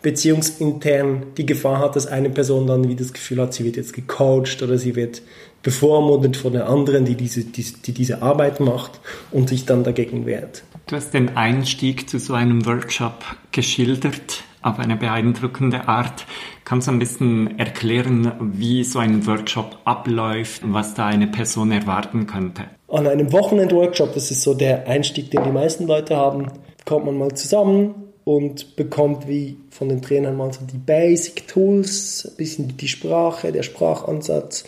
beziehungsintern 0.03 1.27
die 1.37 1.47
Gefahr 1.47 1.79
hat, 1.79 1.97
dass 1.97 2.07
eine 2.07 2.29
Person 2.29 2.67
dann 2.67 2.89
wie 2.89 2.97
das 2.97 3.13
Gefühl 3.13 3.41
hat, 3.41 3.55
sie 3.55 3.65
wird 3.65 3.77
jetzt 3.77 3.95
gecoacht 3.95 4.63
oder 4.63 4.77
sie 4.77 4.95
wird 4.95 5.23
bevormundet 5.63 6.37
von 6.37 6.53
der 6.53 6.69
anderen, 6.69 7.05
die 7.05 7.15
diese, 7.15 7.45
die, 7.45 7.63
die 7.63 7.93
diese 7.93 8.21
Arbeit 8.21 8.61
macht 8.61 9.01
und 9.31 9.49
sich 9.49 9.65
dann 9.65 9.85
dagegen 9.85 10.27
wehrt. 10.27 10.65
Du 10.89 10.97
hast 10.97 11.15
den 11.15 11.37
Einstieg 11.37 12.11
zu 12.11 12.19
so 12.19 12.35
einem 12.35 12.67
Workshop 12.67 13.25
geschildert 13.53 14.43
auf 14.63 14.79
eine 14.79 14.97
beeindruckende 14.97 15.89
Art. 15.89 16.27
Kannst 16.65 16.89
du 16.89 16.93
ein 16.93 16.99
bisschen 16.99 17.59
erklären, 17.59 18.33
wie 18.41 18.85
so 18.85 18.99
ein 18.99 19.27
Workshop 19.27 19.79
abläuft, 19.85 20.63
was 20.65 20.95
da 20.95 21.07
eine 21.07 21.27
Person 21.27 21.73
erwarten 21.73 22.27
könnte? 22.27 22.65
An 22.89 23.07
einem 23.07 23.33
Wochenend-Workshop, 23.33 24.15
das 24.15 24.31
ist 24.31 24.43
so 24.43 24.55
der 24.55 24.87
Einstieg, 24.87 25.31
den 25.31 25.45
die 25.45 25.51
meisten 25.51 25.87
Leute 25.87 26.17
haben, 26.17 26.47
kommt 26.85 27.07
man 27.07 27.19
mal 27.19 27.35
zusammen 27.35 27.95
und 28.25 28.77
bekommt 28.77 29.27
wie 29.27 29.57
von 29.71 29.89
den 29.89 30.03
Trainern 30.03 30.37
mal 30.37 30.53
so 30.53 30.61
die 30.71 30.79
Basic 30.79 31.49
Tools, 31.49 32.29
ein 32.31 32.37
bisschen 32.37 32.77
die 32.77 32.89
Sprache, 32.89 33.53
der 33.53 33.63
Sprachansatz, 33.63 34.65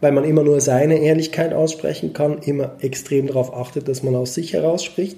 weil 0.00 0.12
man 0.12 0.24
immer 0.24 0.42
nur 0.42 0.60
seine 0.60 0.98
Ehrlichkeit 0.98 1.52
aussprechen 1.52 2.12
kann, 2.12 2.38
immer 2.38 2.72
extrem 2.80 3.28
darauf 3.28 3.54
achtet, 3.54 3.86
dass 3.86 4.02
man 4.02 4.16
aus 4.16 4.34
sich 4.34 4.52
heraus 4.52 4.82
spricht 4.82 5.16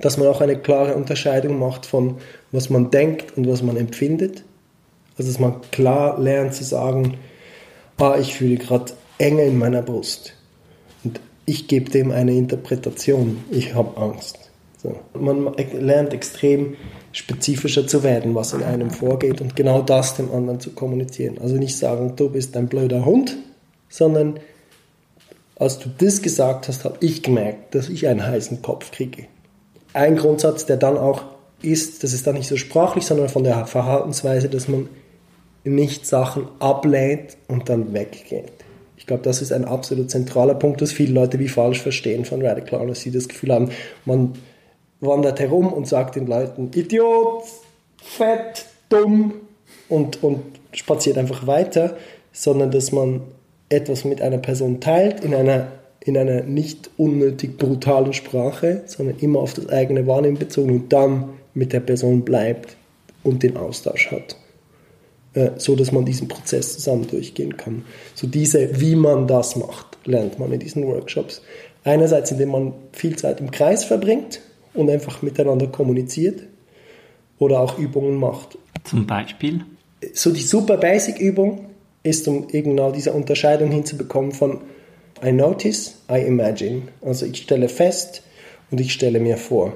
dass 0.00 0.16
man 0.16 0.28
auch 0.28 0.40
eine 0.40 0.56
klare 0.56 0.94
Unterscheidung 0.94 1.58
macht 1.58 1.86
von 1.86 2.16
was 2.52 2.70
man 2.70 2.90
denkt 2.90 3.36
und 3.36 3.48
was 3.48 3.62
man 3.62 3.76
empfindet. 3.76 4.44
Also 5.16 5.30
dass 5.30 5.40
man 5.40 5.60
klar 5.72 6.18
lernt 6.20 6.54
zu 6.54 6.64
sagen, 6.64 7.18
ah, 7.98 8.16
ich 8.18 8.34
fühle 8.34 8.56
gerade 8.56 8.92
Enge 9.18 9.44
in 9.44 9.58
meiner 9.58 9.82
Brust. 9.82 10.34
Und 11.02 11.20
ich 11.44 11.66
gebe 11.66 11.90
dem 11.90 12.12
eine 12.12 12.32
Interpretation. 12.32 13.44
Ich 13.50 13.74
habe 13.74 14.00
Angst. 14.00 14.38
So. 14.80 14.96
Man 15.18 15.52
lernt 15.80 16.14
extrem 16.14 16.76
spezifischer 17.10 17.88
zu 17.88 18.04
werden, 18.04 18.36
was 18.36 18.52
in 18.52 18.62
einem 18.62 18.90
vorgeht 18.90 19.40
und 19.40 19.56
genau 19.56 19.82
das 19.82 20.14
dem 20.14 20.30
anderen 20.30 20.60
zu 20.60 20.70
kommunizieren. 20.70 21.38
Also 21.38 21.56
nicht 21.56 21.76
sagen, 21.76 22.14
du 22.14 22.30
bist 22.30 22.56
ein 22.56 22.68
blöder 22.68 23.04
Hund, 23.04 23.36
sondern 23.88 24.38
als 25.56 25.80
du 25.80 25.88
das 25.98 26.22
gesagt 26.22 26.68
hast, 26.68 26.84
habe 26.84 26.98
ich 27.00 27.24
gemerkt, 27.24 27.74
dass 27.74 27.88
ich 27.88 28.06
einen 28.06 28.24
heißen 28.24 28.62
Kopf 28.62 28.92
kriege 28.92 29.26
ein 29.92 30.16
Grundsatz, 30.16 30.66
der 30.66 30.76
dann 30.76 30.96
auch 30.96 31.22
ist, 31.62 32.04
das 32.04 32.12
ist 32.12 32.26
dann 32.26 32.34
nicht 32.34 32.48
so 32.48 32.56
sprachlich, 32.56 33.04
sondern 33.04 33.28
von 33.28 33.44
der 33.44 33.66
Verhaltensweise, 33.66 34.48
dass 34.48 34.68
man 34.68 34.88
nicht 35.64 36.06
Sachen 36.06 36.48
ablehnt 36.60 37.36
und 37.48 37.68
dann 37.68 37.92
weggeht. 37.92 38.52
Ich 38.96 39.06
glaube, 39.06 39.22
das 39.22 39.42
ist 39.42 39.52
ein 39.52 39.64
absolut 39.64 40.10
zentraler 40.10 40.54
Punkt, 40.54 40.80
das 40.80 40.92
viele 40.92 41.12
Leute 41.12 41.38
wie 41.38 41.48
falsch 41.48 41.80
verstehen 41.80 42.24
von 42.24 42.44
Radical 42.44 42.86
dass 42.86 43.00
sie 43.00 43.10
das 43.10 43.28
Gefühl 43.28 43.52
haben, 43.52 43.70
man 44.04 44.34
wandert 45.00 45.40
herum 45.40 45.72
und 45.72 45.86
sagt 45.86 46.16
den 46.16 46.26
Leuten 46.26 46.70
Idiot, 46.74 47.44
fett, 48.02 48.66
dumm 48.88 49.34
und, 49.88 50.22
und 50.22 50.40
spaziert 50.72 51.18
einfach 51.18 51.46
weiter, 51.46 51.96
sondern 52.32 52.70
dass 52.70 52.92
man 52.92 53.22
etwas 53.68 54.04
mit 54.04 54.22
einer 54.22 54.38
Person 54.38 54.80
teilt 54.80 55.24
in 55.24 55.34
einer 55.34 55.68
in 56.00 56.16
einer 56.16 56.42
nicht 56.42 56.90
unnötig 56.96 57.58
brutalen 57.58 58.12
Sprache, 58.12 58.82
sondern 58.86 59.18
immer 59.18 59.40
auf 59.40 59.54
das 59.54 59.68
eigene 59.68 60.06
Wahrnehmen 60.06 60.38
bezogen 60.38 60.70
und 60.70 60.92
dann 60.92 61.30
mit 61.54 61.72
der 61.72 61.80
Person 61.80 62.24
bleibt 62.24 62.76
und 63.22 63.42
den 63.42 63.56
Austausch 63.56 64.10
hat, 64.10 64.36
äh, 65.34 65.50
so 65.56 65.76
dass 65.76 65.92
man 65.92 66.04
diesen 66.04 66.28
Prozess 66.28 66.74
zusammen 66.74 67.06
durchgehen 67.08 67.56
kann. 67.56 67.84
So 68.14 68.26
diese, 68.26 68.80
wie 68.80 68.94
man 68.94 69.26
das 69.26 69.56
macht, 69.56 69.98
lernt 70.04 70.38
man 70.38 70.52
in 70.52 70.60
diesen 70.60 70.86
Workshops. 70.86 71.42
Einerseits, 71.84 72.30
indem 72.30 72.50
man 72.50 72.72
viel 72.92 73.16
Zeit 73.16 73.40
im 73.40 73.50
Kreis 73.50 73.84
verbringt 73.84 74.40
und 74.74 74.88
einfach 74.90 75.22
miteinander 75.22 75.66
kommuniziert 75.66 76.42
oder 77.38 77.60
auch 77.60 77.78
Übungen 77.78 78.16
macht. 78.16 78.58
Zum 78.84 79.06
Beispiel? 79.06 79.64
So 80.12 80.30
die 80.30 80.42
super 80.42 80.76
Basic 80.76 81.18
Übung 81.18 81.66
ist, 82.02 82.28
um 82.28 82.46
genau 82.48 82.92
diese 82.92 83.12
Unterscheidung 83.12 83.70
hinzubekommen 83.70 84.32
von 84.32 84.60
I 85.22 85.32
notice, 85.32 85.96
I 86.10 86.18
imagine. 86.18 86.88
Also 87.02 87.26
ich 87.26 87.42
stelle 87.42 87.68
fest 87.68 88.22
und 88.70 88.80
ich 88.80 88.92
stelle 88.92 89.20
mir 89.20 89.36
vor. 89.36 89.72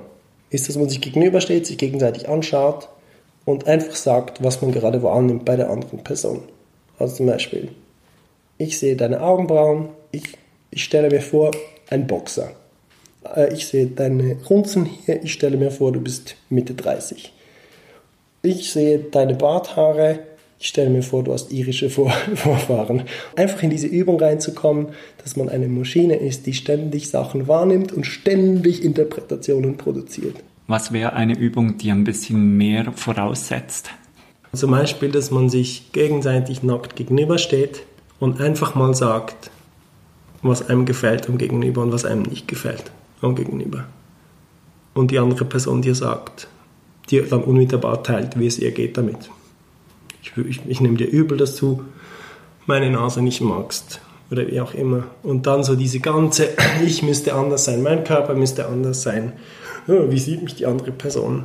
Ist, 0.50 0.68
dass 0.68 0.76
man 0.76 0.88
sich 0.88 1.00
gegenübersteht, 1.00 1.66
sich 1.66 1.78
gegenseitig 1.78 2.28
anschaut 2.28 2.88
und 3.44 3.66
einfach 3.66 3.94
sagt, 3.94 4.42
was 4.42 4.62
man 4.62 4.72
gerade 4.72 5.02
wahrnimmt 5.02 5.44
bei 5.44 5.56
der 5.56 5.70
anderen 5.70 6.04
Person. 6.04 6.42
Also 6.98 7.16
zum 7.16 7.26
Beispiel, 7.26 7.70
ich 8.58 8.78
sehe 8.78 8.96
deine 8.96 9.20
Augenbrauen, 9.20 9.88
ich, 10.12 10.24
ich 10.70 10.84
stelle 10.84 11.10
mir 11.10 11.22
vor, 11.22 11.50
ein 11.88 12.06
Boxer. 12.06 12.52
Äh, 13.34 13.52
ich 13.54 13.66
sehe 13.66 13.86
deine 13.86 14.36
Runzen 14.48 14.84
hier, 14.84 15.22
ich 15.22 15.32
stelle 15.32 15.56
mir 15.56 15.70
vor, 15.70 15.92
du 15.92 16.00
bist 16.00 16.36
Mitte 16.48 16.74
30. 16.74 17.32
Ich 18.42 18.72
sehe 18.72 18.98
deine 18.98 19.34
Barthaare, 19.34 20.20
ich 20.62 20.68
stelle 20.68 20.90
mir 20.90 21.02
vor, 21.02 21.24
du 21.24 21.32
hast 21.32 21.50
irische 21.50 21.90
Vor 21.90 22.10
Vorfahren. 22.36 23.02
Einfach 23.34 23.64
in 23.64 23.70
diese 23.70 23.88
Übung 23.88 24.20
reinzukommen, 24.20 24.90
dass 25.20 25.34
man 25.34 25.48
eine 25.48 25.66
Maschine 25.66 26.14
ist, 26.14 26.46
die 26.46 26.54
ständig 26.54 27.10
Sachen 27.10 27.48
wahrnimmt 27.48 27.90
und 27.90 28.06
ständig 28.06 28.84
Interpretationen 28.84 29.76
produziert. 29.76 30.36
Was 30.68 30.92
wäre 30.92 31.14
eine 31.14 31.36
Übung, 31.36 31.78
die 31.78 31.90
ein 31.90 32.04
bisschen 32.04 32.56
mehr 32.56 32.92
voraussetzt? 32.92 33.90
Zum 34.52 34.70
Beispiel, 34.70 35.10
dass 35.10 35.32
man 35.32 35.48
sich 35.48 35.90
gegenseitig 35.90 36.62
nackt 36.62 36.94
gegenübersteht 36.94 37.82
und 38.20 38.40
einfach 38.40 38.76
mal 38.76 38.94
sagt, 38.94 39.50
was 40.42 40.68
einem 40.68 40.84
gefällt 40.84 41.28
am 41.28 41.38
Gegenüber 41.38 41.82
und 41.82 41.90
was 41.90 42.04
einem 42.04 42.22
nicht 42.22 42.46
gefällt 42.46 42.92
am 43.20 43.34
Gegenüber. 43.34 43.86
Und 44.94 45.10
die 45.10 45.18
andere 45.18 45.44
Person 45.44 45.82
dir 45.82 45.96
sagt, 45.96 46.46
dir 47.10 47.26
dann 47.26 47.42
unmittelbar 47.42 48.04
teilt, 48.04 48.38
wie 48.38 48.46
es 48.46 48.60
ihr 48.60 48.70
geht 48.70 48.96
damit. 48.96 49.28
Ich, 50.22 50.32
ich, 50.36 50.60
ich 50.66 50.80
nehme 50.80 50.96
dir 50.96 51.06
übel, 51.06 51.36
dass 51.36 51.56
du 51.56 51.82
meine 52.66 52.90
Nase 52.90 53.22
nicht 53.22 53.40
magst 53.40 54.00
oder 54.30 54.46
wie 54.48 54.60
auch 54.60 54.74
immer. 54.74 55.04
Und 55.22 55.46
dann 55.46 55.64
so 55.64 55.74
diese 55.74 56.00
ganze, 56.00 56.48
ich 56.86 57.02
müsste 57.02 57.34
anders 57.34 57.64
sein, 57.64 57.82
mein 57.82 58.04
Körper 58.04 58.34
müsste 58.34 58.66
anders 58.66 59.02
sein. 59.02 59.32
Wie 59.86 60.18
sieht 60.18 60.42
mich 60.42 60.54
die 60.54 60.66
andere 60.66 60.92
Person? 60.92 61.44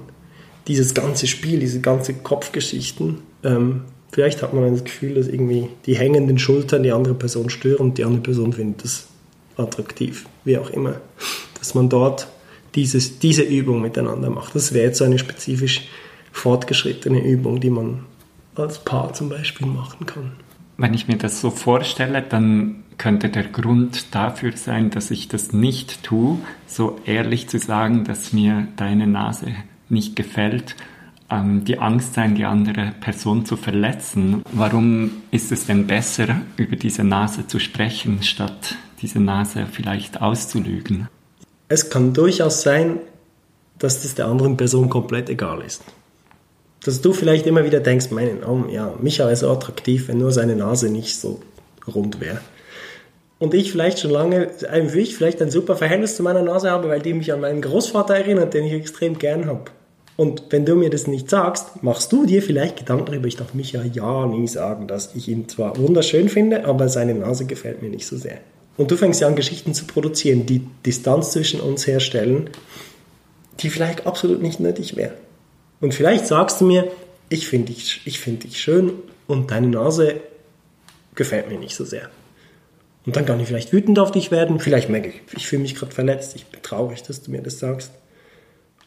Dieses 0.67 0.93
ganze 0.93 1.27
Spiel, 1.27 1.59
diese 1.59 1.81
ganze 1.81 2.13
Kopfgeschichten. 2.13 3.19
Ähm, 3.43 3.81
vielleicht 4.11 4.41
hat 4.43 4.53
man 4.53 4.71
das 4.71 4.83
Gefühl, 4.83 5.15
dass 5.15 5.27
irgendwie 5.27 5.69
die 5.85 5.95
hängenden 5.95 6.37
Schultern 6.37 6.83
die 6.83 6.91
andere 6.91 7.15
Person 7.15 7.49
stören 7.49 7.87
und 7.87 7.97
die 7.97 8.05
andere 8.05 8.21
Person 8.21 8.53
findet 8.53 8.83
das 8.83 9.07
attraktiv, 9.57 10.25
wie 10.45 10.57
auch 10.57 10.69
immer. 10.69 11.01
Dass 11.57 11.73
man 11.73 11.89
dort 11.89 12.27
dieses, 12.75 13.17
diese 13.17 13.41
Übung 13.41 13.81
miteinander 13.81 14.29
macht. 14.29 14.53
Das 14.53 14.73
wäre 14.73 14.85
jetzt 14.87 14.99
so 14.99 15.05
eine 15.05 15.17
spezifisch 15.17 15.87
fortgeschrittene 16.31 17.23
Übung, 17.23 17.59
die 17.59 17.71
man 17.71 18.05
als 18.59 18.79
Paar 18.79 19.13
zum 19.13 19.29
Beispiel 19.29 19.67
machen 19.67 20.05
kann. 20.05 20.31
Wenn 20.77 20.93
ich 20.93 21.07
mir 21.07 21.17
das 21.17 21.41
so 21.41 21.49
vorstelle, 21.49 22.21
dann 22.21 22.83
könnte 22.97 23.29
der 23.29 23.43
Grund 23.43 24.13
dafür 24.13 24.55
sein, 24.55 24.89
dass 24.89 25.11
ich 25.11 25.27
das 25.27 25.53
nicht 25.53 26.03
tue, 26.03 26.37
so 26.65 26.99
ehrlich 27.05 27.47
zu 27.47 27.59
sagen, 27.59 28.03
dass 28.03 28.33
mir 28.33 28.67
deine 28.75 29.07
Nase 29.07 29.47
nicht 29.89 30.15
gefällt, 30.15 30.75
ähm, 31.29 31.65
die 31.65 31.79
Angst 31.79 32.13
sein, 32.13 32.35
die 32.35 32.45
andere 32.45 32.93
Person 32.99 33.45
zu 33.45 33.57
verletzen. 33.57 34.43
Warum 34.51 35.11
ist 35.31 35.51
es 35.51 35.65
denn 35.65 35.87
besser, 35.87 36.41
über 36.57 36.75
diese 36.75 37.03
Nase 37.03 37.47
zu 37.47 37.59
sprechen, 37.59 38.23
statt 38.23 38.75
diese 39.01 39.19
Nase 39.19 39.67
vielleicht 39.71 40.21
auszulügen? 40.21 41.07
Es 41.69 41.89
kann 41.89 42.13
durchaus 42.13 42.61
sein, 42.61 42.99
dass 43.77 44.01
das 44.01 44.15
der 44.15 44.27
anderen 44.27 44.57
Person 44.57 44.89
komplett 44.89 45.29
egal 45.29 45.61
ist 45.61 45.83
dass 46.83 47.01
du 47.01 47.13
vielleicht 47.13 47.45
immer 47.47 47.65
wieder 47.65 47.79
denkst, 47.79 48.11
meinen, 48.11 48.43
oh, 48.43 48.65
ja, 48.69 48.93
Micha 49.01 49.25
wäre 49.25 49.35
so 49.35 49.49
attraktiv, 49.49 50.07
wenn 50.07 50.19
nur 50.19 50.31
seine 50.31 50.55
Nase 50.55 50.89
nicht 50.89 51.17
so 51.19 51.39
rund 51.93 52.21
wäre. 52.21 52.39
Und 53.39 53.53
ich 53.53 53.71
vielleicht 53.71 53.99
schon 53.99 54.11
lange, 54.11 54.49
wie 54.71 54.99
ich 54.99 55.15
vielleicht 55.15 55.41
ein 55.41 55.51
super 55.51 55.75
Verhältnis 55.75 56.15
zu 56.15 56.23
meiner 56.23 56.41
Nase 56.41 56.71
habe, 56.71 56.89
weil 56.89 57.01
die 57.01 57.13
mich 57.13 57.31
an 57.31 57.41
meinen 57.41 57.61
Großvater 57.61 58.15
erinnert, 58.15 58.53
den 58.53 58.65
ich 58.65 58.73
extrem 58.73 59.19
gern 59.19 59.45
habe. 59.45 59.65
Und 60.15 60.43
wenn 60.49 60.65
du 60.65 60.75
mir 60.75 60.89
das 60.89 61.05
nicht 61.05 61.29
sagst, 61.29 61.83
machst 61.83 62.11
du 62.11 62.25
dir 62.25 62.41
vielleicht 62.41 62.77
Gedanken 62.77 63.05
darüber. 63.05 63.27
Ich 63.27 63.35
darf 63.35 63.53
Micha 63.53 63.83
ja 63.83 64.25
nie 64.25 64.47
sagen, 64.47 64.87
dass 64.87 65.13
ich 65.13 65.27
ihn 65.27 65.47
zwar 65.47 65.77
wunderschön 65.77 66.27
finde, 66.29 66.65
aber 66.65 66.89
seine 66.89 67.13
Nase 67.13 67.45
gefällt 67.45 67.83
mir 67.83 67.89
nicht 67.89 68.07
so 68.07 68.17
sehr. 68.17 68.39
Und 68.77 68.89
du 68.89 68.97
fängst 68.97 69.21
ja 69.21 69.27
an, 69.27 69.35
Geschichten 69.35 69.75
zu 69.75 69.85
produzieren, 69.85 70.47
die 70.47 70.65
Distanz 70.85 71.31
zwischen 71.31 71.59
uns 71.59 71.85
herstellen, 71.85 72.49
die 73.59 73.69
vielleicht 73.69 74.07
absolut 74.07 74.41
nicht 74.41 74.59
nötig 74.59 74.95
wäre. 74.95 75.13
Und 75.79 75.93
vielleicht 75.93 76.27
sagst 76.27 76.61
du 76.61 76.65
mir, 76.65 76.91
ich 77.29 77.47
finde 77.47 77.73
dich, 77.73 78.01
ich 78.05 78.19
find 78.19 78.43
dich 78.43 78.59
schön 78.59 78.93
und 79.27 79.51
deine 79.51 79.67
Nase 79.67 80.21
gefällt 81.15 81.49
mir 81.49 81.57
nicht 81.57 81.75
so 81.75 81.85
sehr. 81.85 82.09
Und 83.05 83.15
dann 83.15 83.25
kann 83.25 83.39
ich 83.39 83.47
vielleicht 83.47 83.71
wütend 83.71 83.99
auf 83.99 84.11
dich 84.11 84.31
werden, 84.31 84.59
vielleicht 84.59 84.89
merke 84.89 85.09
ich, 85.09 85.21
ich 85.35 85.47
fühle 85.47 85.61
mich 85.61 85.75
gerade 85.75 85.93
verletzt, 85.93 86.35
ich 86.35 86.45
bin 86.45 86.61
traurig, 86.61 87.03
dass 87.03 87.21
du 87.21 87.31
mir 87.31 87.41
das 87.41 87.59
sagst. 87.59 87.91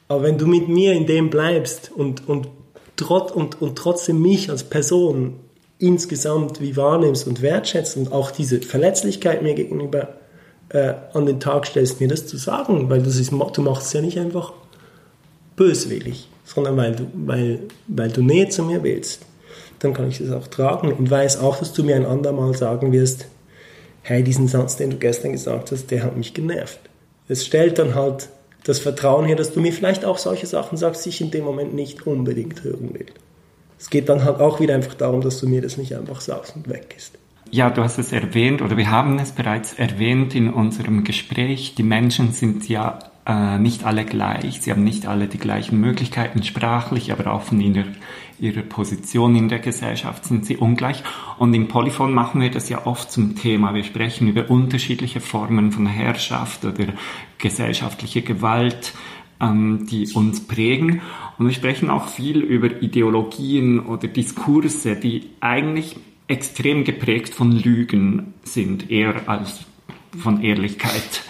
Aber 0.08 0.22
wenn 0.24 0.38
du 0.38 0.46
mit 0.46 0.68
mir 0.68 0.92
in 0.92 1.06
dem 1.06 1.30
bleibst 1.30 1.90
und, 1.94 2.28
und, 2.28 2.48
trot, 2.96 3.32
und, 3.32 3.62
und 3.62 3.76
trotzdem 3.76 4.20
mich 4.20 4.50
als 4.50 4.64
Person 4.64 5.40
insgesamt 5.78 6.60
wie 6.60 6.76
wahrnimmst 6.76 7.26
und 7.26 7.40
wertschätzt 7.40 7.96
und 7.96 8.12
auch 8.12 8.30
diese 8.30 8.60
Verletzlichkeit 8.60 9.42
mir 9.42 9.54
gegenüber 9.54 10.14
äh, 10.68 10.94
an 11.14 11.26
den 11.26 11.40
Tag 11.40 11.66
stellst, 11.66 12.00
mir 12.00 12.08
das 12.08 12.26
zu 12.26 12.36
sagen, 12.36 12.90
weil 12.90 13.02
das 13.02 13.16
ist, 13.16 13.32
du 13.32 13.62
machst 13.62 13.86
es 13.86 13.92
ja 13.92 14.02
nicht 14.02 14.18
einfach 14.18 14.52
böswillig 15.56 16.28
sondern 16.54 16.76
weil 16.76 16.96
du, 16.96 17.06
weil, 17.14 17.60
weil 17.86 18.10
du 18.10 18.22
Nähe 18.22 18.48
zu 18.48 18.64
mir 18.64 18.82
willst, 18.82 19.24
dann 19.78 19.94
kann 19.94 20.08
ich 20.08 20.18
das 20.18 20.30
auch 20.30 20.46
tragen 20.48 20.92
und 20.92 21.10
weiß 21.10 21.40
auch, 21.40 21.58
dass 21.58 21.72
du 21.72 21.84
mir 21.84 21.96
ein 21.96 22.06
andermal 22.06 22.54
sagen 22.56 22.92
wirst, 22.92 23.26
hey, 24.02 24.22
diesen 24.22 24.48
Satz, 24.48 24.76
den 24.76 24.90
du 24.90 24.96
gestern 24.96 25.32
gesagt 25.32 25.70
hast, 25.70 25.90
der 25.90 26.02
hat 26.02 26.16
mich 26.16 26.34
genervt. 26.34 26.80
Es 27.28 27.46
stellt 27.46 27.78
dann 27.78 27.94
halt 27.94 28.28
das 28.64 28.78
Vertrauen 28.78 29.26
her, 29.26 29.36
dass 29.36 29.52
du 29.52 29.60
mir 29.60 29.72
vielleicht 29.72 30.04
auch 30.04 30.18
solche 30.18 30.46
Sachen 30.46 30.76
sagst, 30.76 31.04
die 31.04 31.10
ich 31.10 31.20
in 31.20 31.30
dem 31.30 31.44
Moment 31.44 31.74
nicht 31.74 32.06
unbedingt 32.06 32.64
hören 32.64 32.92
will. 32.92 33.06
Es 33.78 33.88
geht 33.88 34.08
dann 34.08 34.24
halt 34.24 34.40
auch 34.40 34.60
wieder 34.60 34.74
einfach 34.74 34.94
darum, 34.94 35.20
dass 35.20 35.40
du 35.40 35.48
mir 35.48 35.62
das 35.62 35.76
nicht 35.76 35.96
einfach 35.96 36.20
sagst 36.20 36.56
und 36.56 36.68
weg 36.68 36.94
ist. 36.96 37.16
Ja, 37.50 37.70
du 37.70 37.82
hast 37.82 37.98
es 37.98 38.12
erwähnt 38.12 38.60
oder 38.60 38.76
wir 38.76 38.90
haben 38.90 39.18
es 39.18 39.32
bereits 39.32 39.74
erwähnt 39.74 40.34
in 40.34 40.52
unserem 40.52 41.04
Gespräch. 41.04 41.74
Die 41.76 41.82
Menschen 41.82 42.32
sind 42.32 42.68
ja 42.68 42.98
äh, 43.26 43.58
nicht 43.58 43.84
alle 43.84 44.04
gleich. 44.04 44.60
Sie 44.60 44.70
haben 44.70 44.84
nicht 44.84 45.06
alle 45.06 45.26
die 45.26 45.38
gleichen 45.38 45.80
Möglichkeiten 45.80 46.42
sprachlich, 46.42 47.12
aber 47.12 47.32
auch 47.32 47.42
von 47.42 47.60
ihrer, 47.60 47.84
ihrer 48.38 48.62
Position 48.62 49.36
in 49.36 49.48
der 49.48 49.58
Gesellschaft 49.58 50.24
sind 50.24 50.46
sie 50.46 50.56
ungleich. 50.56 51.02
Und 51.38 51.54
im 51.54 51.68
Polyphon 51.68 52.12
machen 52.12 52.40
wir 52.40 52.50
das 52.50 52.68
ja 52.68 52.86
oft 52.86 53.10
zum 53.10 53.36
Thema. 53.36 53.74
Wir 53.74 53.84
sprechen 53.84 54.28
über 54.28 54.50
unterschiedliche 54.50 55.20
Formen 55.20 55.72
von 55.72 55.86
Herrschaft 55.86 56.64
oder 56.64 56.86
gesellschaftliche 57.38 58.22
Gewalt 58.22 58.94
ähm, 59.40 59.86
die 59.90 60.08
uns 60.12 60.46
prägen. 60.46 61.00
Und 61.38 61.46
wir 61.46 61.54
sprechen 61.54 61.90
auch 61.90 62.08
viel 62.08 62.40
über 62.40 62.82
Ideologien 62.82 63.80
oder 63.80 64.08
Diskurse, 64.08 64.96
die 64.96 65.30
eigentlich 65.40 65.96
extrem 66.28 66.84
geprägt 66.84 67.34
von 67.34 67.52
Lügen 67.52 68.34
sind, 68.44 68.90
eher 68.90 69.28
als 69.28 69.64
von 70.16 70.42
Ehrlichkeit. 70.42 71.24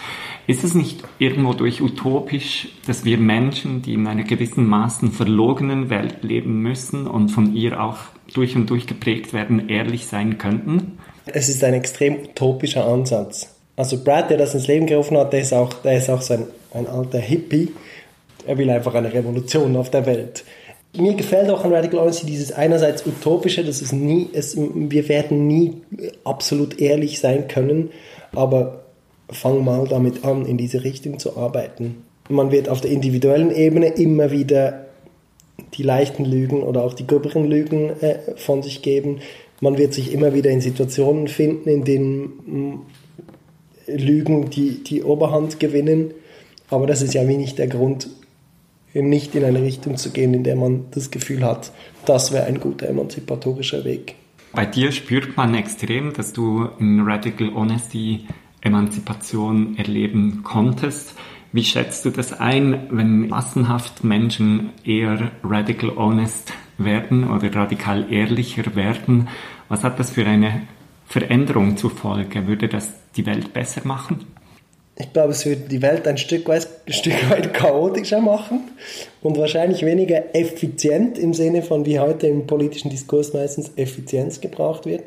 Ist 0.51 0.65
es 0.65 0.75
nicht 0.75 1.01
irgendwo 1.17 1.53
durch 1.53 1.81
utopisch, 1.81 2.67
dass 2.85 3.05
wir 3.05 3.17
Menschen, 3.17 3.81
die 3.83 3.93
in 3.93 4.05
einer 4.05 4.23
gewissen 4.25 4.67
Maßen 4.67 5.13
verlogenen 5.13 5.89
Welt 5.89 6.23
leben 6.23 6.61
müssen 6.61 7.07
und 7.07 7.29
von 7.29 7.55
ihr 7.55 7.81
auch 7.81 7.99
durch 8.33 8.57
und 8.57 8.69
durch 8.69 8.85
geprägt 8.85 9.31
werden, 9.31 9.69
ehrlich 9.69 10.07
sein 10.07 10.39
könnten? 10.39 10.97
Es 11.25 11.47
ist 11.47 11.63
ein 11.63 11.73
extrem 11.73 12.17
utopischer 12.21 12.85
Ansatz. 12.85 13.47
Also 13.77 14.03
Brad, 14.03 14.29
der 14.29 14.39
das 14.39 14.53
ins 14.53 14.67
Leben 14.67 14.87
gerufen 14.87 15.15
hat, 15.15 15.31
der 15.31 15.39
ist 15.39 15.53
auch, 15.53 15.71
der 15.71 15.95
ist 15.95 16.09
auch 16.09 16.21
so 16.21 16.33
ein, 16.33 16.43
ein 16.73 16.85
alter 16.85 17.19
Hippie. 17.19 17.71
Er 18.45 18.57
will 18.57 18.69
einfach 18.69 18.93
eine 18.93 19.13
Revolution 19.13 19.77
auf 19.77 19.89
der 19.89 20.05
Welt. 20.05 20.43
Mir 20.97 21.13
gefällt 21.13 21.49
auch 21.49 21.63
an 21.63 21.71
Radical 21.71 22.01
Honesty 22.01 22.25
dieses 22.25 22.51
einerseits 22.51 23.07
utopische, 23.07 23.63
dass 23.63 23.81
es 23.81 23.93
nie, 23.93 24.27
es, 24.33 24.57
wir 24.57 25.07
werden 25.07 25.47
nie 25.47 25.75
absolut 26.25 26.81
ehrlich 26.81 27.21
sein 27.21 27.47
können, 27.47 27.91
aber 28.33 28.80
fang 29.31 29.63
mal 29.63 29.87
damit 29.87 30.23
an, 30.23 30.45
in 30.45 30.57
diese 30.57 30.83
Richtung 30.83 31.19
zu 31.19 31.37
arbeiten. 31.37 32.03
Man 32.29 32.51
wird 32.51 32.69
auf 32.69 32.81
der 32.81 32.91
individuellen 32.91 33.53
Ebene 33.53 33.87
immer 33.87 34.31
wieder 34.31 34.85
die 35.73 35.83
leichten 35.83 36.25
Lügen 36.25 36.63
oder 36.63 36.83
auch 36.83 36.93
die 36.93 37.07
gröberen 37.07 37.45
Lügen 37.45 37.89
äh, 38.01 38.19
von 38.37 38.63
sich 38.63 38.81
geben. 38.81 39.19
Man 39.59 39.77
wird 39.77 39.93
sich 39.93 40.13
immer 40.13 40.33
wieder 40.33 40.49
in 40.49 40.61
Situationen 40.61 41.27
finden, 41.27 41.69
in 41.69 41.83
denen 41.83 42.23
mm, 42.45 42.81
Lügen 43.87 44.49
die, 44.49 44.83
die 44.83 45.03
Oberhand 45.03 45.59
gewinnen. 45.59 46.13
Aber 46.69 46.87
das 46.87 47.01
ist 47.01 47.13
ja 47.13 47.27
wie 47.27 47.37
nicht 47.37 47.57
der 47.57 47.67
Grund, 47.67 48.09
nicht 48.93 49.35
in 49.35 49.43
eine 49.43 49.61
Richtung 49.61 49.97
zu 49.97 50.11
gehen, 50.11 50.33
in 50.33 50.43
der 50.43 50.55
man 50.55 50.85
das 50.91 51.11
Gefühl 51.11 51.43
hat, 51.43 51.71
das 52.05 52.31
wäre 52.31 52.45
ein 52.45 52.59
guter 52.59 52.87
emanzipatorischer 52.87 53.85
Weg. 53.85 54.15
Bei 54.53 54.65
dir 54.65 54.91
spürt 54.91 55.37
man 55.37 55.55
extrem, 55.55 56.13
dass 56.13 56.33
du 56.33 56.67
in 56.79 57.01
Radical 57.01 57.53
Honesty 57.55 58.25
Emanzipation 58.61 59.77
erleben 59.77 60.41
konntest. 60.43 61.15
Wie 61.51 61.63
schätzt 61.63 62.05
du 62.05 62.11
das 62.11 62.39
ein, 62.39 62.87
wenn 62.91 63.27
massenhaft 63.27 64.03
Menschen 64.03 64.69
eher 64.85 65.31
radical 65.43 65.95
honest 65.95 66.53
werden 66.77 67.29
oder 67.29 67.53
radikal 67.53 68.11
ehrlicher 68.11 68.75
werden? 68.75 69.27
Was 69.67 69.83
hat 69.83 69.99
das 69.99 70.11
für 70.11 70.25
eine 70.25 70.61
Veränderung 71.05 71.75
zur 71.75 71.91
Folge? 71.91 72.47
Würde 72.47 72.69
das 72.69 72.89
die 73.17 73.25
Welt 73.25 73.53
besser 73.53 73.81
machen? 73.83 74.25
Ich 74.97 75.11
glaube, 75.13 75.31
es 75.31 75.45
würde 75.45 75.61
die 75.61 75.81
Welt 75.81 76.07
ein 76.07 76.17
Stück 76.17 76.47
weit, 76.47 76.67
ein 76.85 76.93
Stück 76.93 77.29
weit 77.29 77.53
chaotischer 77.53 78.21
machen 78.21 78.71
und 79.21 79.37
wahrscheinlich 79.37 79.83
weniger 79.83 80.35
effizient 80.35 81.17
im 81.17 81.33
Sinne 81.33 81.63
von, 81.63 81.85
wie 81.85 81.99
heute 81.99 82.27
im 82.27 82.45
politischen 82.45 82.89
Diskurs 82.89 83.33
meistens 83.33 83.71
Effizienz 83.75 84.41
gebraucht 84.41 84.85
wird. 84.85 85.03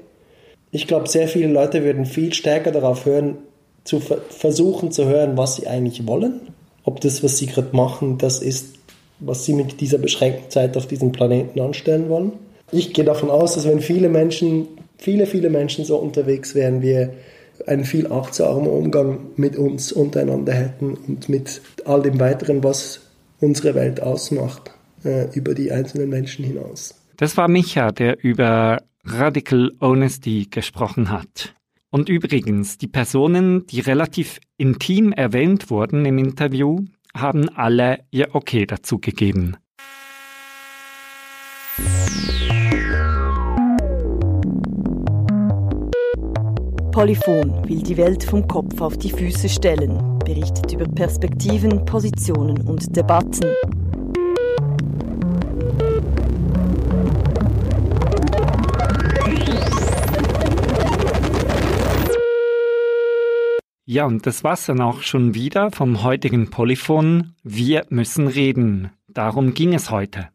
Ich 0.70 0.88
glaube, 0.88 1.08
sehr 1.08 1.28
viele 1.28 1.46
Leute 1.46 1.84
würden 1.84 2.04
viel 2.04 2.34
stärker 2.34 2.72
darauf 2.72 3.06
hören, 3.06 3.36
zu 3.84 4.00
ver 4.00 4.18
versuchen 4.30 4.90
zu 4.90 5.06
hören, 5.06 5.36
was 5.36 5.56
sie 5.56 5.66
eigentlich 5.66 6.06
wollen. 6.06 6.40
Ob 6.84 7.00
das, 7.00 7.22
was 7.22 7.38
sie 7.38 7.46
gerade 7.46 7.74
machen, 7.74 8.18
das 8.18 8.40
ist, 8.40 8.76
was 9.20 9.44
sie 9.44 9.54
mit 9.54 9.80
dieser 9.80 9.98
beschränkten 9.98 10.50
Zeit 10.50 10.76
auf 10.76 10.86
diesem 10.86 11.12
Planeten 11.12 11.60
anstellen 11.60 12.08
wollen. 12.08 12.32
Ich 12.72 12.92
gehe 12.92 13.04
davon 13.04 13.30
aus, 13.30 13.54
dass 13.54 13.66
wenn 13.66 13.80
viele 13.80 14.08
Menschen, 14.08 14.68
viele, 14.98 15.26
viele 15.26 15.50
Menschen 15.50 15.84
so 15.84 15.96
unterwegs 15.96 16.54
wären, 16.54 16.82
wir 16.82 17.14
einen 17.66 17.84
viel 17.84 18.10
achtsamen 18.10 18.66
Umgang 18.66 19.18
mit 19.36 19.56
uns 19.56 19.92
untereinander 19.92 20.52
hätten 20.52 20.94
und 20.94 21.28
mit 21.28 21.60
all 21.84 22.02
dem 22.02 22.18
Weiteren, 22.18 22.64
was 22.64 23.00
unsere 23.40 23.74
Welt 23.74 24.02
ausmacht, 24.02 24.72
äh, 25.04 25.28
über 25.34 25.54
die 25.54 25.70
einzelnen 25.70 26.08
Menschen 26.08 26.44
hinaus. 26.44 26.94
Das 27.16 27.36
war 27.36 27.48
Micha, 27.48 27.92
der 27.92 28.22
über 28.22 28.82
Radical 29.04 29.70
Honesty 29.80 30.48
gesprochen 30.50 31.10
hat. 31.10 31.54
Und 31.94 32.08
übrigens, 32.08 32.76
die 32.76 32.88
Personen, 32.88 33.68
die 33.68 33.78
relativ 33.78 34.40
intim 34.56 35.12
erwähnt 35.12 35.70
wurden 35.70 36.04
im 36.04 36.18
Interview, 36.18 36.80
haben 37.14 37.48
alle 37.50 38.00
ihr 38.10 38.34
Okay 38.34 38.66
dazu 38.66 38.98
gegeben. 38.98 39.56
Polyphon 46.90 47.68
will 47.68 47.80
die 47.84 47.96
Welt 47.96 48.24
vom 48.24 48.48
Kopf 48.48 48.80
auf 48.80 48.98
die 48.98 49.10
Füße 49.10 49.48
stellen, 49.48 50.18
berichtet 50.18 50.72
über 50.72 50.86
Perspektiven, 50.86 51.84
Positionen 51.84 52.60
und 52.66 52.96
Debatten. 52.96 53.46
Ja, 63.94 64.06
und 64.06 64.26
das 64.26 64.42
war's 64.42 64.66
dann 64.66 64.80
auch 64.80 65.02
schon 65.02 65.36
wieder 65.36 65.70
vom 65.70 66.02
heutigen 66.02 66.50
Polyphon. 66.50 67.36
Wir 67.44 67.86
müssen 67.90 68.26
reden. 68.26 68.90
Darum 69.06 69.54
ging 69.54 69.72
es 69.72 69.88
heute. 69.88 70.30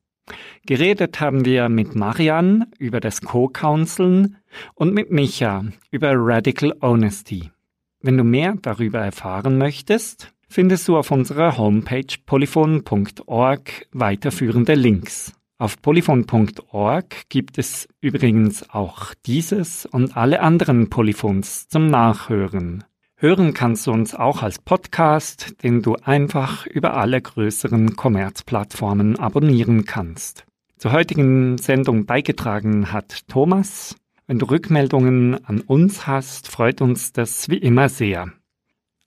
Geredet 0.65 1.19
haben 1.19 1.43
wir 1.43 1.67
mit 1.67 1.93
Marian 1.93 2.67
über 2.77 3.01
das 3.01 3.19
Co-Counseln 3.21 4.37
und 4.75 4.93
mit 4.93 5.11
Micha 5.11 5.65
über 5.91 6.13
Radical 6.15 6.73
Honesty. 6.79 7.51
Wenn 7.99 8.15
du 8.15 8.23
mehr 8.23 8.55
darüber 8.61 8.99
erfahren 8.99 9.57
möchtest, 9.57 10.31
findest 10.47 10.87
du 10.87 10.95
auf 10.95 11.11
unserer 11.11 11.57
Homepage 11.57 12.15
polyphon.org 12.25 13.87
weiterführende 13.91 14.75
Links. 14.75 15.33
Auf 15.57 15.81
polyphon.org 15.81 17.27
gibt 17.27 17.57
es 17.57 17.89
übrigens 17.99 18.69
auch 18.69 19.13
dieses 19.25 19.85
und 19.85 20.15
alle 20.15 20.39
anderen 20.39 20.89
Polyphons 20.89 21.67
zum 21.67 21.87
Nachhören. 21.87 22.85
Hören 23.21 23.53
kannst 23.53 23.85
du 23.85 23.91
uns 23.91 24.15
auch 24.15 24.43
als 24.43 24.59
Podcast, 24.59 25.61
den 25.61 25.81
du 25.81 25.97
einfach 25.97 26.65
über 26.65 26.93
alle 26.93 27.21
größeren 27.21 27.97
Kommerzplattformen 27.97 29.19
abonnieren 29.19 29.83
kannst. 29.83 30.45
Zur 30.77 30.93
heutigen 30.93 31.57
Sendung 31.57 32.05
beigetragen 32.05 32.93
hat 32.93 33.27
Thomas. 33.27 33.97
Wenn 34.27 34.39
du 34.39 34.45
Rückmeldungen 34.45 35.43
an 35.43 35.59
uns 35.59 36.07
hast, 36.07 36.47
freut 36.47 36.79
uns 36.79 37.11
das 37.11 37.49
wie 37.49 37.57
immer 37.57 37.89
sehr. 37.89 38.31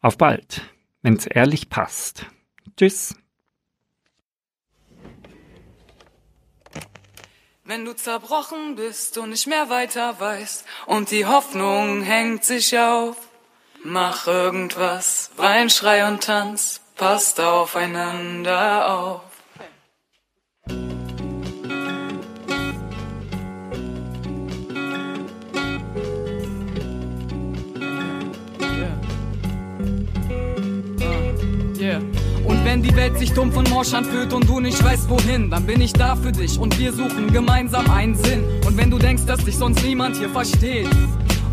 Auf 0.02 0.18
bald, 0.18 0.60
wenn's 1.00 1.24
ehrlich 1.24 1.70
passt. 1.70 2.26
Tschüss. 2.76 3.14
Wenn 7.64 7.86
du 7.86 7.96
zerbrochen 7.96 8.74
bist 8.76 9.16
und 9.16 9.30
nicht 9.30 9.46
mehr 9.46 9.70
weiter 9.70 10.20
weißt 10.20 10.66
und 10.84 11.10
die 11.10 11.24
Hoffnung 11.24 12.02
hängt 12.02 12.44
sich 12.44 12.78
auf, 12.78 13.31
mach 13.84 14.26
irgendwas, 14.26 15.30
Wein, 15.36 15.70
Schrei 15.70 16.06
und 16.06 16.22
Tanz, 16.22 16.80
passt 16.96 17.40
aufeinander 17.40 18.88
auf. 18.90 19.20
Und 32.44 32.64
wenn 32.64 32.82
die 32.82 32.94
Welt 32.96 33.18
sich 33.18 33.32
dumpf 33.32 33.56
und 33.56 33.70
morsch 33.70 33.92
anfühlt 33.92 34.32
und 34.32 34.48
du 34.48 34.60
nicht 34.60 34.82
weißt 34.82 35.08
wohin, 35.08 35.50
dann 35.50 35.66
bin 35.66 35.80
ich 35.80 35.92
da 35.92 36.16
für 36.16 36.32
dich 36.32 36.58
und 36.58 36.78
wir 36.78 36.92
suchen 36.92 37.32
gemeinsam 37.32 37.90
einen 37.90 38.14
Sinn. 38.14 38.44
Und 38.66 38.76
wenn 38.76 38.90
du 38.90 38.98
denkst, 38.98 39.24
dass 39.26 39.44
dich 39.44 39.56
sonst 39.56 39.82
niemand 39.82 40.16
hier 40.16 40.28
versteht, 40.28 40.88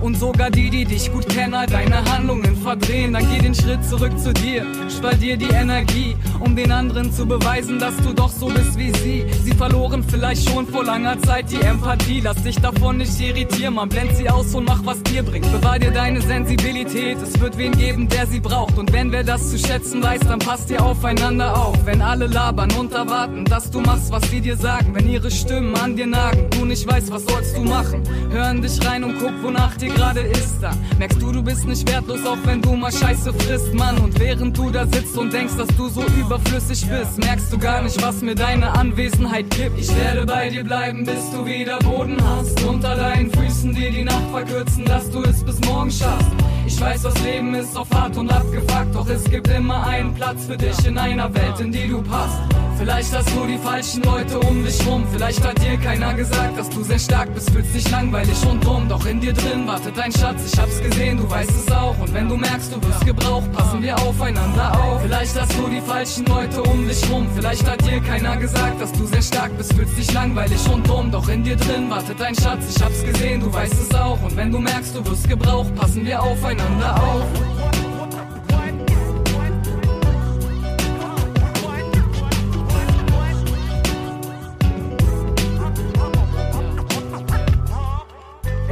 und 0.01 0.17
sogar 0.17 0.49
die, 0.49 0.69
die 0.69 0.85
dich 0.85 1.11
gut 1.11 1.27
kennen, 1.27 1.53
all 1.53 1.67
deine 1.67 2.03
Handlungen 2.11 2.55
verdrehen. 2.57 3.13
Dann 3.13 3.27
geh 3.31 3.39
den 3.39 3.53
Schritt 3.53 3.83
zurück 3.83 4.17
zu 4.19 4.33
dir, 4.33 4.65
spar 4.89 5.13
dir 5.15 5.37
die 5.37 5.49
Energie, 5.49 6.15
um 6.39 6.55
den 6.55 6.71
anderen 6.71 7.11
zu 7.11 7.25
beweisen, 7.25 7.79
dass 7.79 7.95
du 7.97 8.13
doch 8.13 8.29
so 8.29 8.47
bist 8.47 8.77
wie 8.77 8.91
sie. 8.97 9.25
Sie 9.43 9.51
verloren 9.51 10.03
vielleicht 10.03 10.49
schon 10.49 10.67
vor 10.67 10.83
langer 10.83 11.19
Zeit 11.21 11.51
die 11.51 11.61
Empathie. 11.61 12.21
Lass 12.21 12.41
dich 12.43 12.59
davon 12.59 12.97
nicht 12.97 13.19
irritieren, 13.19 13.75
man 13.75 13.89
blend 13.89 14.15
sie 14.15 14.29
aus 14.29 14.53
und 14.55 14.65
mach, 14.65 14.85
was 14.85 15.01
dir 15.03 15.23
bringt. 15.23 15.51
Bewahr 15.51 15.79
dir 15.79 15.91
deine 15.91 16.21
Sensibilität, 16.21 17.17
es 17.21 17.39
wird 17.39 17.57
wen 17.57 17.71
geben, 17.73 18.07
der 18.07 18.25
sie 18.27 18.39
braucht. 18.39 18.77
Und 18.77 18.91
wenn 18.93 19.11
wer 19.11 19.23
das 19.23 19.51
zu 19.51 19.57
schätzen 19.57 20.01
weiß, 20.01 20.21
dann 20.21 20.39
passt 20.39 20.69
ihr 20.69 20.83
aufeinander 20.83 21.57
auf. 21.57 21.77
Wenn 21.85 22.01
alle 22.01 22.27
labern 22.27 22.71
und 22.79 22.93
erwarten, 22.93 23.45
dass 23.45 23.69
du 23.69 23.81
machst, 23.81 24.11
was 24.11 24.29
sie 24.29 24.41
dir 24.41 24.55
sagen. 24.55 24.93
Wenn 24.93 25.09
ihre 25.09 25.31
Stimmen 25.31 25.75
an 25.75 25.95
dir 25.95 26.07
nagen, 26.07 26.49
du 26.51 26.65
nicht 26.65 26.87
weißt, 26.87 27.11
was 27.11 27.25
sollst 27.25 27.57
du 27.57 27.61
machen. 27.63 28.03
Hören 28.31 28.61
dich 28.61 28.85
rein 28.85 29.03
und 29.03 29.19
guck, 29.19 29.33
wonach 29.43 29.75
dir 29.77 29.88
dir 29.89 29.95
gerade 29.95 30.21
ist 30.21 30.61
da. 30.61 30.71
Merkst 30.97 31.21
du, 31.21 31.31
du 31.31 31.41
bist 31.41 31.65
nicht 31.65 31.89
wertlos, 31.89 32.25
auch 32.25 32.37
wenn 32.45 32.61
du 32.61 32.75
mal 32.75 32.91
Scheiße 32.91 33.33
frisst, 33.33 33.73
Mann. 33.73 33.97
Und 33.97 34.19
während 34.19 34.57
du 34.57 34.69
da 34.69 34.85
sitzt 34.85 35.17
und 35.17 35.33
denkst, 35.33 35.55
dass 35.57 35.67
du 35.75 35.89
so 35.89 36.03
überflüssig 36.17 36.85
bist, 36.87 37.17
merkst 37.19 37.51
du 37.51 37.57
gar 37.57 37.81
nicht, 37.81 38.01
was 38.01 38.21
mir 38.21 38.35
deine 38.35 38.71
Anwesenheit 38.71 39.49
gibt. 39.51 39.79
Ich 39.79 39.95
werde 39.95 40.25
bei 40.25 40.49
dir 40.49 40.63
bleiben, 40.63 41.05
bis 41.05 41.31
du 41.31 41.45
wieder 41.45 41.79
Boden 41.79 42.17
hast. 42.23 42.61
Unter 42.63 42.95
deinen 42.95 43.31
Füßen 43.31 43.73
dir 43.73 43.91
die 43.91 44.03
Nacht 44.03 44.29
verkürzen, 44.31 44.85
dass 44.85 45.09
du 45.11 45.23
es 45.23 45.43
bis 45.43 45.59
morgen 45.61 45.91
schaffst. 45.91 46.31
Ich 46.69 46.79
weiß, 46.79 47.01
das 47.01 47.23
Leben 47.23 47.55
ist 47.55 47.75
auf 47.75 47.89
hart 47.89 48.15
und 48.15 48.31
abgefuckt, 48.31 48.93
doch 48.93 49.09
es 49.09 49.23
gibt 49.23 49.47
immer 49.47 49.87
einen 49.87 50.13
Platz 50.13 50.45
für 50.45 50.55
dich 50.55 50.85
in 50.85 50.99
einer 50.99 51.33
Welt, 51.33 51.59
in 51.59 51.71
die 51.71 51.87
du 51.87 51.99
passt. 52.03 52.37
Vielleicht 52.77 53.13
hast 53.13 53.29
du 53.35 53.45
die 53.45 53.57
falschen 53.57 54.03
Leute 54.03 54.39
um 54.39 54.63
dich 54.63 54.87
rum. 54.87 55.05
Vielleicht 55.11 55.43
hat 55.45 55.61
dir 55.61 55.77
keiner 55.77 56.13
gesagt, 56.13 56.57
dass 56.57 56.69
du 56.69 56.83
sehr 56.83 56.99
stark 56.99 57.33
bist, 57.33 57.49
fühlst 57.49 57.73
dich 57.75 57.89
langweilig 57.91 58.37
und 58.49 58.63
dumm. 58.63 58.87
Doch 58.87 59.05
in 59.05 59.19
dir 59.19 59.33
drin 59.33 59.67
wartet 59.67 59.99
ein 59.99 60.11
Schatz, 60.11 60.53
ich 60.53 60.57
hab's 60.57 60.79
gesehen, 60.79 61.17
du 61.17 61.29
weißt 61.29 61.49
es 61.49 61.71
auch. 61.73 61.97
Und 61.99 62.13
wenn 62.13 62.29
du 62.29 62.37
merkst, 62.37 62.73
du 62.73 62.81
wirst 62.87 63.05
gebraucht, 63.05 63.51
passen 63.51 63.81
wir 63.81 63.97
aufeinander 63.99 64.79
auf. 64.79 65.01
Vielleicht 65.01 65.41
hast 65.41 65.57
du 65.57 65.67
die 65.67 65.81
falschen 65.81 66.25
Leute 66.27 66.61
um 66.63 66.87
dich 66.87 67.11
rum. 67.11 67.27
Vielleicht 67.35 67.69
hat 67.69 67.85
dir 67.85 67.99
keiner 67.99 68.37
gesagt, 68.37 68.79
dass 68.79 68.91
du 68.93 69.05
sehr 69.07 69.23
stark 69.23 69.57
bist, 69.57 69.73
fühlst 69.73 69.97
dich 69.97 70.13
langweilig 70.13 70.61
und 70.71 70.87
dumm. 70.87 71.11
Doch 71.11 71.27
in 71.27 71.43
dir 71.43 71.57
drin 71.57 71.89
wartet 71.89 72.21
ein 72.21 72.35
Schatz, 72.35 72.73
ich 72.73 72.81
hab's 72.81 73.03
gesehen, 73.03 73.41
du 73.41 73.51
weißt 73.51 73.73
es 73.73 73.93
auch. 73.93 74.21
Und 74.21 74.37
wenn 74.37 74.51
du 74.51 74.59
merkst, 74.59 74.95
du 74.95 75.05
wirst 75.05 75.27
gebraucht, 75.27 75.75
passen 75.75 76.05
wir 76.05 76.21
aufeinander 76.21 76.58
auf. 76.83 77.58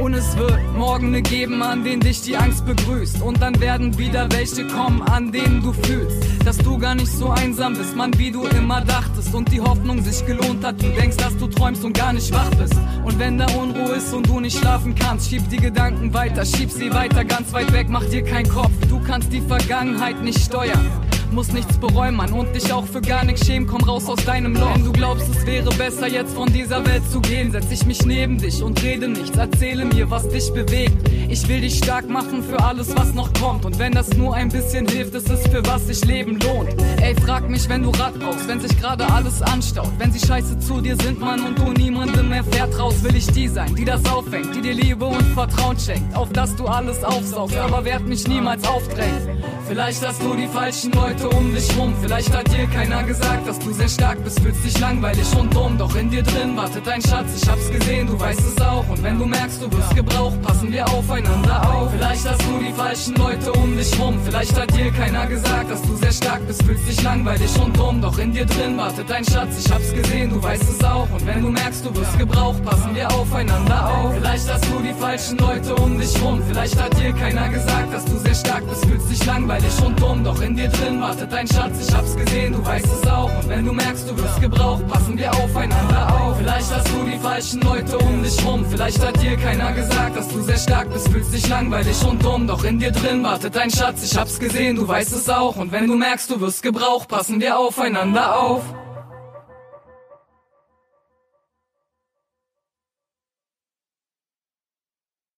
Und 0.08 0.14
es 0.14 0.38
wird 0.38 0.58
morgen 0.74 1.10
ne 1.10 1.20
geben, 1.20 1.62
an 1.62 1.84
denen 1.84 2.00
dich 2.00 2.22
die 2.22 2.34
Angst 2.34 2.64
begrüßt. 2.64 3.20
Und 3.20 3.42
dann 3.42 3.60
werden 3.60 3.98
wieder 3.98 4.26
welche 4.32 4.66
kommen, 4.66 5.02
an 5.02 5.30
denen 5.30 5.62
du 5.62 5.74
fühlst, 5.74 6.46
dass 6.46 6.56
du 6.56 6.78
gar 6.78 6.94
nicht 6.94 7.12
so 7.12 7.28
einsam 7.28 7.74
bist, 7.74 7.94
Mann, 7.94 8.16
wie 8.16 8.30
du 8.30 8.46
immer 8.46 8.80
dachtest. 8.80 9.34
Und 9.34 9.52
die 9.52 9.60
Hoffnung 9.60 10.02
sich 10.02 10.24
gelohnt 10.24 10.64
hat, 10.64 10.80
du 10.80 10.88
denkst, 10.98 11.18
dass 11.18 11.36
du 11.36 11.46
träumst 11.46 11.84
und 11.84 11.92
gar 11.92 12.14
nicht 12.14 12.32
wach 12.32 12.48
bist. 12.54 12.72
Und 13.04 13.18
wenn 13.18 13.36
da 13.36 13.44
Unruhe 13.50 13.96
ist 13.96 14.14
und 14.14 14.26
du 14.26 14.40
nicht 14.40 14.58
schlafen 14.58 14.94
kannst, 14.94 15.28
schieb 15.28 15.46
die 15.50 15.58
Gedanken 15.58 16.14
weiter, 16.14 16.46
schieb 16.46 16.70
sie 16.70 16.90
weiter, 16.90 17.22
ganz 17.26 17.52
weit 17.52 17.70
weg, 17.74 17.88
mach 17.90 18.06
dir 18.06 18.24
keinen 18.24 18.48
Kopf. 18.48 18.72
Du 18.88 19.00
kannst 19.00 19.30
die 19.30 19.42
Vergangenheit 19.42 20.22
nicht 20.22 20.40
steuern. 20.40 21.07
Muss 21.30 21.52
nichts 21.52 21.76
bereuen, 21.78 22.16
Mann, 22.16 22.32
und 22.32 22.54
dich 22.54 22.72
auch 22.72 22.86
für 22.86 23.00
gar 23.00 23.24
nichts 23.24 23.46
schämen. 23.46 23.68
Komm 23.68 23.82
raus 23.82 24.08
aus 24.08 24.24
deinem 24.24 24.54
Loch. 24.54 24.74
Wenn 24.74 24.84
du 24.84 24.92
glaubst, 24.92 25.28
es 25.28 25.46
wäre 25.46 25.70
besser, 25.74 26.08
jetzt 26.08 26.34
von 26.34 26.52
dieser 26.52 26.84
Welt 26.86 27.02
zu 27.10 27.20
gehen, 27.20 27.52
setz 27.52 27.70
ich 27.70 27.86
mich 27.86 28.04
neben 28.04 28.38
dich 28.38 28.62
und 28.62 28.82
rede 28.82 29.08
nichts. 29.08 29.36
Erzähle 29.36 29.84
mir, 29.84 30.10
was 30.10 30.28
dich 30.28 30.52
bewegt. 30.52 31.08
Ich 31.28 31.46
will 31.46 31.60
dich 31.60 31.78
stark 31.78 32.08
machen 32.08 32.42
für 32.42 32.58
alles, 32.62 32.96
was 32.96 33.12
noch 33.14 33.32
kommt. 33.34 33.64
Und 33.64 33.78
wenn 33.78 33.92
das 33.92 34.14
nur 34.14 34.34
ein 34.34 34.48
bisschen 34.48 34.88
hilft, 34.88 35.14
ist 35.14 35.30
es 35.30 35.46
für 35.46 35.64
was 35.66 35.86
sich 35.86 36.04
Leben 36.04 36.40
lohnt. 36.40 36.74
Ey, 37.00 37.14
frag 37.14 37.48
mich, 37.48 37.68
wenn 37.68 37.82
du 37.82 37.90
Rad 37.90 38.18
brauchst, 38.18 38.48
wenn 38.48 38.60
sich 38.60 38.76
gerade 38.80 39.06
alles 39.12 39.42
anstaut. 39.42 39.90
Wenn 39.98 40.10
sie 40.10 40.26
scheiße 40.26 40.58
zu 40.58 40.80
dir 40.80 40.96
sind, 40.96 41.20
Mann, 41.20 41.44
und 41.44 41.58
du 41.58 41.72
niemandem 41.72 42.30
mehr 42.30 42.44
vertraust, 42.44 43.04
will 43.04 43.14
ich 43.14 43.26
die 43.26 43.48
sein, 43.48 43.74
die 43.74 43.84
das 43.84 44.04
auffängt, 44.06 44.54
die 44.56 44.60
dir 44.60 44.74
Liebe 44.74 45.04
und 45.04 45.22
Vertrauen 45.34 45.78
schenkt. 45.78 46.16
Auf 46.16 46.32
dass 46.32 46.56
du 46.56 46.66
alles 46.66 47.04
aufsaugst, 47.04 47.56
aber 47.56 47.84
werd 47.84 48.06
mich 48.06 48.26
niemals 48.26 48.66
aufdrängen. 48.66 49.42
Vielleicht 49.68 50.02
hast 50.02 50.22
du 50.22 50.34
die 50.34 50.46
falschen 50.46 50.92
Leute 50.92 51.28
um 51.28 51.54
dich 51.54 51.76
rum. 51.76 51.94
Vielleicht 52.00 52.34
hat 52.34 52.50
dir 52.50 52.66
keiner 52.68 53.02
gesagt, 53.02 53.46
dass 53.46 53.58
du 53.58 53.70
sehr 53.70 53.88
stark 53.88 54.24
bist, 54.24 54.40
fühlst 54.40 54.64
dich 54.64 54.78
langweilig 54.80 55.26
und 55.38 55.54
dumm. 55.54 55.76
Doch 55.76 55.94
in 55.94 56.08
dir 56.08 56.22
drin 56.22 56.56
wartet 56.56 56.88
ein 56.88 57.02
Schatz, 57.02 57.42
ich 57.42 57.46
hab's 57.46 57.70
gesehen, 57.70 58.06
du 58.06 58.18
weißt 58.18 58.40
es 58.40 58.58
auch. 58.62 58.88
Und 58.88 59.02
wenn 59.02 59.18
du 59.18 59.26
merkst, 59.26 59.60
du 59.60 59.70
wirst 59.70 59.94
gebraucht, 59.94 60.40
passen 60.40 60.72
wir 60.72 60.88
aufeinander 60.88 61.70
auf. 61.70 61.90
Vielleicht 61.92 62.26
hast 62.26 62.40
du 62.40 62.58
die 62.66 62.72
falschen 62.72 63.14
Leute 63.16 63.52
um 63.52 63.76
dich 63.76 64.00
rum. 64.00 64.18
Vielleicht 64.24 64.58
hat 64.58 64.74
dir 64.74 64.90
keiner 64.90 65.26
gesagt, 65.26 65.70
dass 65.70 65.82
du 65.82 65.96
sehr 65.96 66.12
stark 66.12 66.46
bist, 66.46 66.62
fühlst 66.62 66.88
dich 66.88 67.02
langweilig 67.02 67.50
und 67.62 67.76
dumm. 67.76 68.00
Doch 68.00 68.18
in 68.18 68.32
dir 68.32 68.46
drin 68.46 68.78
wartet 68.78 69.12
ein 69.12 69.24
Schatz, 69.26 69.62
ich 69.66 69.70
hab's 69.70 69.92
gesehen, 69.92 70.30
du 70.30 70.42
weißt 70.42 70.62
es 70.62 70.82
auch. 70.82 71.10
Und 71.10 71.26
wenn 71.26 71.42
du 71.42 71.50
merkst, 71.50 71.84
du 71.84 71.94
wirst 71.94 72.18
gebraucht, 72.18 72.64
passen 72.64 72.94
wir 72.94 73.12
aufeinander 73.12 73.86
auf. 73.86 74.14
Vielleicht 74.14 74.50
hast 74.50 74.64
du 74.64 74.78
die 74.82 74.94
falschen 74.94 75.36
Leute 75.36 75.74
um 75.76 76.00
dich 76.00 76.22
rum. 76.22 76.42
Vielleicht 76.48 76.80
hat 76.80 76.98
dir 76.98 77.12
keiner 77.12 77.50
gesagt, 77.50 77.92
dass 77.92 78.06
du 78.06 78.16
sehr 78.16 78.34
stark 78.34 78.66
bist, 78.66 78.86
fühlst 78.86 79.10
dich 79.10 79.26
langweilig 79.26 79.57
und 79.84 80.00
dumm, 80.00 80.24
doch 80.24 80.40
in 80.40 80.56
dir 80.56 80.68
drin 80.68 81.00
wartet 81.00 81.32
ein 81.32 81.46
Schatz, 81.46 81.88
ich 81.88 81.94
hab's 81.94 82.16
gesehen, 82.16 82.52
du 82.52 82.64
weißt 82.64 82.86
es 82.86 83.06
auch. 83.08 83.30
Und 83.42 83.48
wenn 83.48 83.64
du 83.64 83.72
merkst, 83.72 84.08
du 84.08 84.16
wirst 84.16 84.40
gebraucht, 84.40 84.86
passen 84.88 85.18
wir 85.18 85.30
aufeinander 85.32 86.20
auf. 86.20 86.36
Vielleicht 86.38 86.74
hast 86.74 86.88
du 86.88 87.04
die 87.04 87.18
falschen 87.18 87.60
Leute 87.62 87.98
um 87.98 88.22
dich 88.22 88.46
rum, 88.46 88.64
vielleicht 88.68 89.04
hat 89.04 89.20
dir 89.22 89.36
keiner 89.36 89.72
gesagt, 89.72 90.16
dass 90.16 90.28
du 90.28 90.40
sehr 90.42 90.58
stark 90.58 90.92
bist, 90.92 91.08
fühlst 91.08 91.32
dich 91.32 91.48
langweilig 91.48 91.96
und 92.04 92.24
dumm, 92.24 92.46
doch 92.46 92.64
in 92.64 92.78
dir 92.78 92.92
drin 92.92 93.22
wartet 93.22 93.56
ein 93.56 93.70
Schatz, 93.70 94.02
ich 94.04 94.16
hab's 94.16 94.38
gesehen, 94.38 94.76
du 94.76 94.86
weißt 94.86 95.12
es 95.12 95.28
auch. 95.28 95.56
Und 95.56 95.72
wenn 95.72 95.86
du 95.86 95.96
merkst, 95.96 96.30
du 96.30 96.40
wirst 96.40 96.62
gebraucht, 96.62 97.08
passen 97.08 97.40
wir 97.40 97.58
aufeinander 97.58 98.38
auf. 98.38 98.62